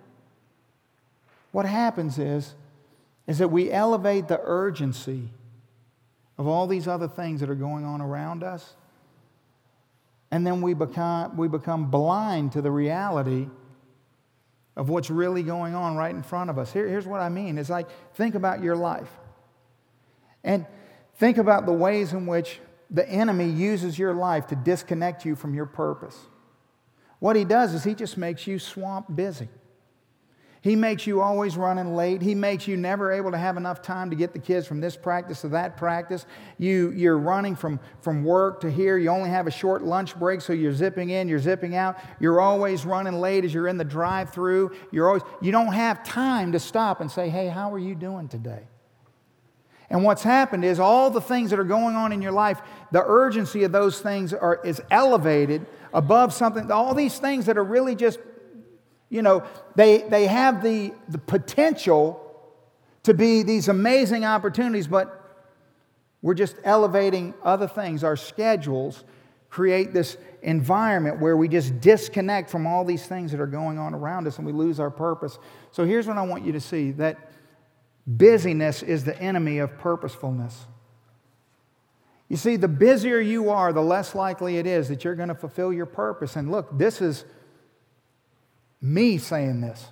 what 1.52 1.64
happens 1.64 2.18
is, 2.18 2.54
is 3.26 3.38
that 3.38 3.48
we 3.48 3.70
elevate 3.70 4.28
the 4.28 4.40
urgency 4.44 5.30
of 6.36 6.46
all 6.46 6.66
these 6.66 6.86
other 6.86 7.08
things 7.08 7.40
that 7.40 7.50
are 7.50 7.54
going 7.54 7.84
on 7.84 8.00
around 8.00 8.42
us. 8.44 8.74
And 10.30 10.46
then 10.46 10.60
we 10.60 10.74
become, 10.74 11.36
we 11.36 11.48
become 11.48 11.90
blind 11.90 12.52
to 12.52 12.62
the 12.62 12.70
reality 12.70 13.48
of 14.76 14.88
what's 14.88 15.10
really 15.10 15.42
going 15.42 15.74
on 15.74 15.96
right 15.96 16.14
in 16.14 16.22
front 16.22 16.50
of 16.50 16.58
us. 16.58 16.72
Here, 16.72 16.86
here's 16.86 17.06
what 17.06 17.20
I 17.20 17.28
mean 17.28 17.58
it's 17.58 17.70
like, 17.70 17.88
think 18.14 18.34
about 18.34 18.62
your 18.62 18.76
life. 18.76 19.10
And 20.44 20.66
think 21.18 21.38
about 21.38 21.66
the 21.66 21.72
ways 21.72 22.12
in 22.12 22.26
which 22.26 22.60
the 22.90 23.08
enemy 23.08 23.48
uses 23.48 23.98
your 23.98 24.14
life 24.14 24.46
to 24.46 24.56
disconnect 24.56 25.24
you 25.24 25.36
from 25.36 25.54
your 25.54 25.66
purpose. 25.66 26.16
What 27.18 27.36
he 27.36 27.44
does 27.44 27.74
is 27.74 27.84
he 27.84 27.94
just 27.94 28.16
makes 28.16 28.46
you 28.46 28.58
swamp 28.58 29.14
busy. 29.14 29.48
He 30.60 30.74
makes 30.74 31.06
you 31.06 31.20
always 31.20 31.56
running 31.56 31.94
late. 31.94 32.20
He 32.20 32.34
makes 32.34 32.66
you 32.66 32.76
never 32.76 33.12
able 33.12 33.30
to 33.30 33.38
have 33.38 33.56
enough 33.56 33.80
time 33.80 34.10
to 34.10 34.16
get 34.16 34.32
the 34.32 34.40
kids 34.40 34.66
from 34.66 34.80
this 34.80 34.96
practice 34.96 35.42
to 35.42 35.48
that 35.50 35.76
practice. 35.76 36.26
You, 36.58 36.90
you're 36.90 37.18
running 37.18 37.54
from, 37.54 37.78
from 38.00 38.24
work 38.24 38.60
to 38.62 38.70
here. 38.70 38.98
You 38.98 39.10
only 39.10 39.30
have 39.30 39.46
a 39.46 39.52
short 39.52 39.82
lunch 39.82 40.16
break, 40.16 40.40
so 40.40 40.52
you're 40.52 40.72
zipping 40.72 41.10
in, 41.10 41.28
you're 41.28 41.38
zipping 41.38 41.76
out. 41.76 41.96
You're 42.18 42.40
always 42.40 42.84
running 42.84 43.20
late 43.20 43.44
as 43.44 43.54
you're 43.54 43.68
in 43.68 43.78
the 43.78 43.84
drive 43.84 44.30
through. 44.30 44.72
You're 44.90 45.06
always, 45.06 45.22
you 45.40 45.52
don't 45.52 45.72
have 45.72 46.02
time 46.02 46.52
to 46.52 46.58
stop 46.58 47.00
and 47.00 47.10
say, 47.10 47.28
hey, 47.28 47.48
how 47.48 47.72
are 47.72 47.78
you 47.78 47.94
doing 47.94 48.28
today? 48.28 48.64
And 49.90 50.04
what's 50.04 50.22
happened 50.22 50.64
is 50.64 50.78
all 50.78 51.10
the 51.10 51.20
things 51.20 51.50
that 51.50 51.58
are 51.58 51.64
going 51.64 51.96
on 51.96 52.12
in 52.12 52.20
your 52.20 52.32
life, 52.32 52.60
the 52.92 53.02
urgency 53.04 53.64
of 53.64 53.72
those 53.72 54.00
things 54.00 54.34
are, 54.34 54.60
is 54.64 54.82
elevated 54.90 55.66
above 55.94 56.34
something, 56.34 56.70
all 56.70 56.94
these 56.94 57.18
things 57.18 57.46
that 57.46 57.56
are 57.56 57.64
really 57.64 57.94
just 57.94 58.18
you 59.10 59.22
know, 59.22 59.42
they, 59.74 60.02
they 60.02 60.26
have 60.26 60.62
the, 60.62 60.92
the 61.08 61.18
potential 61.18 62.24
to 63.04 63.14
be 63.14 63.42
these 63.42 63.68
amazing 63.68 64.24
opportunities, 64.24 64.86
but 64.86 65.14
we're 66.20 66.34
just 66.34 66.56
elevating 66.64 67.32
other 67.42 67.68
things. 67.68 68.04
Our 68.04 68.16
schedules 68.16 69.04
create 69.48 69.94
this 69.94 70.18
environment 70.42 71.20
where 71.20 71.36
we 71.36 71.48
just 71.48 71.80
disconnect 71.80 72.50
from 72.50 72.66
all 72.66 72.84
these 72.84 73.06
things 73.06 73.30
that 73.32 73.40
are 73.40 73.46
going 73.46 73.78
on 73.78 73.94
around 73.94 74.26
us 74.26 74.36
and 74.36 74.46
we 74.46 74.52
lose 74.52 74.78
our 74.78 74.90
purpose. 74.90 75.38
So 75.72 75.84
here's 75.84 76.06
what 76.06 76.18
I 76.18 76.22
want 76.22 76.44
you 76.44 76.52
to 76.52 76.60
see 76.60 76.90
that 76.92 77.27
busyness 78.08 78.82
is 78.82 79.04
the 79.04 79.16
enemy 79.20 79.58
of 79.58 79.78
purposefulness. 79.78 80.66
You 82.28 82.36
see, 82.36 82.56
the 82.56 82.68
busier 82.68 83.20
you 83.20 83.50
are, 83.50 83.72
the 83.72 83.82
less 83.82 84.14
likely 84.14 84.58
it 84.58 84.66
is 84.66 84.88
that 84.88 85.04
you're 85.04 85.14
going 85.14 85.28
to 85.28 85.34
fulfill 85.34 85.72
your 85.72 85.86
purpose. 85.86 86.36
And 86.36 86.50
look, 86.50 86.76
this 86.76 87.00
is 87.00 87.24
me 88.80 89.18
saying 89.18 89.60
this. 89.60 89.86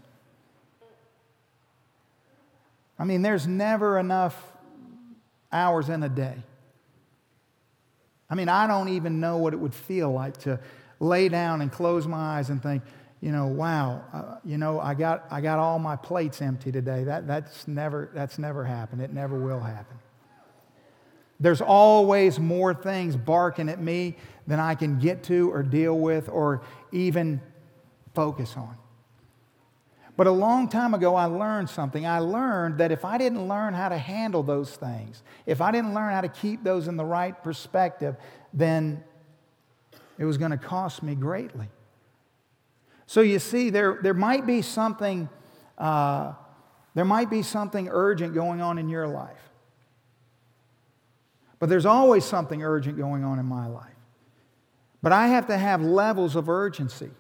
I 2.99 3.05
mean, 3.05 3.23
there's 3.23 3.47
never 3.47 3.99
enough 3.99 4.41
hours 5.53 5.89
in 5.89 6.03
a 6.03 6.09
day. 6.09 6.37
I 8.29 8.35
mean, 8.35 8.49
I 8.49 8.67
don't 8.67 8.89
even 8.89 9.21
know 9.21 9.37
what 9.37 9.53
it 9.53 9.59
would 9.59 9.75
feel 9.75 10.11
like 10.11 10.39
to 10.39 10.59
lay 10.99 11.29
down 11.29 11.61
and 11.61 11.71
close 11.71 12.07
my 12.07 12.39
eyes 12.39 12.51
and 12.51 12.63
think, 12.63 12.83
you 13.27 13.33
know, 13.33 13.49
wow, 13.49 14.05
uh, 14.13 14.37
you 14.45 14.57
know, 14.57 14.79
I 14.79 14.95
got, 14.95 15.25
I 15.33 15.41
got 15.41 15.59
all 15.59 15.81
my 15.81 15.97
plates 15.97 16.41
empty 16.41 16.71
today. 16.71 17.03
That, 17.03 17.27
that's, 17.27 17.67
never, 17.67 18.09
that's 18.15 18.39
never 18.39 18.65
happened. 18.65 19.03
It 19.03 19.13
never 19.13 19.37
will 19.37 19.59
happen. 19.59 19.99
There's 21.41 21.61
always 21.61 22.39
more 22.39 22.73
things 22.73 23.17
barking 23.17 23.69
at 23.69 23.81
me 23.81 24.15
than 24.47 24.61
I 24.61 24.77
can 24.77 25.01
get 25.01 25.25
to 25.25 25.51
or 25.51 25.65
deal 25.65 25.99
with 25.99 26.29
or 26.29 26.63
even 26.93 27.41
focus 28.15 28.57
on. 28.57 28.77
But 30.17 30.29
a 30.29 30.31
long 30.31 30.69
time 30.69 30.95
ago, 30.95 31.17
I 31.17 31.25
learned 31.25 31.69
something. 31.69 32.07
I 32.07 32.21
learned 32.21 32.79
that 32.79 32.93
if 32.93 33.05
I 33.05 33.19
didn't 33.19 33.49
learn 33.49 33.75
how 33.75 33.89
to 33.89 33.99
handle 33.99 34.45
those 34.45 34.71
things, 34.77 35.25
if 35.47 35.61
I 35.61 35.73
didn't 35.73 35.95
learn 35.95 36.13
how 36.13 36.21
to 36.21 36.29
keep 36.29 36.63
those 36.63 36.87
in 36.87 36.97
the 36.97 37.05
right 37.05 37.35
perspective, 37.43 38.15
then 38.55 39.03
it 40.17 40.25
was 40.25 40.39
going 40.39 40.53
to 40.53 40.59
cost 40.59 41.03
me 41.03 41.17
greatly. 41.17 41.67
So 43.07 43.21
you 43.21 43.39
see, 43.39 43.71
there, 43.71 43.99
there 44.03 44.15
might 44.15 44.47
be 44.47 44.63
something, 44.63 45.29
uh, 45.79 46.33
there 46.95 47.05
might 47.05 47.31
be 47.31 47.43
something 47.43 47.89
urgent 47.91 48.35
going 48.35 48.61
on 48.61 48.79
in 48.79 48.89
your 48.89 49.07
life. 49.07 49.41
But 51.59 51.69
there's 51.69 51.87
always 51.87 52.25
something 52.25 52.63
urgent 52.63 52.99
going 52.99 53.25
on 53.25 53.39
in 53.39 53.47
my 53.47 53.67
life. 53.67 53.93
But 55.03 55.13
I 55.13 55.29
have 55.29 55.47
to 55.47 55.57
have 55.57 55.81
levels 55.83 56.37
of 56.37 56.49
urgency. 56.49 57.11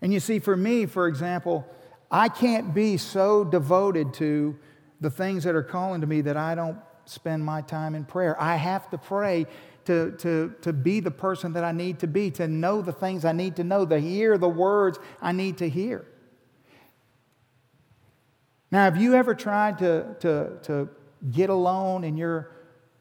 And 0.00 0.12
you 0.12 0.20
see, 0.20 0.38
for 0.38 0.56
me, 0.56 0.86
for 0.86 1.06
example, 1.08 1.66
I 2.10 2.28
can't 2.28 2.74
be 2.74 2.96
so 2.96 3.44
devoted 3.44 4.14
to 4.14 4.58
the 5.00 5.10
things 5.10 5.44
that 5.44 5.54
are 5.54 5.62
calling 5.62 6.00
to 6.00 6.06
me 6.06 6.22
that 6.22 6.36
I 6.36 6.54
don't 6.54 6.78
spend 7.04 7.44
my 7.44 7.60
time 7.60 7.94
in 7.94 8.04
prayer. 8.04 8.40
I 8.40 8.56
have 8.56 8.90
to 8.90 8.98
pray 8.98 9.46
to, 9.86 10.12
to, 10.18 10.54
to 10.62 10.72
be 10.72 11.00
the 11.00 11.10
person 11.10 11.52
that 11.54 11.64
I 11.64 11.72
need 11.72 12.00
to 12.00 12.06
be, 12.06 12.30
to 12.32 12.46
know 12.46 12.82
the 12.82 12.92
things 12.92 13.24
I 13.24 13.32
need 13.32 13.56
to 13.56 13.64
know, 13.64 13.86
to 13.86 13.98
hear 13.98 14.38
the 14.38 14.48
words 14.48 14.98
I 15.20 15.32
need 15.32 15.58
to 15.58 15.68
hear. 15.68 16.06
Now, 18.70 18.84
have 18.84 19.00
you 19.00 19.14
ever 19.14 19.34
tried 19.34 19.78
to, 19.78 20.16
to, 20.20 20.58
to 20.64 20.88
get 21.30 21.50
alone 21.50 22.04
in 22.04 22.16
your 22.16 22.50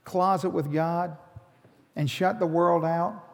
closet 0.04 0.50
with 0.50 0.72
God 0.72 1.18
and 1.96 2.10
shut 2.10 2.40
the 2.40 2.48
world 2.48 2.86
out? 2.86 3.26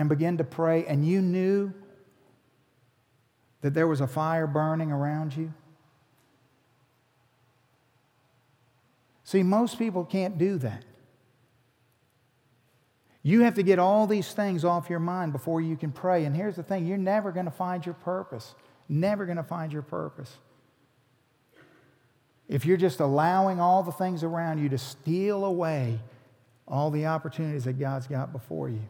and 0.00 0.08
begin 0.08 0.38
to 0.38 0.44
pray, 0.44 0.86
and 0.86 1.06
you 1.06 1.20
knew 1.20 1.74
that 3.60 3.74
there 3.74 3.86
was 3.86 4.00
a 4.00 4.06
fire 4.06 4.46
burning 4.46 4.90
around 4.90 5.36
you? 5.36 5.52
See, 9.24 9.42
most 9.42 9.78
people 9.78 10.06
can't 10.06 10.38
do 10.38 10.56
that. 10.56 10.86
You 13.22 13.42
have 13.42 13.54
to 13.54 13.62
get 13.62 13.78
all 13.78 14.06
these 14.06 14.32
things 14.32 14.64
off 14.64 14.88
your 14.88 14.98
mind 14.98 15.32
before 15.32 15.60
you 15.60 15.76
can 15.76 15.92
pray. 15.92 16.24
And 16.24 16.34
here's 16.34 16.56
the 16.56 16.62
thing 16.62 16.86
you're 16.86 16.96
never 16.96 17.32
going 17.32 17.44
to 17.44 17.52
find 17.52 17.84
your 17.84 17.94
purpose. 17.94 18.54
Never 18.88 19.26
going 19.26 19.36
to 19.36 19.42
find 19.42 19.72
your 19.72 19.82
purpose. 19.82 20.36
If 22.48 22.64
you're 22.64 22.76
just 22.76 22.98
allowing 22.98 23.60
all 23.60 23.82
the 23.82 23.92
things 23.92 24.24
around 24.24 24.58
you 24.58 24.68
to 24.70 24.78
steal 24.78 25.44
away 25.44 26.00
all 26.66 26.90
the 26.90 27.06
opportunities 27.06 27.64
that 27.64 27.78
God's 27.78 28.06
got 28.06 28.32
before 28.32 28.68
you. 28.68 28.82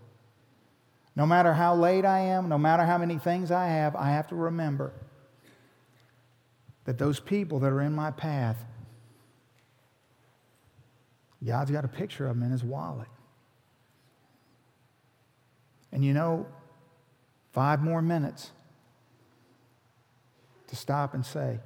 No 1.17 1.27
matter 1.27 1.55
how 1.55 1.75
late 1.75 2.05
I 2.05 2.21
am, 2.21 2.49
no 2.49 2.59
matter 2.59 2.85
how 2.85 2.99
many 2.99 3.19
things 3.19 3.51
I 3.51 3.67
have, 3.67 3.97
I 3.97 4.11
have 4.11 4.29
to 4.29 4.35
remember 4.35 4.93
that 6.85 6.99
those 6.99 7.19
people 7.19 7.59
that 7.61 7.73
are 7.73 7.81
in 7.81 7.93
my 7.93 8.11
path, 8.11 8.65
God's 11.45 11.71
got 11.71 11.85
a 11.85 11.89
picture 11.89 12.27
of 12.27 12.37
them 12.37 12.45
in 12.45 12.53
his 12.53 12.63
wallet. 12.63 13.09
And 16.01 16.07
you 16.07 16.15
know, 16.15 16.47
five 17.53 17.83
more 17.83 18.01
minutes 18.01 18.53
to 20.69 20.75
stop 20.75 21.13
and 21.13 21.27
say, 21.27 21.59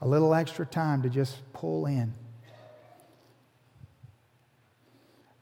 a 0.00 0.06
little 0.06 0.34
extra 0.34 0.64
time 0.64 1.02
to 1.02 1.08
just 1.08 1.40
pull 1.52 1.86
in. 1.86 2.14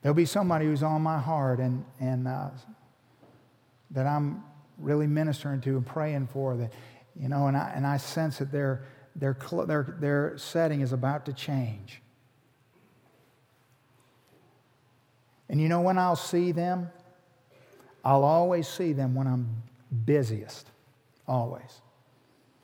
There'll 0.01 0.15
be 0.15 0.25
somebody 0.25 0.65
who's 0.65 0.83
on 0.83 1.03
my 1.03 1.19
heart, 1.19 1.59
and, 1.59 1.85
and 2.01 2.27
uh, 2.27 2.49
that 3.91 4.07
I'm 4.07 4.43
really 4.79 5.07
ministering 5.07 5.61
to 5.61 5.77
and 5.77 5.85
praying 5.85 6.29
for 6.29 6.57
that, 6.57 6.73
you 7.15 7.29
know, 7.29 7.47
and 7.47 7.55
I, 7.55 7.73
and 7.77 7.87
I 7.87 7.99
sense 7.99 8.39
that 8.39 8.51
their, 8.51 8.87
their, 9.15 9.37
their, 9.67 9.97
their 10.01 10.39
setting 10.39 10.81
is 10.81 10.95
about 10.95 11.27
to 11.27 11.35
change. 11.35 12.01
And 15.51 15.61
you 15.61 15.69
know 15.69 15.83
when 15.83 15.99
I'll 15.99 16.17
see 16.17 16.53
them? 16.53 16.91
I'll 18.05 18.25
always 18.25 18.67
see 18.67 18.93
them 18.93 19.15
when 19.15 19.27
I'm 19.27 19.63
busiest. 20.05 20.67
Always. 21.27 21.83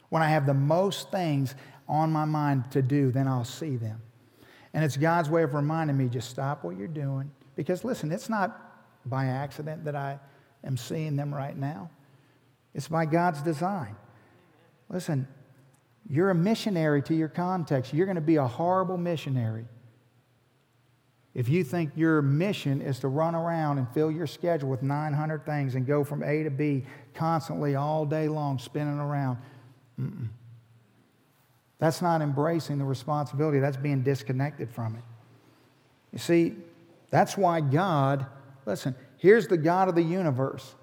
When 0.09 0.23
I 0.23 0.29
have 0.29 0.47
the 0.47 0.55
most 0.55 1.11
things 1.11 1.55
on 1.89 2.11
my 2.13 2.25
mind 2.25 2.71
to 2.73 2.83
do, 2.83 3.11
then 3.11 3.29
I'll 3.29 3.45
see 3.45 3.77
them. 3.77 4.01
And 4.75 4.85
it's 4.85 4.97
God's 4.97 5.31
way 5.31 5.43
of 5.43 5.55
reminding 5.55 5.97
me 5.97 6.09
just 6.09 6.31
stop 6.31 6.65
what 6.65 6.77
you're 6.77 6.89
doing. 6.89 7.31
Because 7.55 7.85
listen, 7.85 8.13
it's 8.13 8.29
not 8.29 8.61
by 9.07 9.27
accident 9.27 9.85
that 9.85 9.97
I 9.97 10.19
am 10.65 10.77
seeing 10.77 11.17
them 11.17 11.35
right 11.35 11.57
now. 11.57 11.91
It's 12.75 12.89
by 12.89 13.07
God's 13.07 13.41
design. 13.41 13.97
Listen, 14.89 15.27
you're 16.09 16.31
a 16.31 16.35
missionary 16.35 17.03
to 17.03 17.15
your 17.15 17.29
context. 17.29 17.95
You're 17.95 18.07
going 18.07 18.17
to 18.17 18.21
be 18.21 18.37
a 18.37 18.47
horrible 18.47 18.97
missionary 18.97 19.67
if 21.37 21.51
you 21.51 21.65
think 21.65 21.91
your 21.95 22.23
mission 22.23 22.81
is 22.81 22.99
to 23.01 23.09
run 23.09 23.35
around 23.35 23.77
and 23.77 23.87
fill 23.91 24.11
your 24.11 24.27
schedule 24.27 24.71
with 24.71 24.83
900 24.83 25.45
things 25.45 25.75
and 25.75 25.87
go 25.87 26.03
from 26.03 26.23
A 26.23 26.43
to 26.43 26.51
B 26.51 26.83
constantly 27.13 27.75
all 27.75 28.07
day 28.07 28.27
long, 28.27 28.59
spinning 28.59 28.99
around. 28.99 29.37
Mm-mm. 30.01 30.29
That's 31.79 32.01
not 32.01 32.23
embracing 32.23 32.79
the 32.79 32.87
responsibility, 32.87 33.59
that's 33.59 33.77
being 33.77 34.03
disconnected 34.03 34.71
from 34.71 34.97
it. 34.97 35.03
You 36.11 36.19
see, 36.19 36.55
that's 37.11 37.37
why 37.37 37.61
God, 37.61 38.25
listen, 38.65 38.95
Here's 39.19 39.47
the 39.47 39.59
God 39.59 39.91
of 39.91 39.95
the 39.95 40.03
universe. 40.03 40.75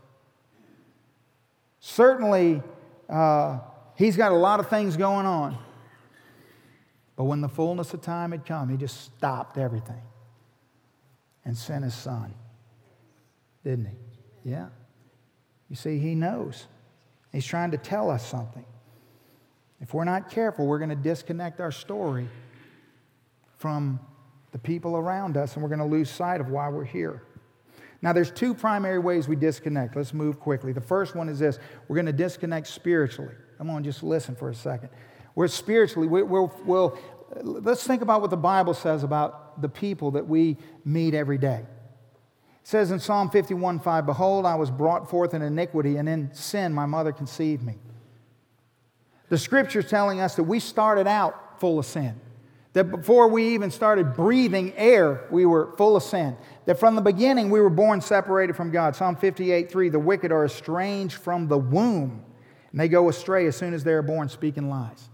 Certainly, 1.80 2.62
uh, 3.10 3.58
He's 3.96 4.16
got 4.16 4.32
a 4.32 4.36
lot 4.36 4.60
of 4.60 4.70
things 4.70 4.98
going 4.98 5.26
on. 5.26 5.58
But 7.16 7.24
when 7.24 7.42
the 7.42 7.50
fullness 7.50 7.92
of 7.96 8.02
time 8.04 8.32
had 8.32 8.46
come, 8.46 8.70
he 8.70 8.78
just 8.78 9.02
stopped 9.02 9.58
everything 9.58 10.02
and 11.46 11.58
sent 11.58 11.84
his 11.84 11.94
son. 11.94 12.34
Didn't 13.64 13.86
he? 13.86 14.50
Yeah. 14.52 14.68
You 15.70 15.76
see, 15.76 16.00
he 16.00 16.16
knows. 16.16 16.68
He's 17.32 17.46
trying 17.46 17.72
to 17.72 17.78
tell 17.78 18.10
us 18.10 18.26
something. 18.26 18.66
If 19.82 19.94
we're 19.94 20.04
not 20.06 20.30
careful, 20.30 20.66
we're 20.66 20.80
going 20.80 20.90
to 20.90 20.96
disconnect 20.96 21.60
our 21.60 21.72
story 21.72 22.28
from 23.58 24.00
the 24.52 24.60
people 24.60 24.96
around 24.96 25.36
us 25.36 25.56
and 25.56 25.64
we're 25.64 25.70
going 25.70 25.80
to 25.80 25.86
lose 25.86 26.10
sight 26.10 26.40
of 26.40 26.50
why 26.50 26.70
we're 26.70 26.86
here. 26.86 27.24
Now, 28.02 28.12
there's 28.12 28.32
two 28.32 28.54
primary 28.54 29.00
ways 29.00 29.28
we 29.28 29.36
disconnect. 29.36 29.96
Let's 29.96 30.14
move 30.14 30.40
quickly. 30.40 30.74
The 30.74 30.82
first 30.82 31.16
one 31.16 31.30
is 31.30 31.40
this 31.40 31.58
we're 31.88 31.96
going 31.96 32.06
to 32.06 32.14
disconnect 32.14 32.68
spiritually. 32.68 33.34
Come 33.58 33.70
on, 33.70 33.84
just 33.84 34.04
listen 34.04 34.36
for 34.36 34.50
a 34.50 34.56
second. 34.56 34.90
We're 35.36 35.48
spiritually, 35.48 36.08
we, 36.08 36.22
we'll, 36.22 36.54
we'll, 36.66 36.98
let's 37.42 37.86
think 37.86 38.02
about 38.02 38.22
what 38.22 38.30
the 38.30 38.38
Bible 38.38 38.74
says 38.74 39.04
about 39.04 39.62
the 39.62 39.70
people 39.70 40.12
that 40.12 40.28
we 40.28 40.58
meet 40.86 41.14
every 41.14 41.38
day. 41.38 41.66
It 42.64 42.68
says 42.68 42.92
in 42.92 43.00
Psalm 43.00 43.30
51 43.30 43.80
5, 43.80 44.06
Behold, 44.06 44.46
I 44.46 44.56
was 44.56 44.72
brought 44.72 45.10
forth 45.10 45.34
in 45.34 45.42
iniquity, 45.42 45.98
and 45.98 46.08
in 46.08 46.34
sin 46.34 46.74
my 46.74 46.86
mother 46.86 47.12
conceived 47.12 47.64
me. 47.64 47.76
The 49.30 49.38
scripture's 49.38 49.90
telling 49.90 50.20
us 50.20 50.36
that 50.36 50.44
we 50.44 50.60
started 50.60 51.08
out 51.08 51.60
full 51.60 51.80
of 51.80 51.86
sin. 51.86 52.20
That 52.74 52.86
before 52.86 53.28
we 53.28 53.54
even 53.54 53.70
started 53.70 54.16
breathing 54.16 54.74
air, 54.76 55.28
we 55.30 55.46
were 55.46 55.76
full 55.78 55.96
of 55.96 56.04
sin. 56.04 56.36
That 56.66 56.80
from 56.80 56.96
the 56.96 57.02
beginning 57.02 57.52
we 57.52 57.62
were 57.62 57.70
born 57.70 58.02
separated 58.02 58.56
from 58.56 58.72
God. 58.72 58.96
Psalm 58.96 59.16
58 59.16 59.72
3, 59.72 59.90
the 59.90 60.00
wicked 60.00 60.32
are 60.32 60.46
estranged 60.46 61.16
from 61.18 61.48
the 61.48 61.58
womb, 61.58 62.24
and 62.72 62.80
they 62.80 62.88
go 62.88 63.10
astray 63.10 63.46
as 63.46 63.56
soon 63.56 63.74
as 63.74 63.84
they 63.84 63.94
are 63.94 64.02
born, 64.02 64.28
speaking 64.28 64.70
lies. 64.70 65.10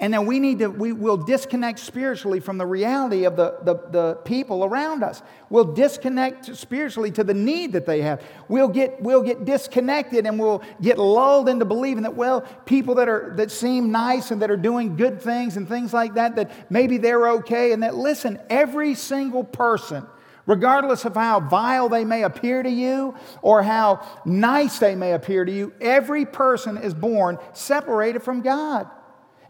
And 0.00 0.12
then 0.12 0.26
we 0.26 0.40
need 0.40 0.58
to, 0.58 0.66
we 0.66 0.92
will 0.92 1.16
disconnect 1.16 1.78
spiritually 1.78 2.40
from 2.40 2.58
the 2.58 2.66
reality 2.66 3.24
of 3.24 3.36
the, 3.36 3.58
the, 3.62 3.74
the, 3.90 4.14
people 4.24 4.64
around 4.64 5.04
us. 5.04 5.22
We'll 5.50 5.72
disconnect 5.72 6.56
spiritually 6.56 7.12
to 7.12 7.22
the 7.22 7.32
need 7.32 7.72
that 7.74 7.86
they 7.86 8.02
have. 8.02 8.20
We'll 8.48 8.68
get, 8.68 9.00
we'll 9.00 9.22
get 9.22 9.44
disconnected 9.44 10.26
and 10.26 10.36
we'll 10.38 10.62
get 10.82 10.98
lulled 10.98 11.48
into 11.48 11.64
believing 11.64 12.02
that, 12.02 12.16
well, 12.16 12.40
people 12.64 12.96
that, 12.96 13.08
are, 13.08 13.34
that 13.36 13.52
seem 13.52 13.92
nice 13.92 14.32
and 14.32 14.42
that 14.42 14.50
are 14.50 14.56
doing 14.56 14.96
good 14.96 15.22
things 15.22 15.56
and 15.56 15.68
things 15.68 15.94
like 15.94 16.14
that, 16.14 16.34
that 16.36 16.50
maybe 16.70 16.96
they're 16.96 17.28
okay. 17.28 17.70
And 17.70 17.84
that, 17.84 17.94
listen, 17.94 18.40
every 18.50 18.96
single 18.96 19.44
person, 19.44 20.04
regardless 20.44 21.04
of 21.04 21.14
how 21.14 21.38
vile 21.38 21.88
they 21.88 22.04
may 22.04 22.24
appear 22.24 22.64
to 22.64 22.70
you 22.70 23.14
or 23.42 23.62
how 23.62 24.04
nice 24.24 24.80
they 24.80 24.96
may 24.96 25.12
appear 25.12 25.44
to 25.44 25.52
you, 25.52 25.72
every 25.80 26.26
person 26.26 26.78
is 26.78 26.94
born 26.94 27.38
separated 27.52 28.24
from 28.24 28.42
God. 28.42 28.90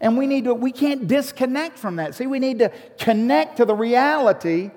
And 0.00 0.18
we 0.18 0.26
need 0.26 0.44
to, 0.44 0.54
we 0.54 0.72
can't 0.72 1.06
disconnect 1.06 1.78
from 1.78 1.96
that. 1.96 2.14
See, 2.14 2.26
we 2.26 2.38
need 2.38 2.58
to 2.58 2.70
connect 2.98 3.58
to 3.58 3.64
the 3.64 3.74
reality 3.74 4.70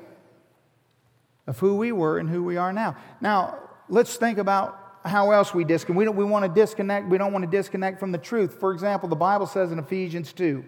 of 1.48 1.60
who 1.60 1.78
we 1.78 1.92
were 1.92 2.20
and 2.20 2.30
who 2.30 2.44
we 2.44 2.58
are 2.58 2.72
now. 2.72 2.96
Now, 3.22 3.58
let's 3.90 4.16
think 4.18 4.38
about 4.38 4.80
how 5.06 5.32
else 5.32 5.54
we 5.54 5.64
disconnect. 5.64 5.98
We, 5.98 6.06
don't, 6.06 6.16
we 6.16 6.26
want 6.26 6.46
to 6.46 6.62
disconnect, 6.62 7.08
we 7.08 7.18
don't 7.18 7.32
want 7.32 7.46
to 7.46 7.52
disconnect 7.52 8.00
from 8.00 8.12
the 8.12 8.18
truth. 8.18 8.60
For 8.60 8.74
example, 8.74 9.10
the 9.10 9.16
Bible 9.16 9.48
says 9.48 9.72
in 9.72 9.80
Ephesians 9.80 10.34
2 10.34 10.64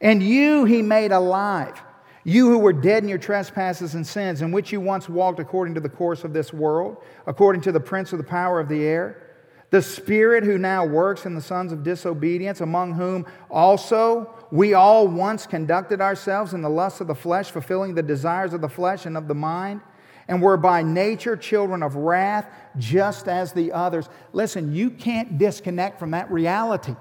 And 0.00 0.22
you 0.22 0.64
he 0.64 0.82
made 0.82 1.12
alive, 1.12 1.82
you 2.24 2.48
who 2.48 2.58
were 2.58 2.72
dead 2.72 3.02
in 3.02 3.08
your 3.08 3.18
trespasses 3.18 3.94
and 3.94 4.06
sins, 4.06 4.42
in 4.42 4.52
which 4.52 4.72
you 4.72 4.80
once 4.80 5.08
walked 5.08 5.40
according 5.40 5.74
to 5.74 5.80
the 5.80 5.88
course 5.88 6.24
of 6.24 6.32
this 6.32 6.52
world, 6.52 6.96
according 7.26 7.62
to 7.62 7.72
the 7.72 7.80
prince 7.80 8.12
of 8.12 8.18
the 8.18 8.24
power 8.24 8.60
of 8.60 8.68
the 8.68 8.84
air 8.84 9.25
the 9.70 9.82
Spirit 9.82 10.44
who 10.44 10.58
now 10.58 10.84
works 10.84 11.26
in 11.26 11.34
the 11.34 11.42
sons 11.42 11.72
of 11.72 11.82
disobedience, 11.82 12.60
among 12.60 12.94
whom 12.94 13.26
also 13.50 14.32
we 14.50 14.74
all 14.74 15.08
once 15.08 15.46
conducted 15.46 16.00
ourselves 16.00 16.54
in 16.54 16.62
the 16.62 16.70
lusts 16.70 17.00
of 17.00 17.08
the 17.08 17.14
flesh, 17.14 17.50
fulfilling 17.50 17.94
the 17.94 18.02
desires 18.02 18.52
of 18.52 18.60
the 18.60 18.68
flesh 18.68 19.06
and 19.06 19.16
of 19.16 19.26
the 19.28 19.34
mind, 19.34 19.80
and 20.28 20.40
were 20.40 20.56
by 20.56 20.82
nature 20.82 21.36
children 21.36 21.82
of 21.82 21.96
wrath, 21.96 22.46
just 22.78 23.28
as 23.28 23.52
the 23.52 23.72
others. 23.72 24.08
Listen, 24.32 24.72
you 24.74 24.90
can't 24.90 25.38
disconnect 25.38 25.98
from 25.98 26.12
that 26.12 26.30
reality. 26.30 26.94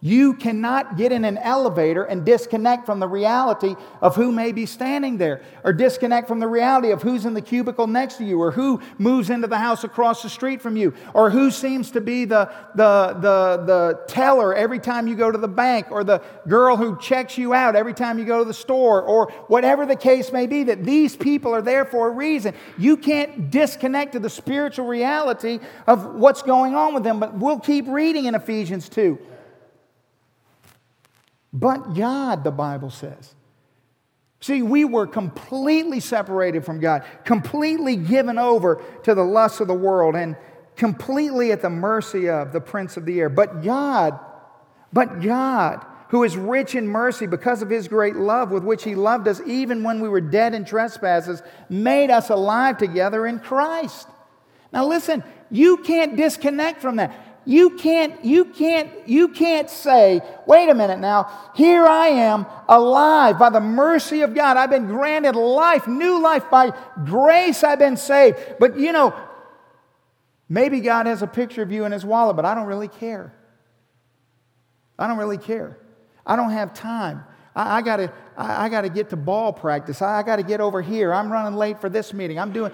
You 0.00 0.34
cannot 0.34 0.98
get 0.98 1.10
in 1.10 1.24
an 1.24 1.38
elevator 1.38 2.04
and 2.04 2.24
disconnect 2.24 2.84
from 2.84 3.00
the 3.00 3.08
reality 3.08 3.74
of 4.02 4.14
who 4.14 4.30
may 4.30 4.52
be 4.52 4.66
standing 4.66 5.16
there, 5.16 5.40
or 5.64 5.72
disconnect 5.72 6.28
from 6.28 6.38
the 6.38 6.46
reality 6.46 6.90
of 6.90 7.00
who's 7.00 7.24
in 7.24 7.32
the 7.32 7.40
cubicle 7.40 7.86
next 7.86 8.16
to 8.16 8.24
you, 8.24 8.38
or 8.40 8.50
who 8.50 8.82
moves 8.98 9.30
into 9.30 9.48
the 9.48 9.56
house 9.56 9.84
across 9.84 10.22
the 10.22 10.28
street 10.28 10.60
from 10.60 10.76
you, 10.76 10.92
or 11.14 11.30
who 11.30 11.50
seems 11.50 11.90
to 11.92 12.02
be 12.02 12.26
the, 12.26 12.52
the, 12.74 13.16
the, 13.20 13.64
the 13.64 14.00
teller 14.06 14.54
every 14.54 14.78
time 14.78 15.08
you 15.08 15.14
go 15.14 15.30
to 15.30 15.38
the 15.38 15.48
bank, 15.48 15.86
or 15.90 16.04
the 16.04 16.20
girl 16.46 16.76
who 16.76 16.98
checks 16.98 17.38
you 17.38 17.54
out 17.54 17.74
every 17.74 17.94
time 17.94 18.18
you 18.18 18.26
go 18.26 18.40
to 18.40 18.44
the 18.44 18.54
store, 18.54 19.00
or 19.00 19.30
whatever 19.48 19.86
the 19.86 19.96
case 19.96 20.30
may 20.30 20.46
be, 20.46 20.64
that 20.64 20.84
these 20.84 21.16
people 21.16 21.54
are 21.54 21.62
there 21.62 21.86
for 21.86 22.08
a 22.08 22.10
reason. 22.10 22.52
You 22.76 22.98
can't 22.98 23.50
disconnect 23.50 24.12
to 24.12 24.18
the 24.18 24.30
spiritual 24.30 24.86
reality 24.86 25.58
of 25.86 26.16
what's 26.16 26.42
going 26.42 26.74
on 26.74 26.92
with 26.92 27.02
them, 27.02 27.18
but 27.18 27.32
we'll 27.32 27.60
keep 27.60 27.88
reading 27.88 28.26
in 28.26 28.34
Ephesians 28.34 28.90
2. 28.90 29.18
But 31.56 31.94
God, 31.94 32.44
the 32.44 32.50
Bible 32.50 32.90
says. 32.90 33.34
See, 34.40 34.60
we 34.60 34.84
were 34.84 35.06
completely 35.06 36.00
separated 36.00 36.66
from 36.66 36.80
God, 36.80 37.04
completely 37.24 37.96
given 37.96 38.36
over 38.38 38.82
to 39.04 39.14
the 39.14 39.24
lusts 39.24 39.60
of 39.60 39.66
the 39.66 39.74
world, 39.74 40.14
and 40.14 40.36
completely 40.76 41.52
at 41.52 41.62
the 41.62 41.70
mercy 41.70 42.28
of 42.28 42.52
the 42.52 42.60
prince 42.60 42.98
of 42.98 43.06
the 43.06 43.18
air. 43.18 43.30
But 43.30 43.62
God, 43.62 44.20
but 44.92 45.22
God, 45.22 45.82
who 46.10 46.24
is 46.24 46.36
rich 46.36 46.74
in 46.74 46.86
mercy 46.86 47.26
because 47.26 47.62
of 47.62 47.70
his 47.70 47.88
great 47.88 48.16
love 48.16 48.50
with 48.50 48.62
which 48.62 48.84
he 48.84 48.94
loved 48.94 49.26
us, 49.26 49.40
even 49.46 49.82
when 49.82 50.02
we 50.02 50.10
were 50.10 50.20
dead 50.20 50.52
in 50.52 50.66
trespasses, 50.66 51.42
made 51.70 52.10
us 52.10 52.28
alive 52.28 52.76
together 52.76 53.26
in 53.26 53.38
Christ. 53.38 54.06
Now, 54.74 54.86
listen, 54.86 55.24
you 55.50 55.78
can't 55.78 56.16
disconnect 56.16 56.82
from 56.82 56.96
that 56.96 57.35
you 57.46 57.70
can't, 57.70 58.24
you 58.24 58.44
can't, 58.44 58.90
you 59.08 59.28
can't 59.28 59.70
say, 59.70 60.20
wait 60.46 60.68
a 60.68 60.74
minute 60.74 60.98
now, 60.98 61.30
here 61.54 61.86
I 61.86 62.08
am 62.08 62.44
alive 62.68 63.38
by 63.38 63.50
the 63.50 63.60
mercy 63.60 64.22
of 64.22 64.34
God. 64.34 64.56
I've 64.56 64.70
been 64.70 64.88
granted 64.88 65.36
life, 65.36 65.86
new 65.86 66.20
life 66.20 66.50
by 66.50 66.72
grace. 67.04 67.62
I've 67.62 67.78
been 67.78 67.96
saved. 67.96 68.38
But 68.58 68.76
you 68.76 68.90
know, 68.92 69.14
maybe 70.48 70.80
God 70.80 71.06
has 71.06 71.22
a 71.22 71.28
picture 71.28 71.62
of 71.62 71.70
you 71.70 71.84
in 71.84 71.92
his 71.92 72.04
wallet, 72.04 72.34
but 72.34 72.44
I 72.44 72.54
don't 72.56 72.66
really 72.66 72.88
care. 72.88 73.32
I 74.98 75.06
don't 75.06 75.18
really 75.18 75.38
care. 75.38 75.78
I 76.26 76.34
don't 76.34 76.50
have 76.50 76.74
time. 76.74 77.22
I, 77.54 77.76
I 77.76 77.82
gotta, 77.82 78.12
I, 78.36 78.64
I, 78.64 78.68
gotta 78.68 78.88
get 78.88 79.10
to 79.10 79.16
ball 79.16 79.52
practice. 79.52 80.02
I, 80.02 80.18
I 80.18 80.22
gotta 80.24 80.42
get 80.42 80.60
over 80.60 80.82
here. 80.82 81.14
I'm 81.14 81.30
running 81.30 81.56
late 81.56 81.80
for 81.80 81.88
this 81.88 82.12
meeting. 82.12 82.40
I'm 82.40 82.52
doing. 82.52 82.72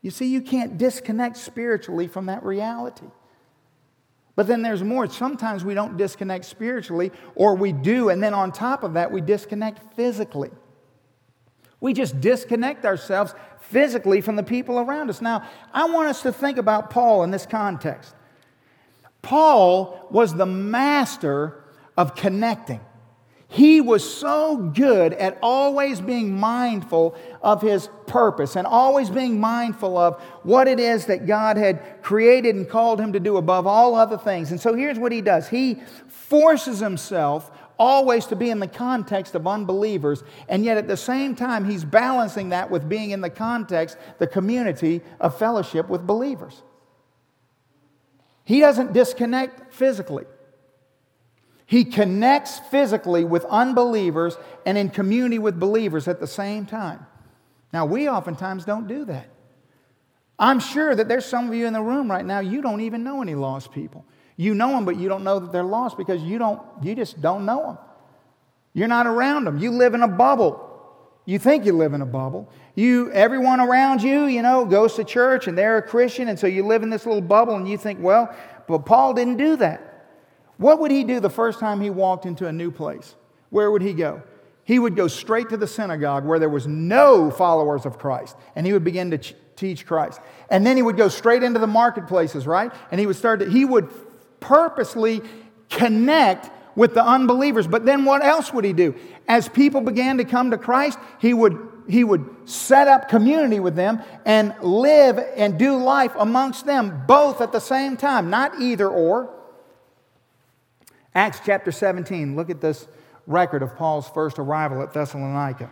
You 0.00 0.12
see, 0.12 0.26
you 0.26 0.42
can't 0.42 0.78
disconnect 0.78 1.38
spiritually 1.38 2.06
from 2.06 2.26
that 2.26 2.44
reality. 2.44 3.06
But 4.38 4.46
then 4.46 4.62
there's 4.62 4.84
more. 4.84 5.08
Sometimes 5.08 5.64
we 5.64 5.74
don't 5.74 5.96
disconnect 5.96 6.44
spiritually, 6.44 7.10
or 7.34 7.56
we 7.56 7.72
do, 7.72 8.10
and 8.10 8.22
then 8.22 8.34
on 8.34 8.52
top 8.52 8.84
of 8.84 8.94
that, 8.94 9.10
we 9.10 9.20
disconnect 9.20 9.96
physically. 9.96 10.52
We 11.80 11.92
just 11.92 12.20
disconnect 12.20 12.84
ourselves 12.84 13.34
physically 13.58 14.20
from 14.20 14.36
the 14.36 14.44
people 14.44 14.78
around 14.78 15.10
us. 15.10 15.20
Now, 15.20 15.42
I 15.74 15.86
want 15.86 16.06
us 16.06 16.22
to 16.22 16.32
think 16.32 16.56
about 16.56 16.88
Paul 16.88 17.24
in 17.24 17.32
this 17.32 17.46
context. 17.46 18.14
Paul 19.22 20.06
was 20.08 20.32
the 20.32 20.46
master 20.46 21.64
of 21.96 22.14
connecting. 22.14 22.80
He 23.50 23.80
was 23.80 24.08
so 24.08 24.58
good 24.58 25.14
at 25.14 25.38
always 25.42 26.02
being 26.02 26.38
mindful 26.38 27.16
of 27.40 27.62
his 27.62 27.88
purpose 28.06 28.56
and 28.56 28.66
always 28.66 29.08
being 29.08 29.40
mindful 29.40 29.96
of 29.96 30.20
what 30.42 30.68
it 30.68 30.78
is 30.78 31.06
that 31.06 31.26
God 31.26 31.56
had 31.56 32.02
created 32.02 32.54
and 32.56 32.68
called 32.68 33.00
him 33.00 33.14
to 33.14 33.20
do 33.20 33.38
above 33.38 33.66
all 33.66 33.94
other 33.94 34.18
things. 34.18 34.50
And 34.50 34.60
so 34.60 34.74
here's 34.74 34.98
what 34.98 35.12
he 35.12 35.22
does 35.22 35.48
he 35.48 35.76
forces 36.08 36.80
himself 36.80 37.50
always 37.78 38.26
to 38.26 38.36
be 38.36 38.50
in 38.50 38.58
the 38.58 38.66
context 38.66 39.34
of 39.34 39.46
unbelievers, 39.46 40.24
and 40.48 40.64
yet 40.64 40.76
at 40.76 40.88
the 40.88 40.96
same 40.96 41.34
time, 41.34 41.64
he's 41.64 41.84
balancing 41.84 42.50
that 42.50 42.70
with 42.70 42.88
being 42.88 43.12
in 43.12 43.20
the 43.20 43.30
context, 43.30 43.96
the 44.18 44.26
community 44.26 45.00
of 45.20 45.38
fellowship 45.38 45.88
with 45.88 46.06
believers. 46.06 46.62
He 48.44 48.60
doesn't 48.60 48.92
disconnect 48.92 49.72
physically. 49.72 50.24
He 51.68 51.84
connects 51.84 52.60
physically 52.70 53.24
with 53.24 53.44
unbelievers 53.44 54.38
and 54.64 54.78
in 54.78 54.88
community 54.88 55.38
with 55.38 55.60
believers 55.60 56.08
at 56.08 56.18
the 56.18 56.26
same 56.26 56.64
time. 56.64 57.04
Now, 57.74 57.84
we 57.84 58.08
oftentimes 58.08 58.64
don't 58.64 58.88
do 58.88 59.04
that. 59.04 59.28
I'm 60.38 60.60
sure 60.60 60.94
that 60.94 61.08
there's 61.08 61.26
some 61.26 61.46
of 61.46 61.54
you 61.54 61.66
in 61.66 61.74
the 61.74 61.82
room 61.82 62.10
right 62.10 62.24
now, 62.24 62.40
you 62.40 62.62
don't 62.62 62.80
even 62.80 63.04
know 63.04 63.20
any 63.20 63.34
lost 63.34 63.70
people. 63.70 64.06
You 64.38 64.54
know 64.54 64.70
them, 64.70 64.86
but 64.86 64.96
you 64.96 65.10
don't 65.10 65.24
know 65.24 65.40
that 65.40 65.52
they're 65.52 65.62
lost 65.62 65.98
because 65.98 66.22
you, 66.22 66.38
don't, 66.38 66.62
you 66.82 66.94
just 66.94 67.20
don't 67.20 67.44
know 67.44 67.62
them. 67.62 67.78
You're 68.72 68.88
not 68.88 69.06
around 69.06 69.44
them. 69.44 69.58
You 69.58 69.70
live 69.70 69.92
in 69.92 70.02
a 70.02 70.08
bubble. 70.08 70.64
You 71.26 71.38
think 71.38 71.66
you 71.66 71.74
live 71.74 71.92
in 71.92 72.00
a 72.00 72.06
bubble. 72.06 72.50
You, 72.76 73.12
everyone 73.12 73.60
around 73.60 74.02
you, 74.02 74.24
you 74.24 74.40
know, 74.40 74.64
goes 74.64 74.94
to 74.94 75.04
church 75.04 75.48
and 75.48 75.58
they're 75.58 75.76
a 75.76 75.82
Christian, 75.82 76.28
and 76.28 76.38
so 76.38 76.46
you 76.46 76.64
live 76.64 76.82
in 76.82 76.88
this 76.88 77.04
little 77.04 77.20
bubble 77.20 77.56
and 77.56 77.68
you 77.68 77.76
think, 77.76 78.00
well, 78.00 78.34
but 78.66 78.86
Paul 78.86 79.12
didn't 79.12 79.36
do 79.36 79.56
that. 79.56 79.87
What 80.58 80.80
would 80.80 80.90
he 80.90 81.04
do 81.04 81.20
the 81.20 81.30
first 81.30 81.60
time 81.60 81.80
he 81.80 81.88
walked 81.88 82.26
into 82.26 82.46
a 82.46 82.52
new 82.52 82.70
place? 82.70 83.14
Where 83.50 83.70
would 83.70 83.82
he 83.82 83.94
go? 83.94 84.22
He 84.64 84.78
would 84.78 84.96
go 84.96 85.08
straight 85.08 85.48
to 85.48 85.56
the 85.56 85.66
synagogue 85.66 86.26
where 86.26 86.38
there 86.38 86.50
was 86.50 86.66
no 86.66 87.30
followers 87.30 87.86
of 87.86 87.98
Christ, 87.98 88.36
and 88.54 88.66
he 88.66 88.74
would 88.74 88.84
begin 88.84 89.10
to 89.12 89.18
ch- 89.18 89.34
teach 89.56 89.86
Christ. 89.86 90.20
And 90.50 90.66
then 90.66 90.76
he 90.76 90.82
would 90.82 90.98
go 90.98 91.08
straight 91.08 91.42
into 91.42 91.58
the 91.58 91.66
marketplaces, 91.66 92.46
right? 92.46 92.70
And 92.90 93.00
he 93.00 93.06
would 93.06 93.16
start 93.16 93.40
to, 93.40 93.48
he 93.48 93.64
would 93.64 93.88
purposely 94.40 95.22
connect 95.70 96.50
with 96.76 96.94
the 96.94 97.04
unbelievers. 97.04 97.66
But 97.66 97.86
then 97.86 98.04
what 98.04 98.22
else 98.22 98.52
would 98.52 98.64
he 98.64 98.72
do? 98.72 98.94
As 99.26 99.48
people 99.48 99.80
began 99.80 100.18
to 100.18 100.24
come 100.24 100.50
to 100.50 100.58
Christ, 100.58 100.98
he 101.18 101.32
would 101.32 101.58
he 101.88 102.04
would 102.04 102.28
set 102.44 102.86
up 102.86 103.08
community 103.08 103.60
with 103.60 103.74
them 103.74 104.02
and 104.26 104.54
live 104.60 105.18
and 105.36 105.58
do 105.58 105.76
life 105.76 106.12
amongst 106.18 106.66
them 106.66 107.04
both 107.06 107.40
at 107.40 107.50
the 107.50 107.60
same 107.60 107.96
time, 107.96 108.28
not 108.28 108.60
either 108.60 108.86
or. 108.86 109.34
Acts 111.14 111.40
chapter 111.44 111.72
17, 111.72 112.36
look 112.36 112.50
at 112.50 112.60
this 112.60 112.86
record 113.26 113.62
of 113.62 113.76
Paul's 113.76 114.08
first 114.08 114.38
arrival 114.38 114.82
at 114.82 114.92
Thessalonica. 114.92 115.70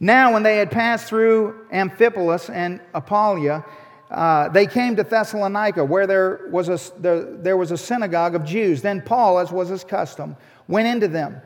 Now, 0.00 0.32
when 0.32 0.42
they 0.42 0.56
had 0.56 0.70
passed 0.70 1.06
through 1.06 1.66
Amphipolis 1.72 2.50
and 2.50 2.80
Apollonia, 2.94 3.64
uh, 4.10 4.48
they 4.48 4.66
came 4.66 4.96
to 4.96 5.02
Thessalonica, 5.02 5.84
where 5.84 6.06
there 6.06 6.48
was, 6.50 6.68
a, 6.68 7.00
there, 7.00 7.24
there 7.36 7.56
was 7.56 7.70
a 7.70 7.78
synagogue 7.78 8.34
of 8.34 8.44
Jews. 8.44 8.82
Then 8.82 9.00
Paul, 9.00 9.38
as 9.38 9.50
was 9.50 9.68
his 9.68 9.84
custom, 9.84 10.36
went 10.68 10.86
into 10.86 11.08
them 11.08 11.40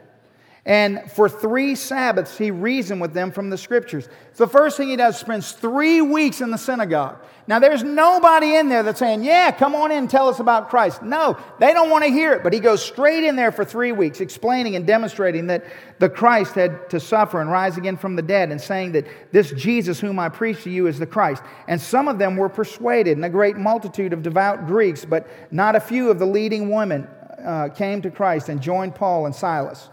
and 0.68 1.10
for 1.10 1.30
three 1.30 1.74
Sabbaths, 1.74 2.36
he 2.36 2.50
reasoned 2.50 3.00
with 3.00 3.14
them 3.14 3.32
from 3.32 3.48
the 3.48 3.56
scriptures. 3.56 4.06
So 4.34 4.44
the 4.44 4.50
first 4.50 4.76
thing 4.76 4.90
he 4.90 4.96
does, 4.96 5.18
spends 5.18 5.52
three 5.52 6.02
weeks 6.02 6.42
in 6.42 6.50
the 6.50 6.58
synagogue. 6.58 7.22
Now, 7.46 7.58
there's 7.58 7.82
nobody 7.82 8.54
in 8.54 8.68
there 8.68 8.82
that's 8.82 8.98
saying, 8.98 9.24
Yeah, 9.24 9.50
come 9.50 9.74
on 9.74 9.90
in 9.90 9.96
and 9.96 10.10
tell 10.10 10.28
us 10.28 10.40
about 10.40 10.68
Christ. 10.68 11.02
No, 11.02 11.38
they 11.58 11.72
don't 11.72 11.88
want 11.88 12.04
to 12.04 12.10
hear 12.10 12.34
it. 12.34 12.42
But 12.42 12.52
he 12.52 12.60
goes 12.60 12.84
straight 12.84 13.24
in 13.24 13.34
there 13.34 13.50
for 13.50 13.64
three 13.64 13.92
weeks, 13.92 14.20
explaining 14.20 14.76
and 14.76 14.86
demonstrating 14.86 15.46
that 15.46 15.64
the 16.00 16.10
Christ 16.10 16.54
had 16.54 16.90
to 16.90 17.00
suffer 17.00 17.40
and 17.40 17.50
rise 17.50 17.78
again 17.78 17.96
from 17.96 18.14
the 18.14 18.20
dead, 18.20 18.50
and 18.50 18.60
saying 18.60 18.92
that 18.92 19.06
this 19.32 19.52
Jesus, 19.52 19.98
whom 19.98 20.18
I 20.18 20.28
preach 20.28 20.64
to 20.64 20.70
you, 20.70 20.86
is 20.86 20.98
the 20.98 21.06
Christ. 21.06 21.42
And 21.66 21.80
some 21.80 22.08
of 22.08 22.18
them 22.18 22.36
were 22.36 22.50
persuaded, 22.50 23.16
and 23.16 23.24
a 23.24 23.30
great 23.30 23.56
multitude 23.56 24.12
of 24.12 24.22
devout 24.22 24.66
Greeks, 24.66 25.06
but 25.06 25.26
not 25.50 25.76
a 25.76 25.80
few 25.80 26.10
of 26.10 26.18
the 26.18 26.26
leading 26.26 26.68
women 26.68 27.08
uh, 27.42 27.70
came 27.70 28.02
to 28.02 28.10
Christ 28.10 28.50
and 28.50 28.60
joined 28.60 28.94
Paul 28.94 29.24
and 29.24 29.34
Silas. 29.34 29.88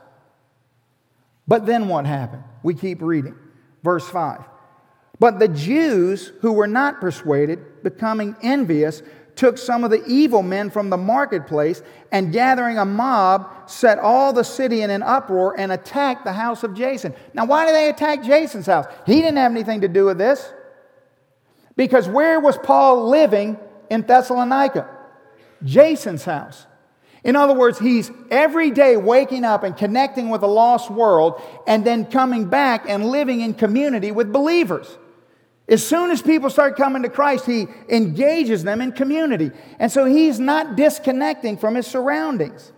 But 1.47 1.65
then 1.65 1.87
what 1.87 2.05
happened? 2.05 2.43
We 2.63 2.73
keep 2.73 3.01
reading. 3.01 3.35
Verse 3.83 4.07
5. 4.09 4.41
But 5.19 5.39
the 5.39 5.47
Jews 5.47 6.31
who 6.41 6.51
were 6.51 6.67
not 6.67 6.99
persuaded, 6.99 7.83
becoming 7.83 8.35
envious, 8.41 9.01
took 9.35 9.57
some 9.57 9.83
of 9.83 9.91
the 9.91 10.03
evil 10.05 10.41
men 10.41 10.69
from 10.69 10.89
the 10.89 10.97
marketplace 10.97 11.81
and 12.11 12.31
gathering 12.31 12.77
a 12.77 12.85
mob, 12.85 13.69
set 13.69 13.99
all 13.99 14.33
the 14.33 14.43
city 14.43 14.81
in 14.81 14.89
an 14.89 15.03
uproar 15.03 15.57
and 15.59 15.71
attacked 15.71 16.23
the 16.23 16.33
house 16.33 16.63
of 16.63 16.73
Jason. 16.73 17.13
Now, 17.33 17.45
why 17.45 17.65
did 17.65 17.75
they 17.75 17.89
attack 17.89 18.23
Jason's 18.23 18.65
house? 18.65 18.85
He 19.05 19.15
didn't 19.15 19.37
have 19.37 19.51
anything 19.51 19.81
to 19.81 19.87
do 19.87 20.05
with 20.05 20.17
this. 20.17 20.51
Because 21.75 22.07
where 22.07 22.39
was 22.39 22.57
Paul 22.57 23.09
living 23.09 23.57
in 23.89 24.01
Thessalonica? 24.01 24.89
Jason's 25.63 26.23
house. 26.23 26.65
In 27.25 27.35
other 27.35 27.55
words, 27.55 27.79
he's 27.79 28.11
every 28.29 28.69
day 28.69 28.95
waking 28.97 29.43
up 29.43 29.63
and 29.63 29.75
connecting 29.75 30.29
with 30.29 30.43
a 30.43 30.47
lost 30.47 30.91
world 30.91 31.41
and 31.65 31.83
then 31.83 32.05
coming 32.05 32.45
back 32.45 32.85
and 32.87 33.07
living 33.07 33.41
in 33.41 33.55
community 33.55 34.11
with 34.11 34.31
believers. 34.31 34.99
As 35.67 35.85
soon 35.85 36.11
as 36.11 36.21
people 36.21 36.51
start 36.51 36.77
coming 36.77 37.01
to 37.01 37.09
Christ, 37.09 37.47
he 37.47 37.65
engages 37.89 38.63
them 38.63 38.79
in 38.79 38.91
community. 38.91 39.49
And 39.79 39.91
so 39.91 40.05
he's 40.05 40.39
not 40.39 40.75
disconnecting 40.75 41.57
from 41.57 41.73
his 41.73 41.87
surroundings. 41.87 42.71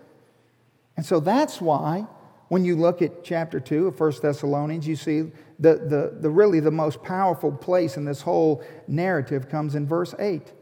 And 0.96 1.06
so 1.06 1.20
that's 1.20 1.60
why 1.60 2.08
when 2.48 2.64
you 2.64 2.78
look 2.78 3.02
at 3.02 3.26
chapter 3.26 3.60
2 3.60 3.88
of 3.88 4.00
1 4.00 4.14
Thessalonians, 4.22 4.88
you 4.88 4.96
see 4.96 5.24
the, 5.60 5.76
the, 5.76 6.18
the 6.22 6.30
really 6.30 6.62
the 6.62 6.72
most 6.72 7.04
powerful 7.04 7.52
place 7.52 7.98
in 7.98 8.06
this 8.06 8.22
whole 8.22 8.64
narrative 8.88 9.50
comes 9.50 9.76
in 9.76 9.86
verse 9.86 10.16
8, 10.18 10.54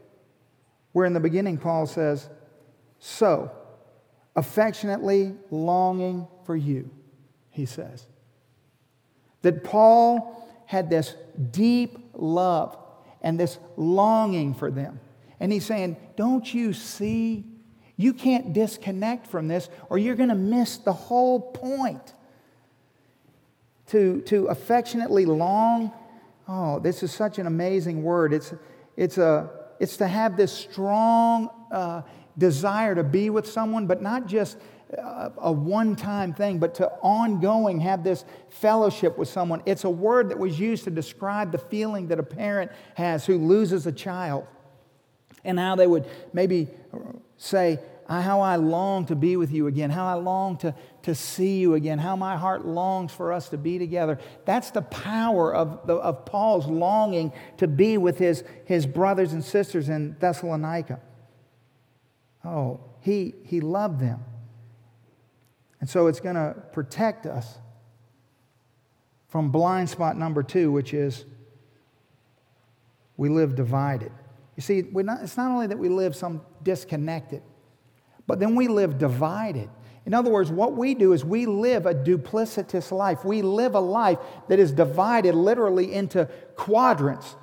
where 0.90 1.06
in 1.06 1.12
the 1.12 1.20
beginning 1.20 1.56
Paul 1.56 1.86
says, 1.86 2.28
So, 2.98 3.52
affectionately 4.36 5.34
longing 5.50 6.28
for 6.44 6.54
you, 6.54 6.90
he 7.50 7.66
says. 7.66 8.06
That 9.42 9.64
Paul 9.64 10.46
had 10.66 10.90
this 10.90 11.14
deep 11.50 11.98
love 12.14 12.76
and 13.22 13.40
this 13.40 13.58
longing 13.76 14.54
for 14.54 14.70
them. 14.70 15.00
And 15.40 15.52
he's 15.52 15.64
saying, 15.64 15.96
Don't 16.16 16.52
you 16.52 16.72
see? 16.72 17.44
You 17.96 18.12
can't 18.12 18.52
disconnect 18.52 19.26
from 19.26 19.48
this, 19.48 19.70
or 19.88 19.96
you're 19.96 20.16
going 20.16 20.28
to 20.28 20.34
miss 20.34 20.76
the 20.76 20.92
whole 20.92 21.40
point. 21.40 22.12
To, 23.88 24.20
to 24.22 24.46
affectionately 24.46 25.24
long, 25.26 25.92
oh, 26.48 26.80
this 26.80 27.02
is 27.02 27.12
such 27.12 27.38
an 27.38 27.46
amazing 27.46 28.02
word. 28.02 28.32
It's, 28.34 28.52
it's, 28.96 29.16
a, 29.16 29.48
it's 29.78 29.96
to 29.98 30.08
have 30.08 30.36
this 30.36 30.52
strong 30.52 31.48
uh, 31.70 32.02
desire 32.38 32.94
to 32.94 33.04
be 33.04 33.30
with 33.30 33.46
someone, 33.46 33.86
but 33.86 34.02
not 34.02 34.26
just 34.26 34.58
uh, 34.96 35.30
a 35.38 35.50
one 35.50 35.96
time 35.96 36.32
thing, 36.32 36.58
but 36.58 36.74
to 36.76 36.88
ongoing 37.02 37.80
have 37.80 38.04
this 38.04 38.24
fellowship 38.50 39.18
with 39.18 39.28
someone. 39.28 39.62
It's 39.66 39.84
a 39.84 39.90
word 39.90 40.28
that 40.28 40.38
was 40.38 40.60
used 40.60 40.84
to 40.84 40.90
describe 40.90 41.52
the 41.52 41.58
feeling 41.58 42.08
that 42.08 42.20
a 42.20 42.22
parent 42.22 42.70
has 42.94 43.26
who 43.26 43.38
loses 43.38 43.86
a 43.86 43.92
child. 43.92 44.46
And 45.44 45.58
how 45.58 45.76
they 45.76 45.86
would 45.86 46.06
maybe 46.32 46.68
say, 47.36 47.78
ah, 48.08 48.20
How 48.20 48.40
I 48.40 48.56
long 48.56 49.06
to 49.06 49.14
be 49.14 49.36
with 49.36 49.52
you 49.52 49.66
again, 49.66 49.90
how 49.90 50.06
I 50.06 50.14
long 50.14 50.56
to, 50.58 50.74
to 51.02 51.14
see 51.14 51.58
you 51.58 51.74
again, 51.74 51.98
how 51.98 52.16
my 52.16 52.36
heart 52.36 52.66
longs 52.66 53.12
for 53.12 53.32
us 53.32 53.48
to 53.50 53.58
be 53.58 53.78
together. 53.78 54.18
That's 54.44 54.70
the 54.70 54.82
power 54.82 55.54
of, 55.54 55.86
the, 55.86 55.94
of 55.94 56.24
Paul's 56.24 56.66
longing 56.66 57.32
to 57.58 57.68
be 57.68 57.96
with 57.96 58.18
his, 58.18 58.42
his 58.64 58.86
brothers 58.86 59.32
and 59.32 59.44
sisters 59.44 59.88
in 59.88 60.16
Thessalonica. 60.18 61.00
Oh, 62.46 62.80
he, 63.00 63.34
he 63.44 63.60
loved 63.60 64.00
them. 64.00 64.24
And 65.80 65.90
so 65.90 66.06
it's 66.06 66.20
going 66.20 66.36
to 66.36 66.54
protect 66.72 67.26
us 67.26 67.58
from 69.28 69.50
blind 69.50 69.90
spot 69.90 70.16
number 70.16 70.42
two, 70.42 70.70
which 70.70 70.94
is 70.94 71.24
we 73.16 73.28
live 73.28 73.56
divided. 73.56 74.12
You 74.54 74.62
see, 74.62 74.84
not, 74.92 75.22
it's 75.22 75.36
not 75.36 75.50
only 75.50 75.66
that 75.66 75.78
we 75.78 75.88
live 75.88 76.14
some 76.14 76.40
disconnected, 76.62 77.42
but 78.26 78.38
then 78.38 78.54
we 78.54 78.68
live 78.68 78.96
divided. 78.96 79.68
In 80.06 80.14
other 80.14 80.30
words, 80.30 80.50
what 80.50 80.74
we 80.74 80.94
do 80.94 81.12
is 81.12 81.24
we 81.24 81.46
live 81.46 81.84
a 81.84 81.94
duplicitous 81.94 82.92
life. 82.92 83.24
We 83.24 83.42
live 83.42 83.74
a 83.74 83.80
life 83.80 84.18
that 84.48 84.60
is 84.60 84.70
divided 84.70 85.34
literally 85.34 85.92
into 85.92 86.26
quadrants. 86.54 87.34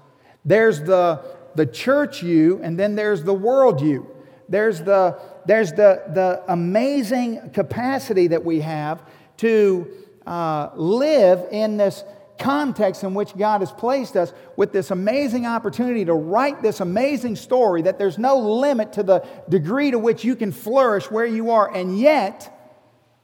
There's 0.45 0.81
the, 0.81 1.23
the 1.55 1.65
church 1.65 2.23
you, 2.23 2.61
and 2.63 2.79
then 2.79 2.95
there's 2.95 3.23
the 3.23 3.33
world 3.33 3.81
you. 3.81 4.12
There's 4.49 4.81
the, 4.81 5.19
there's 5.45 5.71
the, 5.71 6.03
the 6.13 6.43
amazing 6.47 7.51
capacity 7.51 8.27
that 8.27 8.43
we 8.43 8.61
have 8.61 9.01
to 9.37 9.87
uh, 10.25 10.69
live 10.75 11.45
in 11.51 11.77
this 11.77 12.03
context 12.39 13.03
in 13.03 13.13
which 13.13 13.35
God 13.37 13.61
has 13.61 13.71
placed 13.71 14.15
us 14.15 14.33
with 14.55 14.73
this 14.73 14.91
amazing 14.91 15.45
opportunity 15.45 16.05
to 16.05 16.13
write 16.13 16.61
this 16.61 16.79
amazing 16.79 17.35
story 17.35 17.83
that 17.83 17.97
there's 17.97 18.17
no 18.17 18.37
limit 18.37 18.93
to 18.93 19.03
the 19.03 19.25
degree 19.49 19.91
to 19.91 19.99
which 19.99 20.23
you 20.23 20.35
can 20.35 20.51
flourish 20.51 21.09
where 21.09 21.25
you 21.25 21.51
are. 21.51 21.73
And 21.73 21.97
yet, 21.97 22.51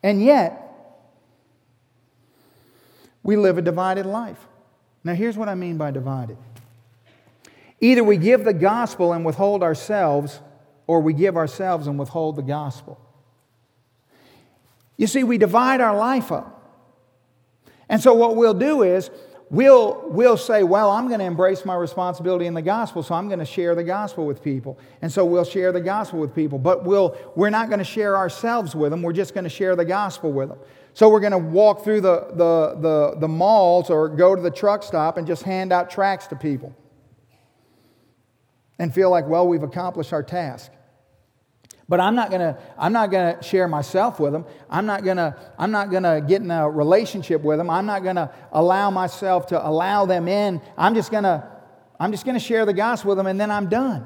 and 0.04 0.24
yet, 0.24 0.66
we 3.24 3.36
live 3.36 3.58
a 3.58 3.62
divided 3.62 4.06
life. 4.06 4.40
Now, 5.04 5.14
here's 5.14 5.38
what 5.38 5.50
I 5.50 5.56
mean 5.56 5.78
by 5.78 5.92
divided 5.92 6.38
either 7.82 8.04
we 8.04 8.18
give 8.18 8.44
the 8.44 8.54
gospel 8.54 9.14
and 9.14 9.24
withhold 9.24 9.64
ourselves 9.64 10.42
or 10.90 11.02
we 11.02 11.14
give 11.14 11.38
ourselves 11.38 11.86
and 11.86 12.00
withhold 12.00 12.36
the 12.36 12.42
gospel. 12.42 13.00
You 14.98 15.06
see, 15.06 15.24
we 15.24 15.38
divide 15.38 15.82
our 15.82 15.96
life 15.96 16.32
up. 16.32 16.56
And 17.88 18.02
so, 18.02 18.16
what 18.16 18.36
we'll 18.36 18.56
do 18.56 18.82
is, 18.82 19.12
we'll, 19.52 20.02
we'll 20.08 20.36
say, 20.36 20.64
Well, 20.64 20.90
I'm 20.90 21.08
going 21.08 21.20
to 21.20 21.26
embrace 21.26 21.64
my 21.64 21.76
responsibility 21.76 22.48
in 22.48 22.56
the 22.56 22.64
gospel, 22.64 23.04
so 23.04 23.14
I'm 23.14 23.28
going 23.28 23.38
to 23.38 23.46
share 23.46 23.76
the 23.76 23.84
gospel 23.84 24.26
with 24.26 24.42
people. 24.42 24.80
And 25.04 25.12
so, 25.12 25.26
we'll 25.26 25.46
share 25.46 25.72
the 25.72 25.80
gospel 25.80 26.18
with 26.18 26.34
people, 26.34 26.58
but 26.58 26.84
we'll, 26.84 27.16
we're 27.36 27.52
not 27.52 27.70
going 27.70 27.78
to 27.78 27.86
share 27.86 28.18
ourselves 28.18 28.74
with 28.74 28.90
them, 28.90 29.04
we're 29.04 29.14
just 29.14 29.36
going 29.36 29.44
to 29.44 29.50
share 29.50 29.76
the 29.76 29.86
gospel 29.86 30.32
with 30.32 30.50
them. 30.50 30.58
So, 30.96 31.08
we're 31.08 31.20
going 31.20 31.34
to 31.34 31.38
walk 31.38 31.84
through 31.84 32.02
the, 32.02 32.30
the, 32.32 32.80
the, 32.82 33.20
the 33.20 33.28
malls 33.28 33.92
or 33.92 34.10
go 34.10 34.36
to 34.36 34.42
the 34.42 34.50
truck 34.50 34.82
stop 34.82 35.18
and 35.18 35.28
just 35.28 35.44
hand 35.44 35.72
out 35.72 35.92
tracts 35.92 36.26
to 36.28 36.36
people 36.36 36.76
and 38.80 38.92
feel 38.92 39.12
like, 39.12 39.28
Well, 39.28 39.48
we've 39.48 39.62
accomplished 39.62 40.14
our 40.14 40.24
task. 40.24 40.72
But 41.90 42.00
I'm 42.00 42.16
not 42.16 42.30
gonna, 42.30 42.58
I'm 42.78 42.94
not 42.94 43.10
gonna 43.10 43.42
share 43.42 43.68
myself 43.68 44.20
with 44.20 44.32
them. 44.32 44.46
I'm 44.70 44.86
not 44.86 45.04
gonna, 45.04 45.36
I'm 45.58 45.72
not 45.72 45.90
gonna 45.90 46.22
get 46.22 46.44
in 46.44 46.52
a 46.52 46.70
relationship 46.70 47.42
with 47.42 47.58
them. 47.58 47.70
I'm 47.70 47.88
not 47.88 48.04
gonna 48.04 48.32
allow 48.52 48.92
myself 48.92 49.48
to 49.48 49.68
allow 49.68 50.06
them 50.06 50.28
in. 50.28 50.62
I'm 50.78 50.94
just 50.94 51.12
gonna, 51.12 51.50
I'm 52.00 52.12
just 52.12 52.28
gonna 52.28 52.40
share 52.40 52.68
the 52.68 52.74
gospel 52.74 53.10
with 53.10 53.18
them 53.18 53.26
and 53.26 53.42
then 53.42 53.50
I'm 53.50 53.70
done. 53.70 54.06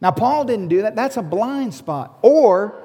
Now, 0.00 0.12
Paul 0.12 0.46
didn't 0.46 0.68
do 0.68 0.82
that. 0.82 0.96
That's 0.96 1.18
a 1.18 1.22
blind 1.22 1.74
spot. 1.74 2.18
Or 2.22 2.82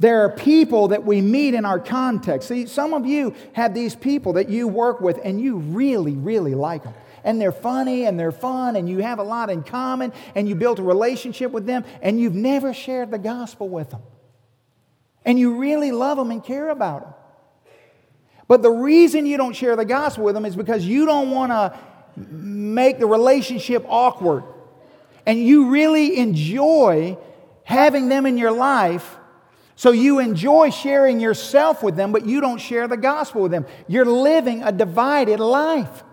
There 0.00 0.24
are 0.24 0.30
people 0.30 0.88
that 0.88 1.04
we 1.04 1.20
meet 1.20 1.52
in 1.52 1.66
our 1.66 1.78
context. 1.78 2.48
See, 2.48 2.66
some 2.66 2.94
of 2.94 3.04
you 3.04 3.34
have 3.52 3.74
these 3.74 3.94
people 3.94 4.32
that 4.32 4.48
you 4.48 4.66
work 4.66 5.02
with 5.02 5.20
and 5.22 5.38
you 5.38 5.56
really, 5.58 6.16
really 6.16 6.54
like 6.54 6.84
them. 6.84 6.94
And 7.24 7.40
they're 7.40 7.52
funny 7.52 8.06
and 8.06 8.18
they're 8.18 8.32
fun 8.32 8.76
and 8.76 8.88
you 8.88 8.98
have 8.98 9.18
a 9.18 9.22
lot 9.22 9.50
in 9.50 9.62
common 9.62 10.12
and 10.34 10.48
you 10.48 10.54
built 10.54 10.78
a 10.78 10.82
relationship 10.82 11.50
with 11.52 11.66
them 11.66 11.84
and 12.02 12.20
you've 12.20 12.34
never 12.34 12.72
shared 12.72 13.10
the 13.10 13.18
gospel 13.18 13.68
with 13.68 13.90
them. 13.90 14.02
And 15.24 15.38
you 15.38 15.56
really 15.56 15.92
love 15.92 16.16
them 16.16 16.30
and 16.30 16.42
care 16.42 16.70
about 16.70 17.02
them. 17.02 17.14
But 18.48 18.62
the 18.62 18.70
reason 18.70 19.26
you 19.26 19.36
don't 19.36 19.54
share 19.54 19.76
the 19.76 19.84
gospel 19.84 20.24
with 20.24 20.34
them 20.34 20.44
is 20.44 20.56
because 20.56 20.84
you 20.84 21.06
don't 21.06 21.30
want 21.30 21.52
to 21.52 21.78
make 22.16 22.98
the 22.98 23.06
relationship 23.06 23.84
awkward. 23.88 24.42
And 25.26 25.38
you 25.38 25.70
really 25.70 26.18
enjoy 26.18 27.16
having 27.64 28.08
them 28.08 28.26
in 28.26 28.38
your 28.38 28.50
life 28.50 29.18
so 29.80 29.92
you 29.92 30.18
enjoy 30.18 30.68
sharing 30.68 31.20
yourself 31.20 31.82
with 31.82 31.96
them, 31.96 32.12
but 32.12 32.26
you 32.26 32.42
don't 32.42 32.58
share 32.58 32.86
the 32.86 32.98
gospel 32.98 33.40
with 33.40 33.50
them. 33.50 33.64
You're 33.88 34.04
living 34.04 34.62
a 34.62 34.72
divided 34.72 35.40
life. 35.40 36.04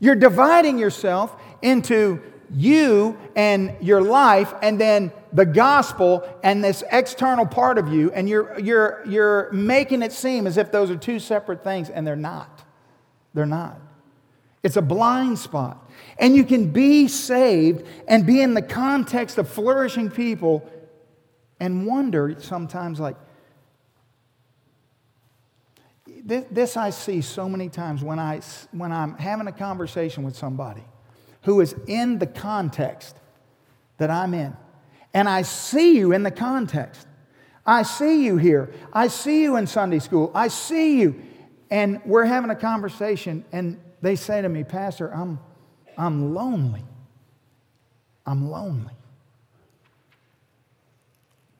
You're 0.00 0.16
dividing 0.16 0.78
yourself 0.78 1.36
into 1.62 2.22
you 2.52 3.16
and 3.36 3.76
your 3.80 4.00
life, 4.00 4.52
and 4.60 4.80
then 4.80 5.12
the 5.32 5.46
gospel 5.46 6.28
and 6.42 6.64
this 6.64 6.82
external 6.90 7.46
part 7.46 7.78
of 7.78 7.92
you, 7.92 8.10
and 8.10 8.28
you're, 8.28 8.58
you're, 8.58 9.04
you're 9.06 9.52
making 9.52 10.02
it 10.02 10.12
seem 10.12 10.46
as 10.46 10.56
if 10.56 10.72
those 10.72 10.90
are 10.90 10.96
two 10.96 11.20
separate 11.20 11.62
things, 11.62 11.90
and 11.90 12.04
they're 12.04 12.16
not. 12.16 12.64
They're 13.34 13.46
not. 13.46 13.80
It's 14.62 14.76
a 14.76 14.82
blind 14.82 15.38
spot. 15.38 15.88
And 16.18 16.34
you 16.34 16.44
can 16.44 16.70
be 16.70 17.08
saved 17.08 17.86
and 18.08 18.26
be 18.26 18.40
in 18.40 18.54
the 18.54 18.62
context 18.62 19.38
of 19.38 19.48
flourishing 19.48 20.10
people 20.10 20.68
and 21.60 21.86
wonder 21.86 22.34
sometimes 22.38 22.98
like, 22.98 23.16
this, 26.24 26.44
this 26.50 26.76
I 26.76 26.90
see 26.90 27.20
so 27.20 27.48
many 27.48 27.68
times 27.68 28.02
when, 28.02 28.18
I, 28.18 28.40
when 28.72 28.92
I'm 28.92 29.14
having 29.14 29.46
a 29.46 29.52
conversation 29.52 30.22
with 30.22 30.36
somebody 30.36 30.82
who 31.42 31.60
is 31.60 31.74
in 31.86 32.18
the 32.18 32.26
context 32.26 33.16
that 33.98 34.10
I'm 34.10 34.34
in. 34.34 34.56
And 35.12 35.28
I 35.28 35.42
see 35.42 35.96
you 35.96 36.12
in 36.12 36.22
the 36.22 36.30
context. 36.30 37.06
I 37.66 37.82
see 37.82 38.24
you 38.24 38.36
here. 38.36 38.72
I 38.92 39.08
see 39.08 39.42
you 39.42 39.56
in 39.56 39.66
Sunday 39.66 39.98
school. 39.98 40.30
I 40.34 40.48
see 40.48 41.00
you. 41.00 41.20
And 41.70 42.00
we're 42.04 42.24
having 42.24 42.50
a 42.50 42.56
conversation, 42.56 43.44
and 43.52 43.80
they 44.02 44.16
say 44.16 44.42
to 44.42 44.48
me, 44.48 44.64
Pastor, 44.64 45.12
I'm, 45.14 45.38
I'm 45.96 46.34
lonely. 46.34 46.84
I'm 48.26 48.50
lonely. 48.50 48.94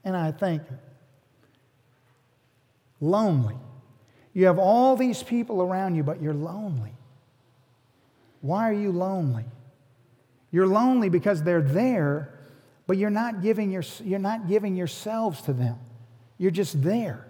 And 0.05 0.17
I 0.17 0.33
think, 0.33 0.63
lonely. 3.01 3.57
You 4.33 4.47
have 4.47 4.59
all 4.59 4.97
these 4.97 5.23
people 5.23 5.63
around 5.63 5.97
you, 5.97 6.03
but 6.03 6.23
you're 6.23 6.35
lonely. 6.35 6.93
Why 8.41 8.69
are 8.71 8.75
you 8.75 8.93
lonely? 8.93 9.45
You're 10.51 10.67
lonely 10.67 11.09
because 11.09 11.43
they're 11.43 11.63
there, 11.63 12.39
but 12.87 12.97
you're 12.97 13.11
not 13.11 13.43
giving, 13.43 13.71
your, 13.71 13.83
you're 14.05 14.19
not 14.19 14.49
giving 14.49 14.77
yourselves 14.77 15.43
to 15.43 15.53
them. 15.53 15.79
You're 16.39 16.51
just 16.51 16.83
there. 16.83 17.27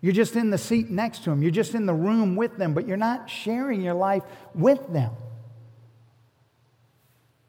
You're 0.00 0.12
just 0.12 0.36
in 0.36 0.50
the 0.50 0.58
seat 0.58 0.90
next 0.90 1.24
to 1.24 1.30
them. 1.30 1.42
You're 1.42 1.50
just 1.50 1.74
in 1.74 1.86
the 1.86 1.94
room 1.94 2.36
with 2.36 2.56
them, 2.56 2.72
but 2.72 2.86
you're 2.86 2.96
not 2.96 3.28
sharing 3.28 3.82
your 3.82 3.94
life 3.94 4.22
with 4.54 4.86
them. 4.92 5.12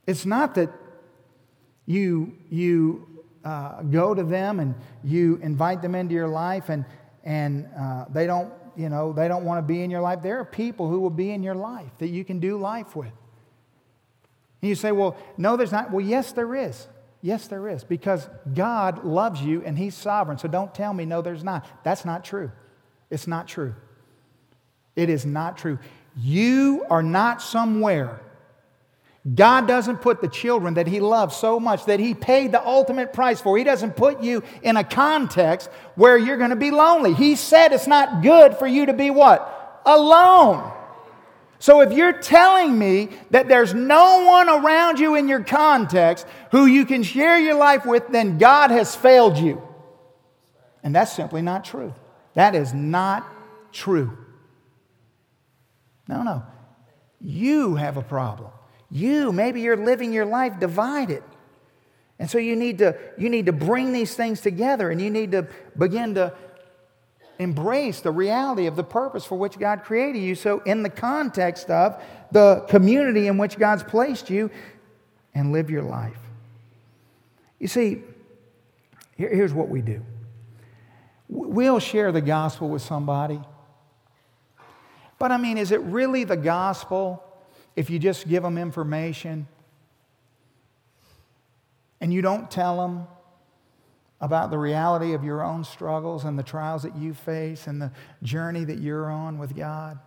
It's 0.08 0.26
not 0.26 0.56
that 0.56 0.70
you, 1.86 2.34
you 2.50 3.08
uh, 3.46 3.84
go 3.84 4.14
to 4.14 4.24
them 4.24 4.60
and 4.60 4.76
you 5.04 5.40
invite 5.42 5.82
them 5.82 5.96
into 5.96 6.14
your 6.14 6.28
life 6.28 6.70
and, 6.70 6.86
and 7.24 7.68
uh, 7.78 8.06
they 8.10 8.26
don't, 8.26 8.52
you 8.76 8.90
know, 8.90 9.14
they 9.14 9.28
don't 9.28 9.44
want 9.44 9.60
to 9.60 9.62
be 9.62 9.84
in 9.84 9.90
your 9.90 10.02
life. 10.02 10.22
There 10.22 10.40
are 10.40 10.46
people 10.46 10.90
who 10.90 11.00
will 11.00 11.10
be 11.10 11.32
in 11.32 11.44
your 11.44 11.56
life 11.56 11.92
that 12.00 12.08
you 12.08 12.24
can 12.24 12.40
do 12.40 12.58
life 12.58 12.96
with. 12.96 13.12
And 14.62 14.70
you 14.70 14.76
say, 14.76 14.92
well, 14.92 15.18
no, 15.38 15.58
there's 15.58 15.72
not. 15.72 15.92
Well, 15.92 16.06
yes, 16.06 16.32
there 16.32 16.56
is. 16.56 16.88
Yes, 17.22 17.48
there 17.48 17.70
is. 17.70 17.84
Because 17.84 18.28
God 18.54 19.04
loves 19.04 19.42
you 19.42 19.64
and 19.64 19.78
He's 19.78 19.96
sovereign. 19.96 20.38
So 20.38 20.48
don't 20.48 20.74
tell 20.74 20.94
me, 20.94 21.06
no, 21.06 21.22
there's 21.22 21.44
not. 21.44 21.66
That's 21.84 22.06
not 22.06 22.24
true. 22.24 22.52
It's 23.10 23.28
not 23.28 23.48
true. 23.48 23.76
It 24.96 25.10
is 25.10 25.26
not 25.26 25.58
true. 25.58 25.80
You 26.18 26.86
are 26.90 27.04
not 27.04 27.42
somewhere 27.42 28.22
God 29.36 29.68
doesn't 29.68 29.98
put 29.98 30.22
the 30.22 30.28
children 30.28 30.74
that 30.76 30.88
He 30.88 31.00
loves 31.00 31.36
so 31.36 31.60
much 31.60 31.86
that 31.86 32.00
He 32.00 32.16
paid 32.16 32.52
the 32.52 32.66
ultimate 32.66 33.14
price 33.14 33.40
for. 33.40 33.56
He 33.58 33.64
doesn't 33.64 33.96
put 33.96 34.24
you 34.24 34.44
in 34.64 34.78
a 34.78 34.84
context 34.84 35.70
where 35.96 36.18
you're 36.18 36.38
going 36.38 36.50
to 36.50 36.56
be 36.56 36.72
lonely. 36.72 37.14
He 37.14 37.36
said 37.36 37.72
it's 37.72 37.86
not 37.86 38.24
good 38.24 38.58
for 38.58 38.66
you 38.66 38.88
to 38.88 38.94
be 38.94 39.12
what? 39.12 39.82
Alone. 39.86 40.74
So 41.60 41.82
if 41.82 41.94
you're 41.94 42.14
telling 42.14 42.78
me 42.78 43.10
that 43.30 43.48
there's 43.48 43.76
no 43.76 44.26
one 44.26 44.50
around 44.50 44.98
you 45.00 45.14
in 45.14 45.28
your 45.28 45.44
context 45.44 46.26
who 46.50 46.66
you 46.66 46.86
can 46.86 47.04
share 47.04 47.38
your 47.38 47.54
life 47.54 47.86
with, 47.86 48.08
then 48.08 48.40
God 48.40 48.72
has 48.72 48.96
failed 48.96 49.38
you. 49.38 49.62
And 50.82 50.96
that's 50.96 51.14
simply 51.14 51.44
not 51.44 51.64
true. 51.64 51.94
That 52.34 52.56
is 52.56 52.74
not 52.74 53.32
true. 53.72 54.18
No, 56.08 56.24
no. 56.24 56.44
You 57.20 57.76
have 57.76 57.98
a 57.98 58.02
problem. 58.02 58.50
You, 58.92 59.32
maybe 59.32 59.62
you're 59.62 59.78
living 59.78 60.12
your 60.12 60.26
life 60.26 60.60
divided. 60.60 61.24
And 62.20 62.30
so 62.30 62.38
you 62.38 62.56
need 62.56 62.80
to, 62.80 62.96
you 63.18 63.30
need 63.30 63.48
to 63.48 63.54
bring 63.54 63.94
these 63.94 64.14
things 64.14 64.42
together 64.42 64.92
and 64.92 65.02
you 65.02 65.10
need 65.10 65.32
to 65.32 65.48
begin 65.78 66.16
to 66.16 66.34
embrace 67.40 68.02
the 68.02 68.12
reality 68.12 68.68
of 68.68 68.76
the 68.76 68.84
purpose 68.84 69.26
for 69.26 69.38
which 69.38 69.58
God 69.58 69.84
created 69.84 70.20
you. 70.20 70.36
So, 70.36 70.60
in 70.60 70.84
the 70.84 70.90
context 70.90 71.72
of 71.72 72.00
the 72.32 72.64
community 72.68 73.28
in 73.28 73.40
which 73.40 73.58
God's 73.58 73.82
placed 73.82 74.30
you, 74.30 74.52
and 75.34 75.52
live 75.52 75.70
your 75.70 75.84
life. 75.84 76.18
You 77.60 77.68
see, 77.68 78.04
here, 79.16 79.34
here's 79.34 79.54
what 79.54 79.70
we 79.70 79.82
do 79.82 80.04
we'll 81.30 81.80
share 81.80 82.12
the 82.12 82.22
gospel 82.22 82.70
with 82.70 82.82
somebody. 82.82 83.40
But 85.18 85.32
I 85.32 85.38
mean, 85.38 85.58
is 85.58 85.72
it 85.72 85.80
really 85.82 86.24
the 86.24 86.36
gospel 86.36 87.24
if 87.76 87.90
you 87.90 88.00
just 88.00 88.28
give 88.28 88.44
them 88.44 88.58
information 88.58 89.48
and 92.00 92.14
you 92.14 92.22
don't 92.22 92.50
tell 92.50 92.78
them 92.78 93.08
about 94.20 94.52
the 94.52 94.58
reality 94.58 95.14
of 95.14 95.24
your 95.24 95.44
own 95.44 95.64
struggles 95.64 96.26
and 96.26 96.38
the 96.38 96.44
trials 96.44 96.84
that 96.84 96.96
you 96.96 97.14
face 97.14 97.68
and 97.68 97.82
the 97.82 97.92
journey 98.22 98.64
that 98.64 98.80
you're 98.80 99.10
on 99.10 99.38
with 99.38 99.56
God. 99.56 100.00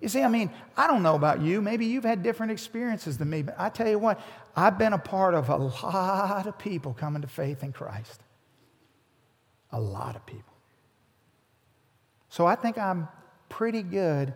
You 0.00 0.08
see, 0.08 0.22
I 0.22 0.28
mean, 0.28 0.50
I 0.76 0.86
don't 0.86 1.02
know 1.02 1.14
about 1.14 1.42
you. 1.42 1.60
Maybe 1.60 1.86
you've 1.86 2.04
had 2.04 2.22
different 2.22 2.52
experiences 2.52 3.18
than 3.18 3.28
me, 3.28 3.42
but 3.42 3.54
I 3.58 3.68
tell 3.68 3.88
you 3.88 3.98
what, 3.98 4.20
I've 4.56 4.78
been 4.78 4.92
a 4.92 4.98
part 4.98 5.34
of 5.34 5.48
a 5.48 5.56
lot 5.56 6.46
of 6.46 6.58
people 6.58 6.94
coming 6.94 7.22
to 7.22 7.28
faith 7.28 7.62
in 7.62 7.72
Christ. 7.72 8.22
A 9.72 9.80
lot 9.80 10.16
of 10.16 10.24
people. 10.26 10.54
So 12.28 12.46
I 12.46 12.54
think 12.54 12.78
I'm 12.78 13.08
pretty 13.48 13.82
good 13.82 14.32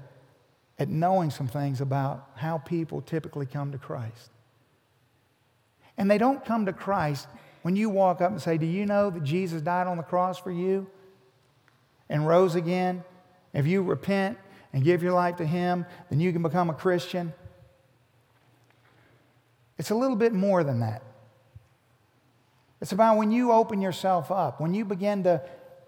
at 0.79 0.89
knowing 0.89 1.31
some 1.31 1.47
things 1.47 1.81
about 1.81 2.31
how 2.37 2.59
people 2.59 3.01
typically 3.01 3.47
come 3.47 3.73
to 3.73 3.79
Christ. 3.79 4.31
And 5.97 6.11
they 6.11 6.19
don't 6.19 6.45
come 6.45 6.67
to 6.67 6.73
Christ 6.73 7.29
when 7.63 7.77
you 7.77 7.89
walk 7.89 8.21
up 8.21 8.31
and 8.31 8.43
say, 8.43 8.59
Do 8.59 8.67
you 8.67 8.85
know 8.85 9.11
that 9.11 9.23
Jesus 9.23 9.63
died 9.63 9.87
on 9.87 9.97
the 9.97 10.03
cross 10.03 10.39
for 10.39 10.51
you 10.51 10.87
and 12.09 12.27
rose 12.27 12.55
again? 12.57 13.05
If 13.53 13.67
you 13.67 13.83
repent 13.83 14.39
and 14.73 14.83
give 14.83 15.03
your 15.03 15.13
life 15.13 15.37
to 15.37 15.47
Him, 15.47 15.87
then 16.11 16.21
you 16.21 16.33
can 16.33 16.43
become 16.43 16.69
a 16.69 16.75
Christian. 16.75 17.33
It's 19.79 19.91
a 19.91 19.95
little 19.95 20.17
bit 20.17 20.33
more 20.33 20.65
than 20.65 20.81
that. 20.81 21.03
It's 22.81 22.93
about 22.93 23.17
when 23.17 23.31
you 23.31 23.53
open 23.53 23.81
yourself 23.81 24.31
up, 24.31 24.61
when 24.61 24.75
you 24.75 24.85
begin 24.85 25.23
to 25.25 25.41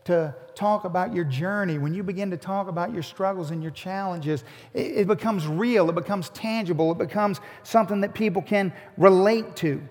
to 0.06 0.34
talk 0.54 0.84
about 0.84 1.14
your 1.14 1.24
journey, 1.24 1.78
when 1.78 1.94
you 1.94 2.02
begin 2.02 2.30
to 2.30 2.36
talk 2.36 2.68
about 2.68 2.92
your 2.92 3.02
struggles 3.02 3.50
and 3.50 3.62
your 3.62 3.72
challenges, 3.72 4.42
it, 4.72 4.98
it, 4.98 5.06
becomes 5.06 5.46
real, 5.46 5.88
it 5.90 5.94
becomes 5.94 6.30
tangible, 6.30 6.90
it 6.92 6.98
becomes 6.98 7.40
something 7.62 8.00
that 8.00 8.14
people 8.14 8.40
can 8.40 8.72
relate 8.96 9.54
to. 9.56 9.82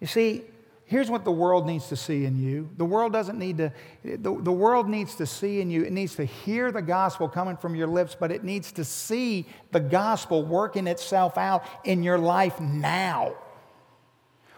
You 0.00 0.06
see, 0.06 0.42
here's 0.84 1.10
what 1.10 1.24
the 1.24 1.32
world 1.32 1.66
needs 1.66 1.88
to 1.88 1.96
see 1.96 2.24
in 2.24 2.38
you. 2.38 2.68
The 2.76 2.84
world 2.84 3.12
doesn't 3.12 3.38
need 3.38 3.58
to, 3.58 3.72
the, 4.04 4.38
the 4.40 4.52
world 4.52 4.88
needs 4.88 5.14
to 5.16 5.26
see 5.26 5.60
in 5.60 5.70
you, 5.70 5.82
it 5.82 5.92
needs 5.92 6.14
to 6.16 6.24
hear 6.24 6.70
the 6.70 6.82
gospel 6.82 7.28
coming 7.28 7.56
from 7.56 7.74
your 7.74 7.88
lips, 7.88 8.16
but 8.18 8.30
it 8.30 8.44
needs 8.44 8.72
to 8.72 8.84
see 8.84 9.46
the 9.72 9.80
gospel 9.80 10.44
working 10.44 10.86
itself 10.86 11.38
out 11.38 11.64
in 11.84 12.02
your 12.02 12.18
life 12.18 12.60
now. 12.60 13.34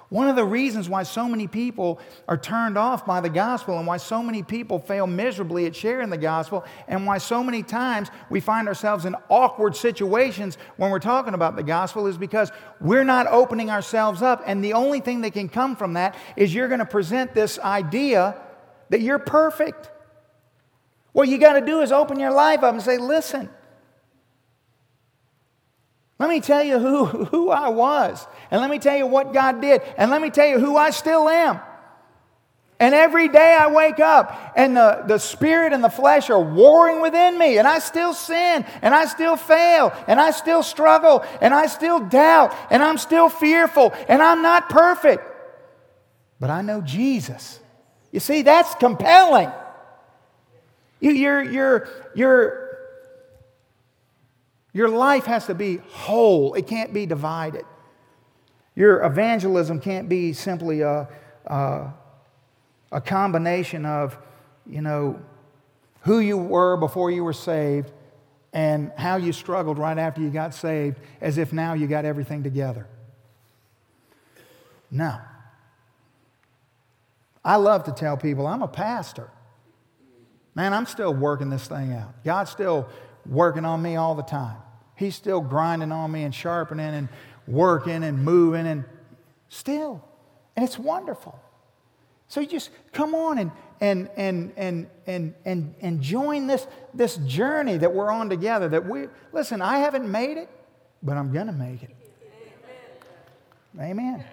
One 0.08 0.28
of 0.28 0.36
the 0.36 0.44
reasons 0.44 0.88
why 0.88 1.02
so 1.02 1.28
many 1.28 1.48
people 1.48 1.98
are 2.28 2.36
turned 2.36 2.78
off 2.78 3.04
by 3.04 3.20
the 3.20 3.28
gospel 3.28 3.76
and 3.78 3.88
why 3.88 3.96
so 3.96 4.22
many 4.22 4.44
people 4.44 4.78
fail 4.78 5.06
miserably 5.06 5.66
at 5.66 5.74
sharing 5.74 6.10
the 6.10 6.16
gospel 6.16 6.64
and 6.86 7.06
why 7.06 7.18
so 7.18 7.42
many 7.42 7.64
times 7.64 8.08
we 8.30 8.38
find 8.38 8.68
ourselves 8.68 9.04
in 9.04 9.16
awkward 9.28 9.74
situations 9.74 10.58
when 10.76 10.92
we're 10.92 11.00
talking 11.00 11.34
about 11.34 11.56
the 11.56 11.62
gospel 11.64 12.06
is 12.06 12.16
because 12.16 12.52
we're 12.80 13.04
not 13.04 13.26
opening 13.26 13.68
ourselves 13.68 14.22
up. 14.22 14.44
And 14.46 14.62
the 14.62 14.74
only 14.74 15.00
thing 15.00 15.22
that 15.22 15.32
can 15.32 15.48
come 15.48 15.74
from 15.74 15.94
that 15.94 16.14
is 16.36 16.54
you're 16.54 16.68
going 16.68 16.78
to 16.78 16.86
present 16.86 17.34
this 17.34 17.58
idea 17.58 18.40
that 18.90 19.00
you're 19.00 19.18
perfect. 19.18 19.90
What 21.10 21.28
you 21.28 21.38
got 21.38 21.54
to 21.54 21.66
do 21.66 21.80
is 21.80 21.90
open 21.90 22.20
your 22.20 22.32
life 22.32 22.62
up 22.62 22.74
and 22.74 22.82
say, 22.82 22.98
listen, 22.98 23.48
let 26.18 26.30
me 26.30 26.40
tell 26.40 26.62
you 26.62 26.78
who, 26.78 27.04
who 27.26 27.50
I 27.50 27.68
was. 27.68 28.26
And 28.50 28.60
let 28.60 28.70
me 28.70 28.78
tell 28.78 28.96
you 28.96 29.06
what 29.06 29.32
God 29.32 29.60
did. 29.60 29.82
And 29.96 30.10
let 30.10 30.22
me 30.22 30.30
tell 30.30 30.46
you 30.46 30.58
who 30.58 30.76
I 30.76 30.90
still 30.90 31.28
am. 31.28 31.60
And 32.78 32.94
every 32.94 33.28
day 33.28 33.56
I 33.58 33.68
wake 33.68 34.00
up 34.00 34.52
and 34.54 34.76
the, 34.76 35.04
the 35.06 35.18
spirit 35.18 35.72
and 35.72 35.82
the 35.82 35.88
flesh 35.88 36.28
are 36.28 36.40
warring 36.40 37.00
within 37.00 37.38
me, 37.38 37.56
and 37.56 37.66
I 37.66 37.78
still 37.78 38.12
sin, 38.12 38.66
and 38.82 38.94
I 38.94 39.06
still 39.06 39.36
fail, 39.36 39.94
and 40.06 40.20
I 40.20 40.30
still 40.30 40.62
struggle, 40.62 41.24
and 41.40 41.54
I 41.54 41.68
still 41.68 42.00
doubt, 42.00 42.54
and 42.70 42.82
I'm 42.82 42.98
still 42.98 43.30
fearful, 43.30 43.94
and 44.08 44.22
I'm 44.22 44.42
not 44.42 44.68
perfect. 44.68 45.24
But 46.38 46.50
I 46.50 46.60
know 46.60 46.82
Jesus. 46.82 47.60
You 48.12 48.20
see, 48.20 48.42
that's 48.42 48.74
compelling. 48.74 49.50
You're 51.00 51.14
you're 51.14 51.42
your, 51.44 51.88
your, 52.14 52.65
your 54.76 54.88
life 54.88 55.24
has 55.24 55.46
to 55.46 55.54
be 55.54 55.78
whole, 55.90 56.54
it 56.54 56.66
can't 56.66 56.92
be 56.92 57.06
divided. 57.06 57.64
Your 58.74 59.02
evangelism 59.02 59.80
can't 59.80 60.08
be 60.08 60.32
simply 60.34 60.82
a, 60.82 61.08
a 61.46 61.92
a 62.92 63.00
combination 63.00 63.84
of, 63.84 64.16
you 64.66 64.80
know, 64.80 65.20
who 66.02 66.20
you 66.20 66.36
were 66.36 66.76
before 66.76 67.10
you 67.10 67.24
were 67.24 67.32
saved 67.32 67.90
and 68.52 68.92
how 68.96 69.16
you 69.16 69.32
struggled 69.32 69.78
right 69.78 69.98
after 69.98 70.20
you 70.20 70.30
got 70.30 70.54
saved, 70.54 70.98
as 71.20 71.36
if 71.36 71.52
now 71.52 71.74
you 71.74 71.86
got 71.86 72.04
everything 72.04 72.42
together. 72.42 72.86
No. 74.90 75.18
I 77.44 77.56
love 77.56 77.84
to 77.84 77.92
tell 77.92 78.16
people 78.16 78.46
I'm 78.46 78.62
a 78.62 78.68
pastor. 78.68 79.30
Man, 80.54 80.72
I'm 80.72 80.86
still 80.86 81.12
working 81.12 81.50
this 81.50 81.66
thing 81.66 81.92
out. 81.92 82.24
God's 82.24 82.50
still 82.50 82.88
working 83.26 83.64
on 83.64 83.82
me 83.82 83.96
all 83.96 84.14
the 84.14 84.22
time. 84.22 84.56
He's 84.96 85.14
still 85.14 85.40
grinding 85.40 85.92
on 85.92 86.10
me 86.10 86.24
and 86.24 86.34
sharpening 86.34 86.94
and 86.94 87.08
working 87.46 88.02
and 88.02 88.24
moving 88.24 88.66
and 88.66 88.84
still. 89.48 90.02
And 90.56 90.64
it's 90.64 90.78
wonderful. 90.78 91.38
So 92.28 92.40
you 92.40 92.46
just 92.46 92.70
come 92.92 93.14
on 93.14 93.38
and, 93.38 93.52
and, 93.80 94.10
and, 94.16 94.52
and, 94.56 94.86
and, 95.06 95.34
and, 95.44 95.74
and 95.80 96.00
join 96.00 96.46
this, 96.46 96.66
this 96.92 97.16
journey 97.18 97.76
that 97.76 97.92
we're 97.92 98.10
on 98.10 98.28
together. 98.28 98.68
That 98.68 98.86
we, 98.86 99.06
listen, 99.32 99.62
I 99.62 99.78
haven't 99.78 100.10
made 100.10 100.38
it, 100.38 100.48
but 101.02 101.16
I'm 101.16 101.32
to 101.32 101.52
make 101.52 101.82
it. 101.82 101.94
Amen. 103.78 104.24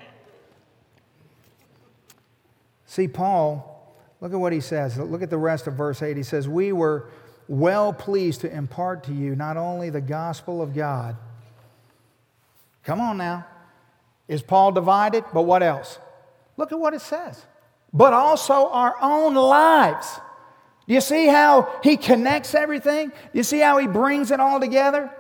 See, 2.85 3.07
Paul, 3.07 3.93
look 4.21 4.31
at 4.31 4.39
what 4.39 4.53
he 4.53 4.61
says. 4.61 4.97
Look 4.97 5.21
at 5.21 5.29
the 5.29 5.37
rest 5.37 5.67
of 5.67 5.73
verse 5.73 6.01
8. 6.01 6.15
He 6.15 6.23
says, 6.23 6.47
We 6.47 6.71
were 6.71 7.09
well 7.47 7.93
pleased 7.93 8.41
to 8.41 8.53
impart 8.53 9.03
to 9.05 9.13
you 9.13 9.35
not 9.35 9.57
only 9.57 9.89
the 9.89 10.01
gospel 10.01 10.61
of 10.61 10.73
God. 10.73 11.15
Come 12.83 12.99
on 12.99 13.17
now. 13.17 13.45
Is 14.27 14.41
Paul 14.41 14.71
divided? 14.71 15.25
But 15.33 15.43
what 15.43 15.63
else? 15.63 15.99
Look 16.57 16.71
at 16.71 16.79
what 16.79 16.93
it 16.93 17.01
says 17.01 17.45
but 17.93 18.11
also 18.11 18.69
our 18.69 18.95
own 18.99 19.35
lives. 19.35 20.19
Do 20.87 20.93
you 20.95 21.01
see 21.01 21.27
how 21.27 21.79
he 21.83 21.95
connects 21.95 22.55
everything? 22.55 23.09
Do 23.09 23.15
you 23.33 23.43
see 23.43 23.59
how 23.59 23.77
he 23.77 23.87
brings 23.87 24.31
it 24.31 24.39
all 24.39 24.59
together? 24.59 25.11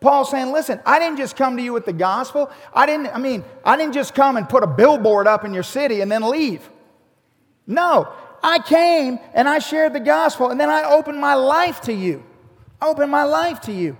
Paul's 0.00 0.30
saying, 0.30 0.50
listen, 0.50 0.80
I 0.84 0.98
didn't 0.98 1.18
just 1.18 1.36
come 1.36 1.56
to 1.56 1.62
you 1.62 1.72
with 1.72 1.84
the 1.84 1.92
gospel. 1.92 2.50
I 2.72 2.86
didn't, 2.86 3.08
I 3.08 3.18
mean, 3.18 3.44
I 3.64 3.76
didn't 3.76 3.94
just 3.94 4.14
come 4.14 4.36
and 4.36 4.48
put 4.48 4.62
a 4.62 4.66
billboard 4.66 5.26
up 5.26 5.44
in 5.44 5.54
your 5.54 5.62
city 5.62 6.00
and 6.00 6.10
then 6.10 6.22
leave. 6.22 6.68
No, 7.66 8.12
I 8.44 8.58
came 8.58 9.18
and 9.32 9.48
I 9.48 9.58
shared 9.58 9.94
the 9.94 10.00
gospel 10.00 10.50
and 10.50 10.60
then 10.60 10.68
I 10.68 10.82
opened 10.84 11.18
my 11.18 11.32
life 11.34 11.80
to 11.82 11.94
you. 11.94 12.22
I 12.78 12.88
opened 12.88 13.10
my 13.10 13.24
life 13.24 13.62
to 13.62 13.72
you. 13.72 13.96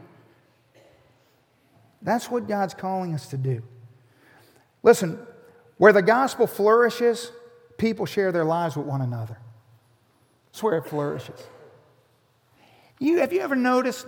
That's 2.03 2.31
what 2.31 2.47
God's 2.47 2.75
calling 2.75 3.15
us 3.15 3.29
to 3.29 3.39
do. 3.39 3.63
Listen, 4.83 5.19
where 5.79 5.95
the 5.95 6.03
gospel 6.03 6.47
flourishes, 6.47 7.33
people 7.79 8.05
share 8.05 8.33
their 8.33 8.45
lives 8.45 8.77
with 8.77 8.85
one 8.85 9.01
another. 9.01 9.39
That's 10.53 10.63
where 10.63 10.77
it 10.77 10.87
flourishes. 10.89 11.43
You, 12.99 13.21
have 13.21 13.33
you 13.33 13.41
ever 13.41 13.57
noticed, 13.57 14.07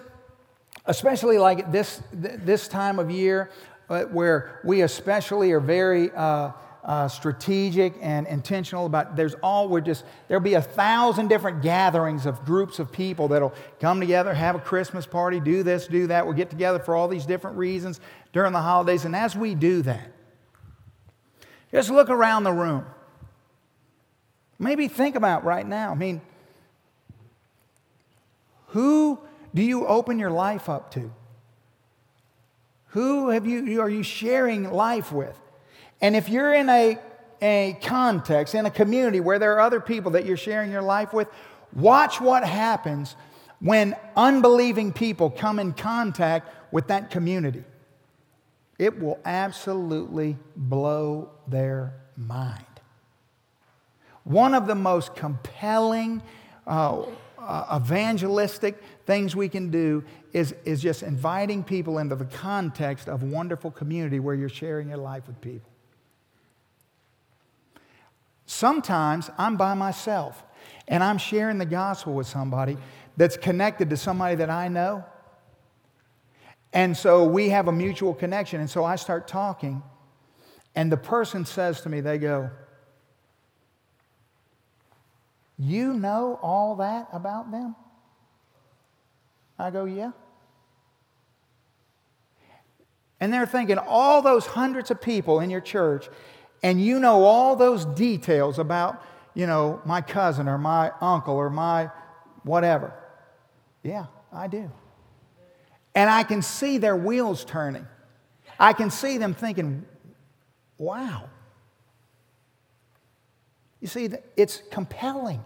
especially 0.85 1.39
like 1.39 1.73
this, 1.73 2.03
this 2.13 2.69
time 2.69 2.99
of 2.99 3.11
year, 3.11 3.51
uh, 3.89 4.03
where 4.03 4.61
we 4.65 4.83
especially 4.83 5.53
are 5.53 5.61
very 5.61 6.11
uh, 6.13 6.53
uh, 6.87 7.09
strategic 7.09 7.93
and 8.01 8.27
intentional 8.27 8.87
about 8.87 9.17
there's 9.17 9.35
all 9.43 9.69
we're 9.69 9.81
just 9.81 10.05
there'll 10.29 10.43
be 10.43 10.55
a 10.55 10.63
thousand 10.63 11.29
different 11.29 11.61
gatherings 11.61 12.25
of 12.25 12.43
groups 12.45 12.79
of 12.79 12.91
people 12.91 13.29
that'll 13.29 13.53
come 13.81 14.01
together 14.01 14.33
have 14.33 14.55
a 14.55 14.61
christmas 14.61 15.05
party 15.05 15.41
do 15.41 15.63
this 15.65 15.89
do 15.89 16.07
that 16.07 16.25
we'll 16.25 16.35
get 16.35 16.49
together 16.49 16.79
for 16.79 16.95
all 16.95 17.09
these 17.09 17.27
different 17.27 17.57
reasons 17.57 18.01
during 18.33 18.53
the 18.53 18.61
holidays 18.61 19.05
and 19.05 19.17
as 19.17 19.37
we 19.37 19.55
do 19.55 19.83
that 19.83 20.13
just 21.73 21.91
look 21.91 22.09
around 22.09 22.45
the 22.45 22.53
room 22.53 22.87
Maybe 24.59 24.89
think 24.89 25.17
about 25.17 25.45
right 25.45 25.67
now. 25.67 25.93
I 25.93 25.95
mean, 25.95 26.21
who 28.69 29.19
do 29.55 29.63
you 29.63 29.87
open 29.87 30.19
your 30.19 30.31
life 30.31 30.69
up 30.69 30.91
to? 30.93 31.13
Who 32.89 33.29
have 33.31 33.47
you, 33.47 33.81
are 33.81 33.91
you 33.91 34.03
sharing 34.03 34.71
life 34.71 35.13
with? 35.13 35.39
And 36.01 36.15
if 36.15 36.29
you're 36.29 36.53
in 36.53 36.69
a, 36.69 36.99
a 37.41 37.79
context, 37.83 38.55
in 38.55 38.67
a 38.67 38.71
community 38.71 39.21
where 39.21 39.39
there 39.39 39.55
are 39.55 39.61
other 39.61 39.81
people 39.81 40.13
that 40.13 40.27
you're 40.27 40.37
sharing 40.37 40.71
your 40.71 40.83
life 40.83 41.13
with, 41.13 41.29
watch 41.75 42.21
what 42.21 42.45
happens 42.45 43.17
when 43.61 43.97
unbelieving 44.15 44.93
people 44.93 45.31
come 45.31 45.59
in 45.59 45.73
contact 45.73 46.51
with 46.73 46.89
that 46.89 47.11
community. 47.11 47.65
It 48.79 49.01
will 49.01 49.19
absolutely 49.25 50.37
blow 50.55 51.31
their 51.49 51.95
mind. 52.17 52.65
One 54.25 54.55
of 54.55 54.67
the 54.67 54.75
most 54.75 55.15
compelling 55.15 56.21
uh, 56.67 57.05
uh, 57.39 57.81
evangelistic 57.81 58.83
things 59.07 59.37
we 59.37 59.49
can 59.49 59.71
do 59.71 60.05
is, 60.33 60.55
is 60.65 60.83
just 60.83 61.03
inviting 61.03 61.63
people 61.63 61.99
into 61.99 62.17
the 62.17 62.25
context 62.25 63.09
of 63.09 63.23
wonderful 63.23 63.71
community 63.71 64.19
where 64.21 64.35
you're 64.35 64.49
sharing 64.49 64.89
your 64.89 64.99
life 64.99 65.27
with 65.27 65.41
people. 65.41 65.71
Sometimes 68.47 69.31
I'm 69.37 69.57
by 69.57 69.75
myself 69.75 70.45
and 70.89 71.03
I'm 71.03 71.19
sharing 71.19 71.59
the 71.59 71.67
gospel 71.67 72.15
with 72.15 72.29
somebody 72.29 72.77
that's 73.17 73.37
connected 73.37 73.91
to 73.91 73.97
somebody 73.97 74.37
that 74.37 74.51
I 74.51 74.69
know. 74.69 75.05
And 76.73 76.97
so 76.97 77.25
we 77.25 77.49
have 77.51 77.69
a 77.69 77.73
mutual 77.73 78.15
connection. 78.15 78.61
And 78.61 78.71
so 78.71 78.85
I 78.85 78.97
start 78.97 79.27
talking, 79.27 79.83
and 80.75 80.93
the 80.93 80.97
person 80.97 81.45
says 81.45 81.81
to 81.83 81.89
me, 81.89 82.01
they 82.01 82.19
go, 82.19 82.51
you 85.59 85.95
know 85.95 86.39
all 86.43 86.77
that 86.77 87.09
about 87.13 87.51
them? 87.51 87.75
I 89.59 89.71
go, 89.71 89.87
Yeah. 89.87 90.13
And 93.19 93.33
they're 93.33 93.47
thinking, 93.47 93.79
all 93.79 94.21
those 94.21 94.45
hundreds 94.45 94.91
of 94.91 95.01
people 95.01 95.41
in 95.41 95.49
your 95.49 95.63
church, 95.63 96.11
and 96.63 96.83
you 96.83 96.99
know 96.99 97.25
all 97.25 97.57
those 97.57 97.85
details 97.85 98.59
about, 98.59 99.03
you 99.35 99.47
know, 99.47 99.81
my 99.85 100.01
cousin 100.01 100.49
or 100.49 100.59
my 100.59 100.93
uncle 101.01 101.35
or 101.35 101.51
my 101.51 101.91
whatever. 102.43 102.95
Yeah, 103.83 104.07
I 104.33 104.49
do. 104.49 104.71
And 105.95 106.11
I 106.11 106.23
can 106.23 106.43
see 106.43 106.79
their 106.79 106.97
wheels 106.97 107.45
turning. 107.45 107.87
I 108.59 108.73
can 108.73 108.91
see 108.91 109.19
them 109.19 109.35
thinking, 109.35 109.85
wow, 110.79 111.29
you 113.81 113.89
see, 113.89 114.11
it's 114.37 114.63
compelling 114.71 115.45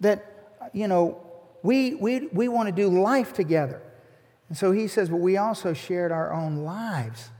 that, 0.00 0.24
you 0.72 0.88
know, 0.88 1.20
we, 1.62 1.94
we, 1.94 2.26
we 2.26 2.48
want 2.48 2.68
to 2.68 2.72
do 2.72 2.88
life 2.88 3.32
together. 3.32 3.80
And 4.48 4.58
so 4.58 4.72
he 4.72 4.88
says, 4.88 5.08
but 5.08 5.20
we 5.20 5.36
also 5.36 5.72
shared 5.72 6.12
our 6.12 6.32
own 6.32 6.58
lives. 6.58 7.30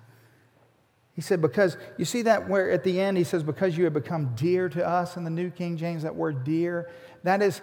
He 1.14 1.22
said, 1.22 1.40
because 1.40 1.76
you 1.96 2.04
see 2.04 2.22
that 2.22 2.48
where 2.48 2.70
at 2.70 2.82
the 2.82 3.00
end 3.00 3.16
he 3.16 3.24
says, 3.24 3.42
because 3.42 3.78
you 3.78 3.84
have 3.84 3.94
become 3.94 4.34
dear 4.34 4.68
to 4.70 4.86
us 4.86 5.16
in 5.16 5.24
the 5.24 5.30
New 5.30 5.50
King 5.50 5.76
James, 5.76 6.02
that 6.02 6.14
word 6.14 6.42
dear, 6.42 6.90
that 7.22 7.40
is 7.40 7.60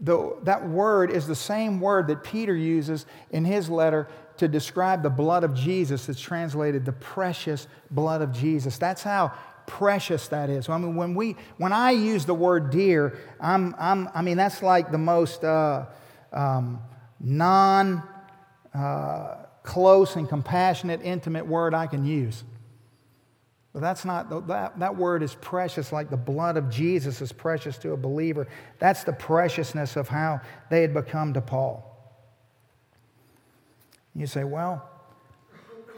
the, 0.00 0.36
that 0.42 0.68
word 0.68 1.10
is 1.10 1.26
the 1.26 1.34
same 1.34 1.80
word 1.80 2.08
that 2.08 2.22
Peter 2.22 2.54
uses 2.54 3.06
in 3.30 3.44
his 3.44 3.70
letter 3.70 4.08
to 4.36 4.48
describe 4.48 5.02
the 5.02 5.10
blood 5.10 5.44
of 5.44 5.54
Jesus. 5.54 6.08
It's 6.08 6.20
translated 6.20 6.84
the 6.84 6.92
precious 6.92 7.66
blood 7.90 8.20
of 8.20 8.32
Jesus. 8.32 8.76
That's 8.78 9.02
how 9.02 9.32
precious 9.66 10.28
that 10.28 10.50
is. 10.50 10.68
I 10.68 10.76
mean, 10.76 10.96
when, 10.96 11.14
we, 11.14 11.36
when 11.56 11.72
I 11.72 11.92
use 11.92 12.26
the 12.26 12.34
word 12.34 12.70
dear, 12.70 13.16
I'm, 13.40 13.74
I'm, 13.78 14.08
I 14.14 14.22
mean, 14.22 14.36
that's 14.36 14.62
like 14.62 14.90
the 14.90 14.98
most 14.98 15.42
uh, 15.44 15.86
um, 16.32 16.80
non 17.18 18.02
uh, 18.74 19.36
close 19.62 20.16
and 20.16 20.28
compassionate, 20.28 21.00
intimate 21.02 21.46
word 21.46 21.74
I 21.74 21.86
can 21.86 22.04
use. 22.04 22.44
But 23.76 23.82
that's 23.82 24.06
not, 24.06 24.48
that, 24.48 24.78
that 24.78 24.96
word 24.96 25.22
is 25.22 25.34
precious, 25.34 25.92
like 25.92 26.08
the 26.08 26.16
blood 26.16 26.56
of 26.56 26.70
Jesus 26.70 27.20
is 27.20 27.30
precious 27.30 27.76
to 27.80 27.92
a 27.92 27.96
believer. 27.98 28.48
That's 28.78 29.04
the 29.04 29.12
preciousness 29.12 29.96
of 29.96 30.08
how 30.08 30.40
they 30.70 30.80
had 30.80 30.94
become 30.94 31.34
to 31.34 31.42
Paul. 31.42 31.84
You 34.14 34.26
say, 34.26 34.44
well, 34.44 34.88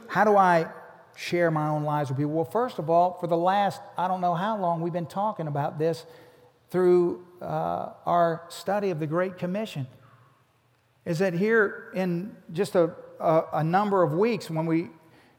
how 0.09 0.25
do 0.25 0.37
I 0.37 0.67
share 1.15 1.53
my 1.53 1.69
own 1.69 1.85
lives 1.85 2.11
with 2.11 2.19
people? 2.19 2.33
Well, 2.33 2.47
first 2.47 2.81
of 2.81 2.91
all, 2.91 3.17
for 3.21 3.29
the 3.29 3.37
last, 3.37 3.81
I 3.97 4.09
don't 4.09 4.21
know 4.21 4.35
how 4.35 4.59
long, 4.59 4.81
we've 4.81 4.93
been 4.93 5.07
talking 5.07 5.47
about 5.47 5.79
this 5.79 6.05
through 6.71 7.25
uh, 7.41 7.91
our 8.07 8.43
study 8.49 8.91
of 8.91 8.99
the 8.99 9.07
Great 9.07 9.39
Commission. 9.39 9.87
Is 11.07 11.21
that 11.21 11.33
here 11.33 11.93
in 11.95 12.35
just 12.53 12.75
a, 12.75 12.91
a, 13.21 13.45
a 13.53 13.63
number 13.63 14.03
of 14.03 14.15
weeks, 14.15 14.51
when 14.51 14.67
we 14.67 14.89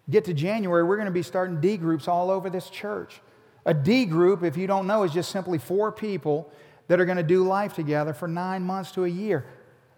get 0.09 0.25
to 0.25 0.33
January, 0.33 0.83
we're 0.83 0.97
going 0.97 1.05
to 1.05 1.11
be 1.11 1.23
starting 1.23 1.61
D 1.61 1.77
groups 1.77 2.07
all 2.07 2.31
over 2.31 2.49
this 2.49 2.69
church. 2.69 3.21
A 3.65 3.73
D 3.73 4.05
group, 4.05 4.43
if 4.43 4.57
you 4.57 4.67
don't 4.67 4.87
know, 4.87 5.03
is 5.03 5.11
just 5.11 5.31
simply 5.31 5.57
four 5.57 5.91
people 5.91 6.51
that 6.87 6.99
are 6.99 7.05
going 7.05 7.17
to 7.17 7.23
do 7.23 7.45
life 7.45 7.73
together 7.73 8.13
for 8.13 8.27
nine 8.27 8.63
months 8.63 8.91
to 8.91 9.05
a 9.05 9.07
year. 9.09 9.45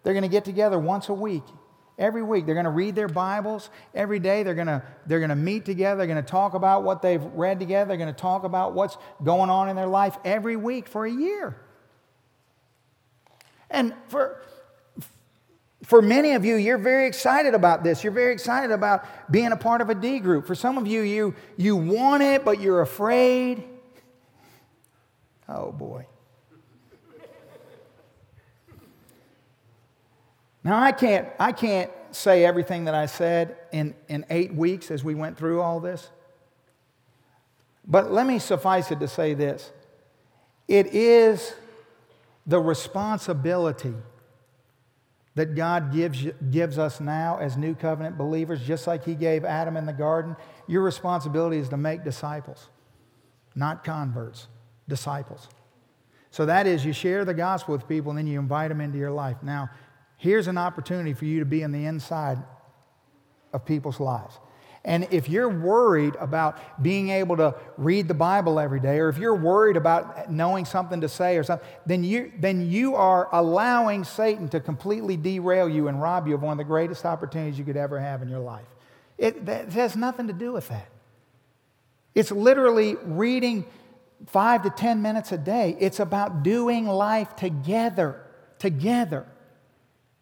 They're 0.03 0.13
going 0.13 0.23
to 0.23 0.29
get 0.29 0.45
together 0.45 0.77
once 0.79 1.09
a 1.09 1.13
week 1.13 1.43
every 1.97 2.23
week. 2.23 2.45
They're 2.45 2.55
going 2.55 2.65
to 2.65 2.71
read 2.71 2.95
their 2.95 3.07
Bibles 3.07 3.69
every 3.93 4.19
day. 4.19 4.43
They're 4.43 4.55
going 4.55 4.67
to, 4.67 4.83
they're 5.05 5.19
going 5.19 5.29
to 5.29 5.35
meet 5.35 5.65
together. 5.65 5.99
They're 5.99 6.13
going 6.13 6.23
to 6.23 6.29
talk 6.29 6.55
about 6.55 6.83
what 6.83 7.01
they've 7.01 7.23
read 7.23 7.59
together. 7.59 7.89
They're 7.89 7.97
going 7.97 8.13
to 8.13 8.19
talk 8.19 8.43
about 8.43 8.73
what's 8.73 8.97
going 9.23 9.49
on 9.49 9.69
in 9.69 9.75
their 9.75 9.87
life 9.87 10.17
every 10.25 10.55
week 10.55 10.87
for 10.87 11.05
a 11.05 11.11
year. 11.11 11.55
And 13.69 13.93
for, 14.07 14.41
for 15.91 16.01
many 16.01 16.31
of 16.31 16.45
you, 16.45 16.55
you're 16.55 16.77
very 16.77 17.05
excited 17.05 17.53
about 17.53 17.83
this. 17.83 18.01
You're 18.01 18.13
very 18.13 18.31
excited 18.31 18.71
about 18.71 19.05
being 19.29 19.51
a 19.51 19.57
part 19.57 19.81
of 19.81 19.89
a 19.89 19.93
D 19.93 20.19
group. 20.19 20.47
For 20.47 20.55
some 20.55 20.77
of 20.77 20.87
you, 20.87 21.01
you, 21.01 21.35
you 21.57 21.75
want 21.75 22.23
it, 22.23 22.45
but 22.45 22.61
you're 22.61 22.79
afraid. 22.79 23.61
Oh 25.49 25.73
boy. 25.73 26.07
Now, 30.63 30.81
I 30.81 30.93
can't, 30.93 31.27
I 31.37 31.51
can't 31.51 31.91
say 32.11 32.45
everything 32.45 32.85
that 32.85 32.95
I 32.95 33.05
said 33.05 33.57
in, 33.73 33.93
in 34.07 34.25
eight 34.29 34.53
weeks 34.53 34.91
as 34.91 35.03
we 35.03 35.13
went 35.13 35.37
through 35.37 35.59
all 35.59 35.81
this. 35.81 36.09
But 37.85 38.13
let 38.13 38.25
me 38.25 38.39
suffice 38.39 38.91
it 38.91 39.01
to 39.01 39.09
say 39.09 39.33
this 39.33 39.73
it 40.69 40.87
is 40.93 41.53
the 42.47 42.61
responsibility 42.61 43.95
that 45.35 45.55
God 45.55 45.93
gives, 45.93 46.25
gives 46.49 46.77
us 46.77 46.99
now 46.99 47.37
as 47.39 47.55
new 47.57 47.73
covenant 47.73 48.17
believers, 48.17 48.61
just 48.61 48.87
like 48.87 49.05
He 49.05 49.15
gave 49.15 49.45
Adam 49.45 49.77
in 49.77 49.85
the 49.85 49.93
garden. 49.93 50.35
Your 50.67 50.81
responsibility 50.81 51.57
is 51.57 51.69
to 51.69 51.77
make 51.77 52.03
disciples, 52.03 52.69
not 53.55 53.83
converts, 53.83 54.47
disciples. 54.87 55.47
So 56.31 56.45
that 56.45 56.67
is, 56.67 56.85
you 56.85 56.93
share 56.93 57.25
the 57.25 57.33
gospel 57.33 57.73
with 57.73 57.87
people 57.87 58.11
and 58.11 58.17
then 58.17 58.27
you 58.27 58.39
invite 58.39 58.69
them 58.69 58.81
into 58.81 58.97
your 58.97 59.11
life. 59.11 59.37
Now, 59.41 59.69
Here's 60.21 60.47
an 60.47 60.59
opportunity 60.59 61.13
for 61.13 61.25
you 61.25 61.39
to 61.39 61.47
be 61.47 61.63
in 61.63 61.71
the 61.71 61.87
inside 61.87 62.37
of 63.53 63.65
people's 63.65 63.99
lives. 63.99 64.37
And 64.83 65.07
if 65.11 65.29
you're 65.29 65.49
worried 65.49 66.15
about 66.19 66.57
being 66.81 67.09
able 67.09 67.37
to 67.37 67.55
read 67.77 68.07
the 68.07 68.15
Bible 68.15 68.59
every 68.59 68.79
day, 68.79 68.97
or 68.97 69.09
if 69.09 69.19
you're 69.19 69.35
worried 69.35 69.77
about 69.77 70.31
knowing 70.31 70.65
something 70.65 71.01
to 71.01 71.09
say 71.09 71.37
or 71.37 71.43
something, 71.43 71.67
then 71.85 72.03
you, 72.03 72.31
then 72.39 72.67
you 72.67 72.95
are 72.95 73.29
allowing 73.31 74.03
Satan 74.03 74.49
to 74.49 74.59
completely 74.59 75.17
derail 75.17 75.69
you 75.69 75.87
and 75.87 76.01
rob 76.01 76.27
you 76.27 76.33
of 76.33 76.41
one 76.41 76.53
of 76.53 76.57
the 76.57 76.63
greatest 76.63 77.05
opportunities 77.05 77.59
you 77.59 77.65
could 77.65 77.77
ever 77.77 77.99
have 77.99 78.23
in 78.23 78.29
your 78.29 78.39
life. 78.39 78.65
It, 79.19 79.45
that 79.45 79.71
has 79.73 79.95
nothing 79.95 80.27
to 80.27 80.33
do 80.33 80.51
with 80.51 80.67
that. 80.69 80.87
It's 82.15 82.31
literally 82.31 82.95
reading 82.95 83.65
five 84.27 84.63
to 84.63 84.71
10 84.71 85.03
minutes 85.03 85.31
a 85.31 85.37
day. 85.37 85.77
It's 85.79 85.99
about 85.99 86.41
doing 86.41 86.87
life 86.87 87.35
together, 87.35 88.19
together. 88.57 89.27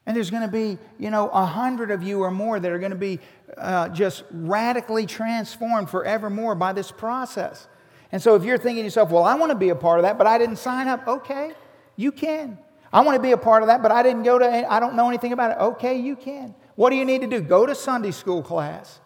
And 0.10 0.16
there's 0.16 0.32
going 0.32 0.42
to 0.42 0.52
be, 0.52 0.80
you 0.98 1.12
know, 1.12 1.30
a 1.30 1.46
hundred 1.46 1.92
of 1.92 2.02
you 2.02 2.24
or 2.24 2.32
more 2.32 2.60
that 2.60 2.72
are 2.72 2.80
going 2.80 2.90
to 2.90 2.98
be 2.98 3.20
uh, 3.56 3.90
just 3.90 4.24
radically 4.32 5.06
transformed 5.06 5.88
forevermore 5.88 6.56
by 6.56 6.74
this 6.74 6.90
process. 6.90 7.68
And 8.12 8.20
so 8.20 8.34
if 8.34 8.44
you're 8.44 8.58
thinking 8.58 8.82
to 8.82 8.86
yourself, 8.86 9.12
well, 9.12 9.24
I 9.24 9.36
want 9.36 9.52
to 9.52 9.56
be 9.56 9.70
a 9.70 9.76
part 9.76 10.00
of 10.00 10.04
that, 10.06 10.18
but 10.18 10.26
I 10.26 10.40
didn't 10.40 10.56
sign 10.56 10.88
up, 10.88 11.08
okay, 11.08 11.52
you 11.96 12.12
can. 12.12 12.58
I 12.92 13.02
want 13.02 13.18
to 13.18 13.22
be 13.22 13.34
a 13.34 13.38
part 13.38 13.62
of 13.62 13.68
that, 13.68 13.84
but 13.84 13.92
I 13.92 14.02
didn't 14.02 14.24
go 14.24 14.40
to, 14.40 14.74
I 14.74 14.80
don't 14.80 14.96
know 14.96 15.10
anything 15.10 15.32
about 15.32 15.52
it. 15.52 15.60
Okay, 15.60 16.00
you 16.00 16.16
can. 16.16 16.56
What 16.74 16.90
do 16.90 16.96
you 16.96 17.06
need 17.06 17.22
to 17.22 17.28
do? 17.28 17.40
Go 17.40 17.68
to 17.68 17.76
Sunday 17.76 18.10
school 18.10 18.42
class 18.42 19.00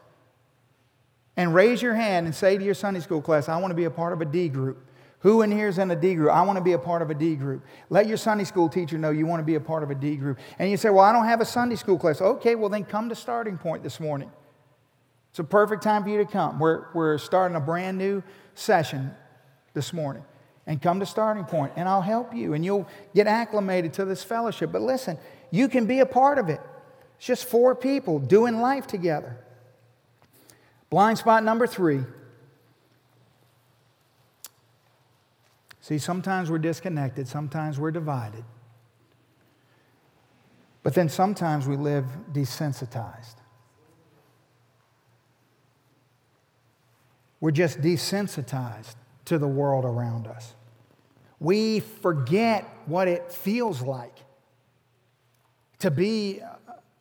and 1.36 1.54
raise 1.54 1.82
your 1.82 1.95
hand 1.95 2.28
and 2.28 2.34
say 2.34 2.58
to 2.58 2.64
your 2.64 2.76
Sunday 2.76 3.01
school 3.01 3.22
class, 3.22 3.49
I 3.49 3.58
want 3.58 3.72
to 3.72 3.76
be 3.76 3.84
a 3.84 3.91
part 3.91 4.14
of 4.14 4.22
a 4.22 4.26
D 4.26 4.47
group. 4.47 4.88
Who 5.24 5.41
in 5.41 5.51
here 5.51 5.69
is 5.69 5.78
in 5.78 5.89
a 5.89 5.95
D 5.95 6.15
group? 6.15 6.32
I 6.32 6.41
want 6.41 6.57
to 6.57 6.63
be 6.63 6.74
a 6.74 6.78
part 6.78 7.01
of 7.01 7.09
a 7.09 7.13
D 7.13 7.36
group. 7.36 7.63
Let 7.89 8.07
your 8.07 8.17
Sunday 8.17 8.43
school 8.43 8.67
teacher 8.67 8.97
know 8.97 9.09
you 9.09 9.26
want 9.26 9.39
to 9.39 9.45
be 9.45 9.55
a 9.55 9.59
part 9.59 9.82
of 9.82 9.89
a 9.89 9.95
D 9.95 10.17
group. 10.17 10.38
And 10.59 10.69
you 10.69 10.76
say, 10.76 10.89
Well, 10.89 11.03
I 11.03 11.13
don't 11.13 11.26
have 11.26 11.39
a 11.39 11.45
Sunday 11.45 11.78
school 11.78 11.97
class. 11.97 12.21
Okay, 12.21 12.55
well, 12.55 12.69
then 12.69 12.84
come 12.84 13.07
to 13.07 13.15
starting 13.15 13.57
point 13.57 13.84
this 13.84 14.01
morning. 14.01 14.30
It's 15.30 15.39
a 15.39 15.45
perfect 15.45 15.82
time 15.82 16.03
for 16.03 16.09
you 16.09 16.17
to 16.17 16.26
come. 16.26 16.59
We're, 16.59 16.88
we're 16.93 17.17
starting 17.17 17.55
a 17.55 17.61
brand 17.61 17.97
new 17.97 18.21
session 18.53 19.11
this 19.74 19.93
morning. 19.93 20.24
And 20.67 20.82
come 20.82 20.99
to 20.99 21.05
starting 21.05 21.43
point, 21.45 21.74
and 21.76 21.89
I'll 21.89 22.01
help 22.01 22.36
you, 22.36 22.53
and 22.53 22.63
you'll 22.63 22.88
get 23.15 23.28
acclimated 23.28 23.93
to 23.93 24.05
this 24.05 24.24
fellowship. 24.24 24.71
But 24.71 24.82
listen, 24.82 25.17
you 25.51 25.67
can 25.67 25.88
be 25.88 25.99
a 25.99 26.05
part 26.05 26.38
of 26.38 26.49
it. 26.49 26.61
It's 27.17 27.26
just 27.26 27.45
four 27.45 27.76
people 27.76 28.19
doing 28.19 28.61
life 28.61 28.88
together. 28.88 29.38
Blind 30.89 31.17
spot 31.17 31.43
number 31.43 31.65
three 31.65 32.01
See, 35.84 35.98
sometimes 35.98 36.50
we're 36.50 36.60
disconnected, 36.60 37.28
sometimes 37.28 37.78
we're 37.78 37.92
divided. 37.92 38.46
But 40.82 40.94
then 40.94 41.10
sometimes 41.10 41.68
we 41.68 41.76
live 41.76 42.06
desensitized. 42.32 43.36
We're 47.42 47.52
just 47.52 47.82
desensitized 47.82 48.96
to 49.26 49.38
the 49.38 49.48
world 49.48 49.84
around 49.84 50.26
us. 50.26 50.54
We 51.42 51.82
forget 51.82 52.66
what 52.86 53.10
it 53.10 53.34
feels 53.34 53.82
like 53.82 54.16
to 55.80 55.92
be 55.92 56.40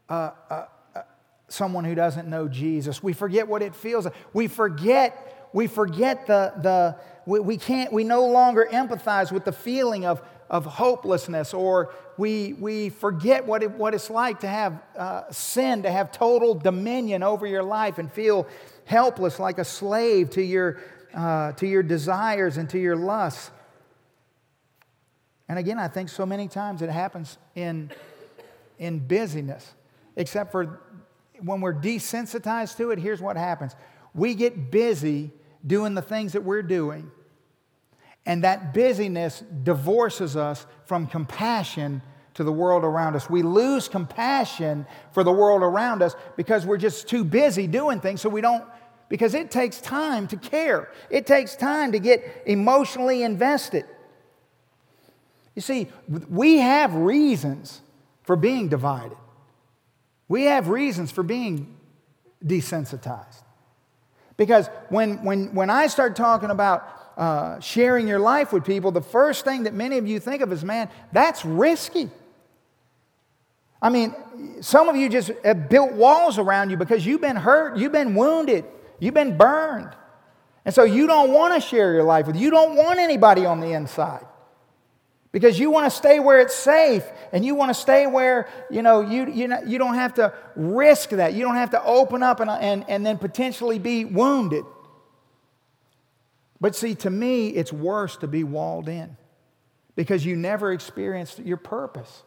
uh, 0.09 0.33
uh, 0.51 0.67
uh, 0.97 1.03
someone 1.47 1.85
who 1.85 1.95
doesn't 1.95 2.27
know 2.27 2.49
Jesus. 2.49 3.01
We 3.01 3.13
forget 3.13 3.47
what 3.47 3.63
it 3.63 3.77
feels 3.77 4.07
like. 4.07 4.15
We 4.33 4.49
forget, 4.49 5.49
we 5.53 5.69
forget 5.69 6.27
the, 6.27 6.53
the, 6.61 6.97
we, 7.27 7.41
we 7.41 7.57
can't, 7.57 7.93
we 7.93 8.05
no 8.05 8.27
longer 8.27 8.69
empathize 8.71 9.33
with 9.33 9.45
the 9.45 9.53
feeling 9.53 10.05
of, 10.05 10.23
of 10.51 10.65
hopelessness, 10.65 11.55
or 11.55 11.95
we, 12.19 12.55
we 12.55 12.89
forget 12.91 13.47
what, 13.47 13.63
it, 13.63 13.71
what 13.71 13.95
it's 13.95 14.11
like 14.11 14.41
to 14.41 14.49
have 14.49 14.83
uh, 14.97 15.23
sin, 15.31 15.83
to 15.83 15.91
have 15.91 16.13
total 16.13 16.55
dominion 16.55 17.23
over 17.23 17.47
your 17.47 17.63
life 17.63 17.99
and 17.99 18.13
feel 18.13 18.47
helpless 18.85 19.39
like 19.39 19.59
a 19.59 19.65
slave 19.65 20.31
to 20.31 20.43
your, 20.43 20.81
uh, 21.15 21.53
to 21.53 21.67
your 21.67 21.83
desires 21.83 22.57
and 22.57 22.69
to 22.71 22.79
your 22.79 22.97
lusts. 22.97 23.51
And 25.49 25.59
again, 25.59 25.79
I 25.79 25.89
think 25.89 26.09
so 26.09 26.27
many 26.27 26.49
times 26.49 26.83
it 26.83 26.91
happens 26.91 27.39
in, 27.55 27.91
in 28.79 28.99
busyness, 28.99 29.73
except 30.17 30.53
for 30.53 30.81
when 31.41 31.61
we're 31.61 31.75
desensitized 31.75 32.77
to 32.77 32.91
it, 32.91 32.99
here's 32.99 33.21
what 33.21 33.37
happens 33.37 33.75
we 34.15 34.35
get 34.35 34.71
busy 34.71 35.31
doing 35.67 35.95
the 35.95 36.03
things 36.03 36.33
that 36.33 36.43
we're 36.43 36.63
doing. 36.63 37.11
And 38.25 38.45
that 38.45 38.73
busyness 38.73 39.43
divorces 39.63 40.37
us 40.37 40.67
from 40.85 41.07
compassion 41.07 42.03
to 42.35 42.45
the 42.45 42.53
world 42.53 42.85
around 42.85 43.17
us. 43.17 43.29
We 43.29 43.43
lose 43.43 43.89
compassion 43.89 44.87
for 45.13 45.25
the 45.25 45.33
world 45.33 45.63
around 45.63 46.03
us 46.03 46.15
because 46.37 46.65
we're 46.65 46.79
just 46.79 47.09
too 47.09 47.25
busy 47.25 47.67
doing 47.67 48.01
things, 48.01 48.21
so 48.21 48.29
we 48.29 48.41
don't, 48.41 48.65
because 49.09 49.35
it 49.35 49.51
takes 49.51 49.81
time 49.81 50.27
to 50.29 50.37
care. 50.37 50.91
It 51.11 51.27
takes 51.27 51.57
time 51.57 51.93
to 51.93 51.99
get 51.99 52.45
emotionally 52.47 53.23
invested. 53.23 53.85
You 55.55 55.63
see, 55.63 55.89
we 56.09 56.59
have 56.59 56.95
reasons 56.95 57.81
for 58.23 58.37
being 58.37 58.69
divided, 58.69 59.19
we 60.29 60.45
have 60.45 60.69
reasons 60.69 61.11
for 61.11 61.23
being 61.23 61.77
desensitized. 62.43 63.42
Because 64.37 64.69
when, 64.89 65.23
when, 65.25 65.55
when 65.55 65.71
I 65.71 65.87
start 65.87 66.17
talking 66.17 66.51
about 66.51 66.87
uh, 67.17 67.61
sharing 67.61 68.09
your 68.09 68.19
life 68.19 68.53
with 68.53 68.65
people, 68.65 68.91
the 68.91 69.03
first 69.03 69.45
thing 69.45 69.65
that 69.65 69.75
many 69.75 69.99
of 69.99 70.07
you 70.07 70.19
think 70.19 70.43
of 70.43 70.53
is, 70.53 70.65
man, 70.65 70.89
that's 71.13 71.45
risky. 71.45 72.11
I 73.81 73.91
mean, 73.91 74.15
some 74.61 74.89
of 74.89 74.97
you 74.97 75.09
just 75.09 75.31
have 75.45 75.69
built 75.69 75.93
walls 75.93 76.39
around 76.39 76.71
you 76.71 76.77
because 76.77 77.05
you've 77.05 77.21
been 77.21 77.37
hurt, 77.37 77.77
you've 77.77 77.93
been 77.93 78.15
wounded, 78.15 78.65
you've 79.01 79.15
been 79.15 79.37
burned. 79.37 79.91
And 80.65 80.75
so 80.75 80.85
you 80.85 81.07
don't 81.07 81.33
want 81.33 81.55
to 81.55 81.61
share 81.61 81.93
your 81.93 82.05
life 82.05 82.27
with 82.27 82.37
you. 82.37 82.51
don't 82.51 82.77
want 82.77 83.01
anybody 83.01 83.45
on 83.45 83.61
the 83.61 83.73
inside 83.73 84.25
because 85.33 85.59
you 85.59 85.71
want 85.71 85.91
to 85.91 85.97
stay 85.97 86.21
where 86.21 86.41
it's 86.41 86.55
safe 86.55 87.05
and 87.33 87.45
you 87.45 87.55
want 87.55 87.71
to 87.71 87.75
stay 87.75 88.07
where 88.07 88.49
you 88.71 88.83
know 88.83 89.01
you, 89.01 89.31
you, 89.31 89.55
you 89.67 89.79
don't 89.79 89.97
have 89.97 90.15
to 90.15 90.33
risk 90.57 91.11
that 91.11 91.35
you 91.35 91.43
don't 91.43 91.57
have 91.57 91.71
to 91.71 91.83
open 91.85 92.23
up 92.23 92.41
and, 92.41 92.51
and, 92.51 92.85
and 92.89 93.05
then 93.05 93.19
potentially 93.19 93.79
be 93.79 94.05
wounded 94.05 94.65
But 96.61 96.77
see, 96.77 96.95
to 96.97 97.11
me, 97.11 97.49
it's 97.49 97.73
worse 97.73 98.17
to 98.19 98.29
be 98.29 98.45
walled 98.45 98.89
in 98.89 99.17
because 99.97 100.25
you 100.25 100.37
never 100.37 100.73
experienced 100.73 101.41
your 101.41 101.59
purpose. 101.59 102.23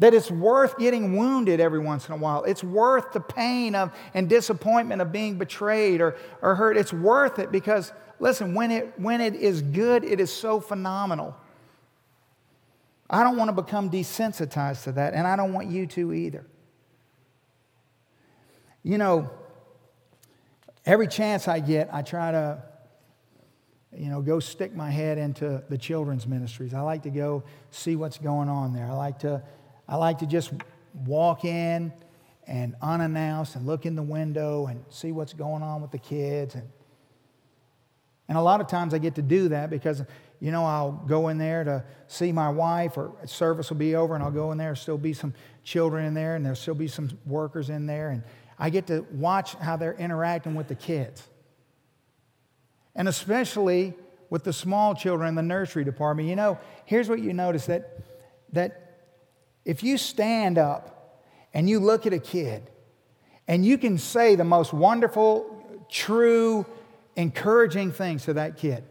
That 0.00 0.14
it's 0.14 0.30
worth 0.30 0.78
getting 0.78 1.16
wounded 1.16 1.60
every 1.60 1.80
once 1.80 2.08
in 2.08 2.14
a 2.14 2.18
while. 2.18 2.44
It's 2.44 2.64
worth 2.64 3.12
the 3.12 3.20
pain 3.20 3.74
of 3.76 3.92
and 4.14 4.28
disappointment 4.28 5.02
of 5.02 5.12
being 5.12 5.38
betrayed 5.38 6.00
or, 6.02 6.16
or 6.42 6.56
hurt. 6.56 6.76
It's 6.76 6.92
worth 6.92 7.38
it 7.38 7.52
because, 7.52 7.92
listen, 8.20 8.54
when 8.54 8.70
it, 8.72 8.92
when 8.98 9.20
it 9.20 9.34
is 9.36 9.62
good, 9.62 10.04
it 10.04 10.20
is 10.20 10.32
so 10.32 10.60
phenomenal. 10.60 11.36
I 13.08 13.22
don't 13.22 13.36
want 13.36 13.48
to 13.48 13.62
become 13.62 13.90
desensitized 13.90 14.84
to 14.84 14.92
that, 14.92 15.14
and 15.14 15.26
I 15.26 15.36
don't 15.36 15.52
want 15.52 15.68
you 15.68 15.86
to 15.88 16.12
either. 16.12 16.46
You 18.82 18.98
know, 18.98 19.30
every 20.86 21.08
chance 21.08 21.48
I 21.48 21.60
get, 21.60 21.88
I 21.92 22.02
try 22.02 22.32
to, 22.32 22.62
you 23.96 24.08
know, 24.08 24.20
go 24.22 24.40
stick 24.40 24.74
my 24.74 24.90
head 24.90 25.18
into 25.18 25.62
the 25.68 25.78
children's 25.78 26.26
ministries. 26.26 26.74
I 26.74 26.80
like 26.80 27.02
to 27.04 27.10
go 27.10 27.44
see 27.70 27.96
what's 27.96 28.18
going 28.18 28.48
on 28.48 28.72
there. 28.72 28.86
I 28.86 28.94
like 28.94 29.18
to 29.20 29.42
I 29.88 29.96
like 29.96 30.18
to 30.18 30.26
just 30.26 30.52
walk 31.06 31.44
in 31.44 31.92
and 32.46 32.74
unannounced 32.80 33.56
and 33.56 33.66
look 33.66 33.86
in 33.86 33.96
the 33.96 34.02
window 34.02 34.66
and 34.66 34.84
see 34.88 35.12
what's 35.12 35.32
going 35.32 35.62
on 35.62 35.82
with 35.82 35.90
the 35.90 35.98
kids. 35.98 36.54
And, 36.54 36.68
and 38.28 38.38
a 38.38 38.40
lot 38.40 38.60
of 38.60 38.66
times 38.66 38.94
I 38.94 38.98
get 38.98 39.14
to 39.16 39.22
do 39.22 39.48
that 39.48 39.70
because, 39.70 40.02
you 40.40 40.50
know, 40.50 40.64
I'll 40.64 40.92
go 40.92 41.28
in 41.28 41.38
there 41.38 41.64
to 41.64 41.84
see 42.06 42.32
my 42.32 42.50
wife 42.50 42.96
or 42.96 43.12
service 43.26 43.70
will 43.70 43.76
be 43.76 43.94
over 43.94 44.14
and 44.14 44.22
I'll 44.22 44.30
go 44.30 44.52
in 44.52 44.58
there, 44.58 44.66
there'll 44.66 44.76
still 44.76 44.98
be 44.98 45.12
some 45.12 45.34
children 45.62 46.04
in 46.04 46.14
there 46.14 46.36
and 46.36 46.44
there'll 46.44 46.56
still 46.56 46.74
be 46.74 46.88
some 46.88 47.10
workers 47.24 47.70
in 47.70 47.86
there. 47.86 48.10
And 48.10 48.22
I 48.58 48.70
get 48.70 48.86
to 48.88 49.06
watch 49.12 49.54
how 49.54 49.76
they're 49.76 49.94
interacting 49.94 50.54
with 50.54 50.68
the 50.68 50.74
kids. 50.74 51.26
And 52.94 53.08
especially 53.08 53.94
with 54.34 54.42
the 54.42 54.52
small 54.52 54.96
children 54.96 55.28
in 55.28 55.34
the 55.36 55.42
nursery 55.42 55.84
department. 55.84 56.28
You 56.28 56.34
know, 56.34 56.58
here's 56.86 57.08
what 57.08 57.20
you 57.20 57.32
notice 57.32 57.66
that, 57.66 57.98
that 58.52 58.98
if 59.64 59.84
you 59.84 59.96
stand 59.96 60.58
up 60.58 61.22
and 61.52 61.68
you 61.70 61.78
look 61.78 62.04
at 62.04 62.12
a 62.12 62.18
kid 62.18 62.68
and 63.46 63.64
you 63.64 63.78
can 63.78 63.96
say 63.96 64.34
the 64.34 64.42
most 64.42 64.72
wonderful, 64.72 65.86
true, 65.88 66.66
encouraging 67.16 67.92
things 67.92 68.24
to 68.24 68.34
that 68.34 68.56
kid, 68.56 68.82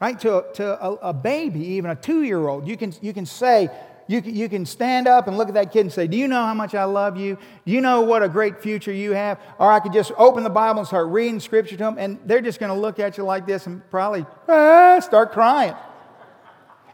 right? 0.00 0.18
To, 0.20 0.44
to 0.54 0.84
a, 0.84 0.92
a 0.94 1.12
baby, 1.12 1.60
even 1.74 1.90
a 1.90 1.96
two 1.96 2.22
year 2.22 2.46
old, 2.48 2.66
you 2.66 2.76
can, 2.76 2.92
you 3.00 3.12
can 3.12 3.26
say, 3.26 3.70
you 4.08 4.22
can, 4.22 4.36
you 4.36 4.48
can 4.48 4.66
stand 4.66 5.08
up 5.08 5.26
and 5.26 5.36
look 5.36 5.48
at 5.48 5.54
that 5.54 5.72
kid 5.72 5.80
and 5.80 5.92
say, 5.92 6.06
Do 6.06 6.16
you 6.16 6.28
know 6.28 6.44
how 6.44 6.54
much 6.54 6.74
I 6.74 6.84
love 6.84 7.16
you? 7.16 7.36
Do 7.64 7.72
you 7.72 7.80
know 7.80 8.02
what 8.02 8.22
a 8.22 8.28
great 8.28 8.62
future 8.62 8.92
you 8.92 9.12
have? 9.12 9.40
Or 9.58 9.70
I 9.70 9.80
could 9.80 9.92
just 9.92 10.12
open 10.16 10.44
the 10.44 10.50
Bible 10.50 10.80
and 10.80 10.86
start 10.86 11.08
reading 11.08 11.40
scripture 11.40 11.76
to 11.76 11.84
them, 11.84 11.96
and 11.98 12.20
they're 12.24 12.40
just 12.40 12.60
going 12.60 12.72
to 12.72 12.78
look 12.78 13.00
at 13.00 13.18
you 13.18 13.24
like 13.24 13.46
this 13.46 13.66
and 13.66 13.88
probably 13.90 14.24
ah, 14.48 15.00
start 15.00 15.32
crying. 15.32 15.74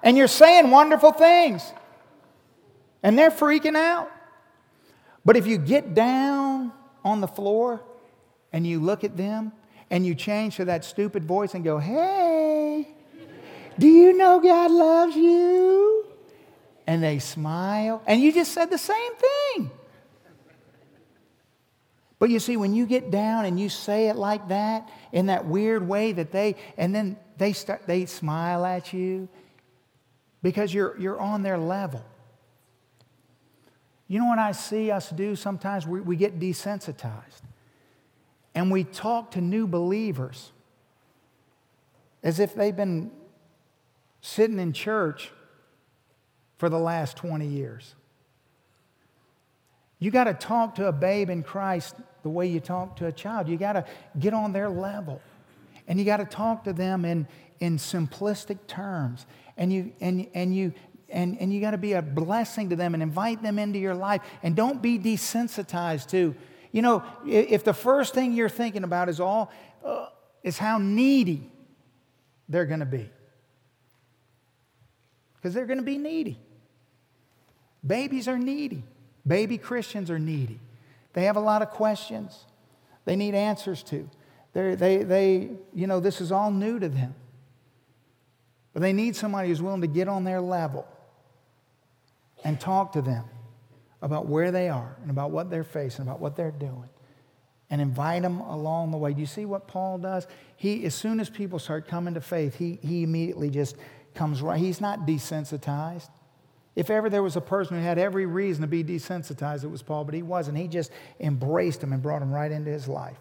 And 0.02 0.16
you're 0.16 0.26
saying 0.26 0.70
wonderful 0.70 1.12
things 1.12 1.70
and 3.02 3.18
they're 3.18 3.30
freaking 3.30 3.76
out. 3.76 4.10
But 5.24 5.36
if 5.36 5.46
you 5.46 5.58
get 5.58 5.94
down 5.94 6.72
on 7.04 7.20
the 7.20 7.28
floor 7.28 7.82
and 8.52 8.66
you 8.66 8.80
look 8.80 9.04
at 9.04 9.16
them 9.16 9.52
and 9.90 10.06
you 10.06 10.14
change 10.14 10.56
to 10.56 10.64
that 10.66 10.84
stupid 10.84 11.24
voice 11.24 11.54
and 11.54 11.62
go, 11.62 11.78
Hey, 11.78 12.51
do 13.78 13.88
you 13.88 14.16
know 14.16 14.40
God 14.40 14.70
loves 14.70 15.16
you? 15.16 16.06
And 16.86 17.02
they 17.02 17.18
smile, 17.18 18.02
and 18.06 18.20
you 18.20 18.32
just 18.32 18.52
said 18.52 18.70
the 18.70 18.78
same 18.78 19.12
thing. 19.14 19.70
But 22.18 22.30
you 22.30 22.38
see, 22.38 22.56
when 22.56 22.72
you 22.72 22.86
get 22.86 23.10
down 23.10 23.46
and 23.46 23.58
you 23.58 23.68
say 23.68 24.08
it 24.08 24.14
like 24.14 24.48
that, 24.48 24.88
in 25.10 25.26
that 25.26 25.46
weird 25.46 25.88
way 25.88 26.12
that 26.12 26.30
they, 26.30 26.54
and 26.76 26.94
then 26.94 27.16
they 27.36 27.52
start, 27.52 27.82
they 27.86 28.06
smile 28.06 28.64
at 28.64 28.92
you 28.92 29.28
because 30.40 30.72
you're, 30.72 30.96
you're 31.00 31.18
on 31.18 31.42
their 31.42 31.58
level. 31.58 32.04
You 34.06 34.20
know 34.20 34.26
what 34.26 34.38
I 34.38 34.52
see 34.52 34.90
us 34.90 35.10
do 35.10 35.34
sometimes? 35.34 35.86
We, 35.86 36.00
we 36.00 36.16
get 36.16 36.38
desensitized. 36.38 37.42
And 38.54 38.70
we 38.70 38.84
talk 38.84 39.32
to 39.32 39.40
new 39.40 39.66
believers 39.66 40.52
as 42.22 42.38
if 42.38 42.54
they've 42.54 42.76
been 42.76 43.10
sitting 44.22 44.58
in 44.58 44.72
church 44.72 45.30
for 46.56 46.70
the 46.70 46.78
last 46.78 47.16
20 47.18 47.46
years. 47.46 47.94
You 49.98 50.10
got 50.10 50.24
to 50.24 50.34
talk 50.34 50.76
to 50.76 50.86
a 50.86 50.92
babe 50.92 51.28
in 51.28 51.42
Christ 51.42 51.96
the 52.22 52.28
way 52.28 52.46
you 52.46 52.60
talk 52.60 52.96
to 52.96 53.06
a 53.06 53.12
child. 53.12 53.48
You 53.48 53.56
got 53.56 53.74
to 53.74 53.84
get 54.18 54.32
on 54.32 54.52
their 54.52 54.70
level. 54.70 55.20
And 55.86 55.98
you 55.98 56.04
got 56.04 56.18
to 56.18 56.24
talk 56.24 56.64
to 56.64 56.72
them 56.72 57.04
in, 57.04 57.26
in 57.60 57.76
simplistic 57.76 58.66
terms. 58.66 59.26
And 59.56 59.72
you, 59.72 59.92
and, 60.00 60.28
and 60.34 60.54
you, 60.54 60.72
and, 61.08 61.36
and 61.40 61.52
you 61.52 61.60
got 61.60 61.72
to 61.72 61.78
be 61.78 61.92
a 61.92 62.02
blessing 62.02 62.70
to 62.70 62.76
them 62.76 62.94
and 62.94 63.02
invite 63.02 63.42
them 63.42 63.58
into 63.58 63.78
your 63.78 63.94
life. 63.94 64.22
And 64.42 64.54
don't 64.54 64.80
be 64.80 64.98
desensitized 64.98 66.10
to, 66.10 66.34
you 66.70 66.82
know, 66.82 67.04
if 67.26 67.64
the 67.64 67.74
first 67.74 68.14
thing 68.14 68.32
you're 68.32 68.48
thinking 68.48 68.84
about 68.84 69.08
is 69.08 69.18
all, 69.18 69.52
uh, 69.84 70.06
is 70.44 70.58
how 70.58 70.78
needy 70.78 71.50
they're 72.48 72.66
going 72.66 72.80
to 72.80 72.86
be. 72.86 73.10
Because 75.42 75.54
they're 75.54 75.66
going 75.66 75.78
to 75.80 75.84
be 75.84 75.98
needy. 75.98 76.38
Babies 77.84 78.28
are 78.28 78.38
needy. 78.38 78.84
Baby 79.26 79.58
Christians 79.58 80.08
are 80.08 80.18
needy. 80.20 80.60
They 81.14 81.24
have 81.24 81.34
a 81.34 81.40
lot 81.40 81.62
of 81.62 81.70
questions 81.70 82.44
they 83.04 83.16
need 83.16 83.34
answers 83.34 83.82
to. 83.84 84.08
They're, 84.52 84.76
they, 84.76 85.02
they, 85.02 85.50
you 85.74 85.88
know, 85.88 85.98
this 85.98 86.20
is 86.20 86.30
all 86.30 86.52
new 86.52 86.78
to 86.78 86.88
them. 86.88 87.14
But 88.72 88.82
they 88.82 88.92
need 88.92 89.16
somebody 89.16 89.48
who's 89.48 89.60
willing 89.60 89.80
to 89.80 89.86
get 89.88 90.06
on 90.06 90.22
their 90.22 90.40
level 90.40 90.86
and 92.44 92.60
talk 92.60 92.92
to 92.92 93.02
them 93.02 93.24
about 94.00 94.26
where 94.26 94.50
they 94.50 94.68
are 94.68 94.96
and 95.02 95.10
about 95.10 95.30
what 95.30 95.50
they're 95.50 95.64
facing, 95.64 96.02
about 96.02 96.20
what 96.20 96.36
they're 96.36 96.50
doing, 96.50 96.88
and 97.68 97.80
invite 97.80 98.22
them 98.22 98.40
along 98.40 98.90
the 98.90 98.96
way. 98.96 99.12
Do 99.12 99.20
you 99.20 99.26
see 99.26 99.44
what 99.44 99.66
Paul 99.66 99.98
does? 99.98 100.26
He, 100.56 100.84
as 100.84 100.94
soon 100.94 101.20
as 101.20 101.28
people 101.28 101.58
start 101.58 101.88
coming 101.88 102.14
to 102.14 102.20
faith, 102.20 102.56
he, 102.56 102.78
he 102.82 103.02
immediately 103.02 103.50
just 103.50 103.76
comes 104.14 104.42
right. 104.42 104.58
He's 104.58 104.80
not 104.80 105.06
desensitized. 105.06 106.10
If 106.74 106.88
ever 106.88 107.10
there 107.10 107.22
was 107.22 107.36
a 107.36 107.40
person 107.40 107.76
who 107.76 107.82
had 107.82 107.98
every 107.98 108.24
reason 108.24 108.62
to 108.62 108.66
be 108.66 108.82
desensitized, 108.82 109.64
it 109.64 109.68
was 109.68 109.82
Paul, 109.82 110.04
but 110.04 110.14
he 110.14 110.22
wasn't. 110.22 110.56
He 110.56 110.68
just 110.68 110.90
embraced 111.20 111.82
him 111.82 111.92
and 111.92 112.02
brought 112.02 112.22
him 112.22 112.32
right 112.32 112.50
into 112.50 112.70
his 112.70 112.88
life. 112.88 113.18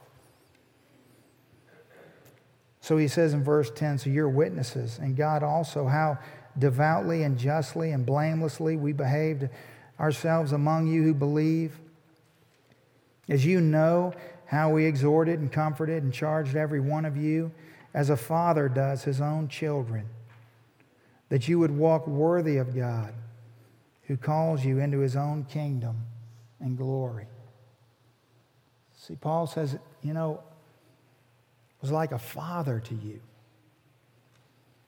So 2.79 2.97
he 2.97 3.07
says 3.07 3.33
in 3.33 3.43
verse 3.43 3.69
10 3.69 3.99
So 3.99 4.09
you're 4.09 4.29
witnesses, 4.29 4.99
and 4.99 5.15
God 5.15 5.43
also, 5.43 5.87
how 5.87 6.17
devoutly 6.57 7.23
and 7.23 7.37
justly 7.37 7.91
and 7.91 8.05
blamelessly 8.05 8.75
we 8.75 8.93
behaved 8.93 9.49
ourselves 9.99 10.51
among 10.51 10.87
you 10.87 11.03
who 11.03 11.13
believe. 11.13 11.79
As 13.29 13.45
you 13.45 13.61
know 13.61 14.13
how 14.45 14.69
we 14.71 14.85
exhorted 14.85 15.39
and 15.39 15.51
comforted 15.51 16.03
and 16.03 16.13
charged 16.13 16.55
every 16.55 16.79
one 16.79 17.05
of 17.05 17.15
you 17.15 17.51
as 17.93 18.09
a 18.09 18.17
father 18.17 18.67
does 18.67 19.03
his 19.03 19.21
own 19.21 19.47
children, 19.47 20.05
that 21.31 21.47
you 21.47 21.57
would 21.57 21.71
walk 21.71 22.05
worthy 22.07 22.57
of 22.57 22.75
God 22.75 23.13
who 24.03 24.17
calls 24.17 24.65
you 24.65 24.79
into 24.79 24.99
his 24.99 25.15
own 25.15 25.45
kingdom 25.45 25.95
and 26.59 26.77
glory. 26.77 27.25
See, 28.97 29.15
Paul 29.15 29.47
says, 29.47 29.77
you 30.01 30.13
know, 30.13 30.43
was 31.79 31.89
like 31.89 32.11
a 32.11 32.19
father 32.19 32.81
to 32.81 32.95
you. 32.95 33.21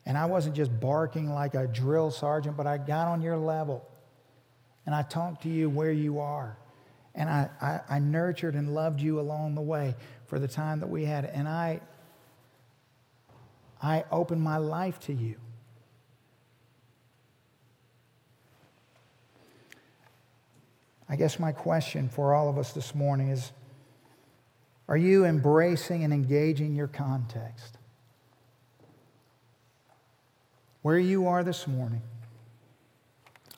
And 0.06 0.18
I 0.18 0.26
wasn't 0.26 0.54
just 0.54 0.78
barking 0.82 1.34
like 1.34 1.56
a 1.56 1.66
drill 1.66 2.12
sergeant, 2.12 2.58
but 2.58 2.68
I 2.68 2.78
got 2.78 3.08
on 3.08 3.22
your 3.22 3.38
level. 3.38 3.88
And 4.86 4.94
I 4.94 5.02
talked 5.02 5.44
to 5.44 5.50
you 5.50 5.70
where 5.70 5.94
you 5.94 6.20
are. 6.20 6.58
And 7.16 7.30
I, 7.30 7.50
I, 7.62 7.80
I 7.90 8.00
nurtured 8.00 8.56
and 8.56 8.76
loved 8.76 9.00
you 9.00 9.22
along 9.22 9.56
the 9.56 9.62
way 9.62 9.96
for 10.26 10.40
the 10.40 10.50
time 10.50 10.82
that 10.82 10.90
we 10.90 11.06
had. 11.06 11.24
And 11.24 11.48
I, 11.48 11.80
I 13.82 14.04
opened 14.12 14.42
my 14.42 14.58
life 14.58 15.00
to 15.02 15.14
you. 15.14 15.38
I 21.14 21.16
guess 21.16 21.38
my 21.38 21.52
question 21.52 22.10
for 22.10 22.34
all 22.34 22.50
of 22.50 22.58
us 22.58 22.74
this 22.74 22.96
morning 22.96 23.30
is 23.30 23.52
Are 24.88 24.98
you 24.98 25.26
embracing 25.26 26.04
and 26.04 26.12
engaging 26.12 26.74
your 26.74 26.88
context? 26.88 27.78
Where 30.82 30.98
you 30.98 31.28
are 31.28 31.44
this 31.44 31.68
morning, 31.68 32.02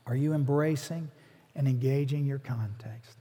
are 0.05 0.17
you 0.17 0.33
embracing 0.33 1.09
and 1.55 1.65
engaging 1.65 2.25
your 2.25 2.39
context? 2.39 3.15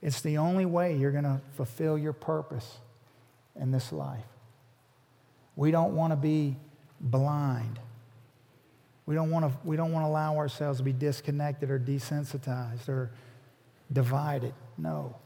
It's 0.00 0.20
the 0.20 0.38
only 0.38 0.64
way 0.64 0.94
you're 0.94 1.10
going 1.10 1.24
to 1.24 1.40
fulfill 1.56 1.98
your 1.98 2.12
purpose 2.12 2.78
in 3.60 3.72
this 3.72 3.90
life. 3.90 4.22
We 5.56 5.72
don't 5.72 5.96
want 5.96 6.12
to 6.12 6.16
be 6.16 6.54
blind. 7.00 7.80
We 9.08 9.14
don't 9.14 9.30
want 9.30 9.50
to, 9.50 9.58
we 9.64 9.74
don't 9.74 9.90
want 9.90 10.04
to 10.04 10.08
allow 10.08 10.36
ourselves 10.36 10.80
to 10.80 10.84
be 10.84 10.92
disconnected 10.92 11.70
or 11.70 11.78
desensitized 11.78 12.90
or 12.90 13.10
divided. 13.90 14.52
No. 14.76 15.16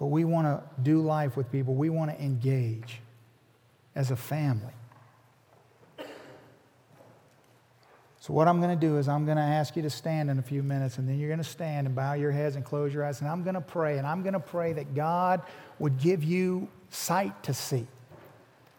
But 0.00 0.06
we 0.06 0.24
want 0.24 0.48
to 0.48 0.82
do 0.82 1.02
life 1.02 1.36
with 1.36 1.52
people. 1.52 1.76
We 1.76 1.88
want 1.88 2.10
to 2.10 2.20
engage. 2.20 3.00
as 3.94 4.10
a 4.10 4.16
family. 4.16 4.72
So, 8.18 8.32
what 8.32 8.48
I'm 8.48 8.60
going 8.60 8.76
to 8.76 8.86
do 8.86 8.98
is, 8.98 9.06
I'm 9.06 9.24
going 9.24 9.36
to 9.36 9.42
ask 9.44 9.76
you 9.76 9.82
to 9.82 9.90
stand 9.90 10.28
in 10.28 10.40
a 10.40 10.42
few 10.42 10.64
minutes, 10.64 10.98
and 10.98 11.08
then 11.08 11.20
you're 11.20 11.28
going 11.28 11.38
to 11.38 11.44
stand 11.44 11.86
and 11.86 11.94
bow 11.94 12.14
your 12.14 12.32
heads 12.32 12.56
and 12.56 12.64
close 12.64 12.92
your 12.92 13.04
eyes. 13.04 13.20
And 13.20 13.30
I'm 13.30 13.44
going 13.44 13.54
to 13.54 13.60
pray, 13.60 13.98
and 13.98 14.06
I'm 14.06 14.22
going 14.22 14.32
to 14.32 14.40
pray 14.40 14.72
that 14.72 14.96
God 14.96 15.42
would 15.78 16.00
give 16.00 16.24
you 16.24 16.66
sight 16.90 17.40
to 17.44 17.54
see, 17.54 17.86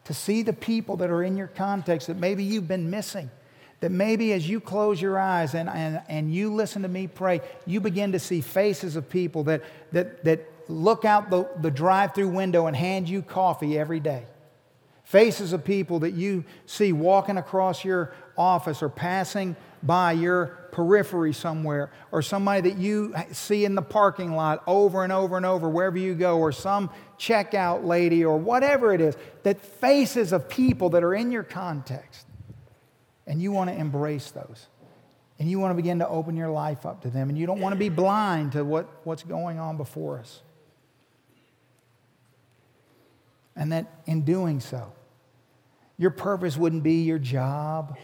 to 0.03 0.13
see 0.13 0.41
the 0.41 0.51
people 0.51 0.97
that 0.97 1.09
are 1.09 1.23
in 1.23 1.37
your 1.37 1.47
context 1.47 2.07
that 2.07 2.17
maybe 2.17 2.43
you've 2.43 2.67
been 2.67 2.89
missing. 2.89 3.31
That 3.79 3.91
maybe 3.91 4.33
as 4.33 4.49
you 4.49 4.59
close 4.59 5.01
your 5.01 5.19
eyes 5.19 5.53
and, 5.53 5.69
and, 5.69 6.01
and 6.09 6.33
you 6.33 6.53
listen 6.53 6.81
to 6.81 6.87
me 6.87 7.07
pray, 7.07 7.41
you 7.65 7.79
begin 7.79 8.13
to 8.13 8.19
see 8.19 8.41
faces 8.41 8.95
of 8.95 9.07
people 9.09 9.43
that, 9.43 9.63
that, 9.91 10.23
that 10.23 10.51
look 10.67 11.05
out 11.05 11.29
the, 11.29 11.47
the 11.61 11.71
drive 11.71 12.15
through 12.15 12.29
window 12.29 12.67
and 12.67 12.75
hand 12.75 13.07
you 13.07 13.21
coffee 13.21 13.77
every 13.77 13.99
day. 13.99 14.23
Faces 15.03 15.53
of 15.53 15.63
people 15.63 15.99
that 15.99 16.11
you 16.11 16.43
see 16.65 16.91
walking 16.91 17.37
across 17.37 17.85
your 17.85 18.13
office 18.37 18.83
or 18.83 18.89
passing 18.89 19.55
by 19.83 20.11
your 20.11 20.47
periphery 20.71 21.33
somewhere, 21.33 21.91
or 22.11 22.21
somebody 22.21 22.69
that 22.69 22.77
you 22.77 23.15
see 23.31 23.65
in 23.65 23.73
the 23.73 23.81
parking 23.81 24.35
lot 24.35 24.61
over 24.67 25.03
and 25.03 25.11
over 25.11 25.37
and 25.37 25.45
over 25.45 25.67
wherever 25.67 25.97
you 25.97 26.13
go, 26.13 26.37
or 26.37 26.51
some 26.51 26.89
checkout 27.17 27.83
lady, 27.83 28.23
or 28.23 28.37
whatever 28.37 28.93
it 28.93 29.01
is, 29.01 29.15
that 29.41 29.59
faces 29.59 30.31
of 30.33 30.47
people 30.47 30.91
that 30.91 31.03
are 31.03 31.15
in 31.15 31.31
your 31.31 31.41
context. 31.41 32.26
And 33.27 33.41
you 33.41 33.51
want 33.51 33.69
to 33.69 33.75
embrace 33.75 34.31
those. 34.31 34.67
And 35.37 35.49
you 35.49 35.59
want 35.59 35.71
to 35.71 35.75
begin 35.75 35.99
to 35.99 36.07
open 36.07 36.35
your 36.35 36.49
life 36.49 36.85
up 36.85 37.01
to 37.03 37.09
them. 37.09 37.29
And 37.29 37.37
you 37.37 37.45
don't 37.45 37.59
want 37.59 37.73
to 37.73 37.79
be 37.79 37.89
blind 37.89 38.53
to 38.53 38.63
what, 38.63 38.89
what's 39.03 39.23
going 39.23 39.59
on 39.59 39.77
before 39.77 40.17
us. 40.17 40.41
And 43.55 43.71
that 43.71 43.85
in 44.05 44.21
doing 44.21 44.59
so, 44.59 44.91
your 45.97 46.11
purpose 46.11 46.57
wouldn't 46.57 46.83
be 46.83 47.03
your 47.03 47.19
job. 47.19 47.97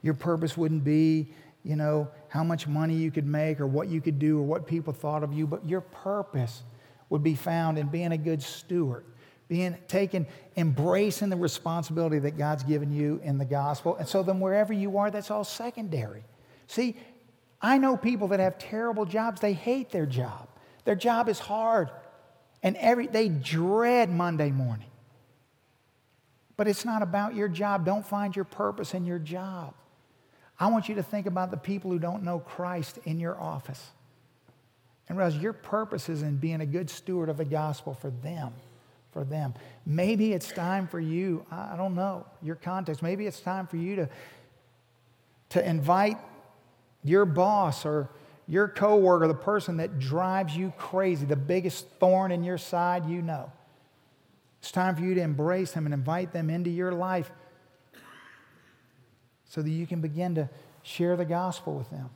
Your 0.00 0.14
purpose 0.14 0.56
wouldn't 0.56 0.84
be, 0.84 1.28
you 1.64 1.76
know, 1.76 2.08
how 2.28 2.42
much 2.42 2.66
money 2.66 2.94
you 2.94 3.10
could 3.10 3.26
make 3.26 3.60
or 3.60 3.66
what 3.66 3.88
you 3.88 4.00
could 4.00 4.18
do 4.18 4.38
or 4.38 4.42
what 4.42 4.66
people 4.66 4.92
thought 4.92 5.22
of 5.22 5.32
you. 5.32 5.46
But 5.46 5.68
your 5.68 5.80
purpose 5.80 6.62
would 7.10 7.22
be 7.22 7.34
found 7.34 7.78
in 7.78 7.88
being 7.88 8.12
a 8.12 8.18
good 8.18 8.42
steward, 8.42 9.04
being 9.48 9.76
taken, 9.88 10.26
embracing 10.56 11.28
the 11.28 11.36
responsibility 11.36 12.18
that 12.20 12.38
God's 12.38 12.62
given 12.62 12.92
you 12.92 13.20
in 13.22 13.38
the 13.38 13.44
gospel. 13.44 13.96
And 13.96 14.08
so 14.08 14.22
then 14.22 14.40
wherever 14.40 14.72
you 14.72 14.98
are, 14.98 15.10
that's 15.10 15.30
all 15.30 15.44
secondary. 15.44 16.24
See, 16.66 16.96
I 17.60 17.78
know 17.78 17.96
people 17.96 18.28
that 18.28 18.40
have 18.40 18.58
terrible 18.58 19.04
jobs. 19.04 19.40
They 19.40 19.52
hate 19.52 19.90
their 19.90 20.06
job. 20.06 20.48
Their 20.84 20.96
job 20.96 21.28
is 21.28 21.38
hard. 21.38 21.90
And 22.62 22.76
every, 22.76 23.06
they 23.06 23.28
dread 23.28 24.10
Monday 24.10 24.50
morning. 24.50 24.88
But 26.56 26.68
it's 26.68 26.84
not 26.84 27.02
about 27.02 27.34
your 27.34 27.48
job. 27.48 27.84
Don't 27.84 28.06
find 28.06 28.34
your 28.34 28.44
purpose 28.44 28.94
in 28.94 29.04
your 29.04 29.18
job. 29.18 29.74
I 30.58 30.68
want 30.68 30.88
you 30.88 30.94
to 30.96 31.02
think 31.02 31.26
about 31.26 31.50
the 31.50 31.56
people 31.56 31.90
who 31.90 31.98
don't 31.98 32.22
know 32.22 32.38
Christ 32.38 32.98
in 33.04 33.18
your 33.18 33.40
office. 33.40 33.90
And 35.08 35.18
realize 35.18 35.36
your 35.36 35.52
purpose 35.52 36.08
is 36.08 36.22
in 36.22 36.36
being 36.36 36.60
a 36.60 36.66
good 36.66 36.88
steward 36.88 37.28
of 37.28 37.36
the 37.36 37.44
gospel 37.44 37.94
for 37.94 38.10
them. 38.10 38.52
For 39.12 39.24
them. 39.24 39.52
Maybe 39.84 40.32
it's 40.32 40.50
time 40.50 40.88
for 40.88 40.98
you, 40.98 41.44
I 41.50 41.76
don't 41.76 41.94
know, 41.94 42.26
your 42.42 42.56
context. 42.56 43.02
Maybe 43.02 43.26
it's 43.26 43.40
time 43.40 43.66
for 43.66 43.76
you 43.76 43.96
to, 43.96 44.08
to 45.50 45.68
invite 45.68 46.16
your 47.04 47.26
boss 47.26 47.84
or 47.84 48.08
your 48.48 48.68
coworker, 48.68 49.28
the 49.28 49.34
person 49.34 49.76
that 49.78 49.98
drives 49.98 50.56
you 50.56 50.72
crazy, 50.78 51.26
the 51.26 51.36
biggest 51.36 51.86
thorn 52.00 52.32
in 52.32 52.42
your 52.42 52.58
side 52.58 53.06
you 53.06 53.20
know. 53.22 53.52
It's 54.60 54.70
time 54.70 54.96
for 54.96 55.02
you 55.02 55.14
to 55.14 55.20
embrace 55.20 55.72
them 55.72 55.86
and 55.86 55.92
invite 55.92 56.32
them 56.32 56.48
into 56.48 56.70
your 56.70 56.92
life 56.92 57.30
so 59.44 59.60
that 59.60 59.70
you 59.70 59.86
can 59.86 60.00
begin 60.00 60.34
to 60.36 60.48
share 60.82 61.16
the 61.16 61.24
gospel 61.24 61.74
with 61.74 61.90
them. 61.90 62.08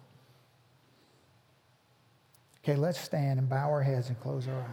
Okay, 2.65 2.77
let's 2.77 3.01
stand 3.01 3.39
and 3.39 3.49
bow 3.49 3.69
our 3.71 3.83
heads 3.83 4.09
and 4.09 4.19
close 4.21 4.49
our 4.49 4.55
eyes. 4.55 4.67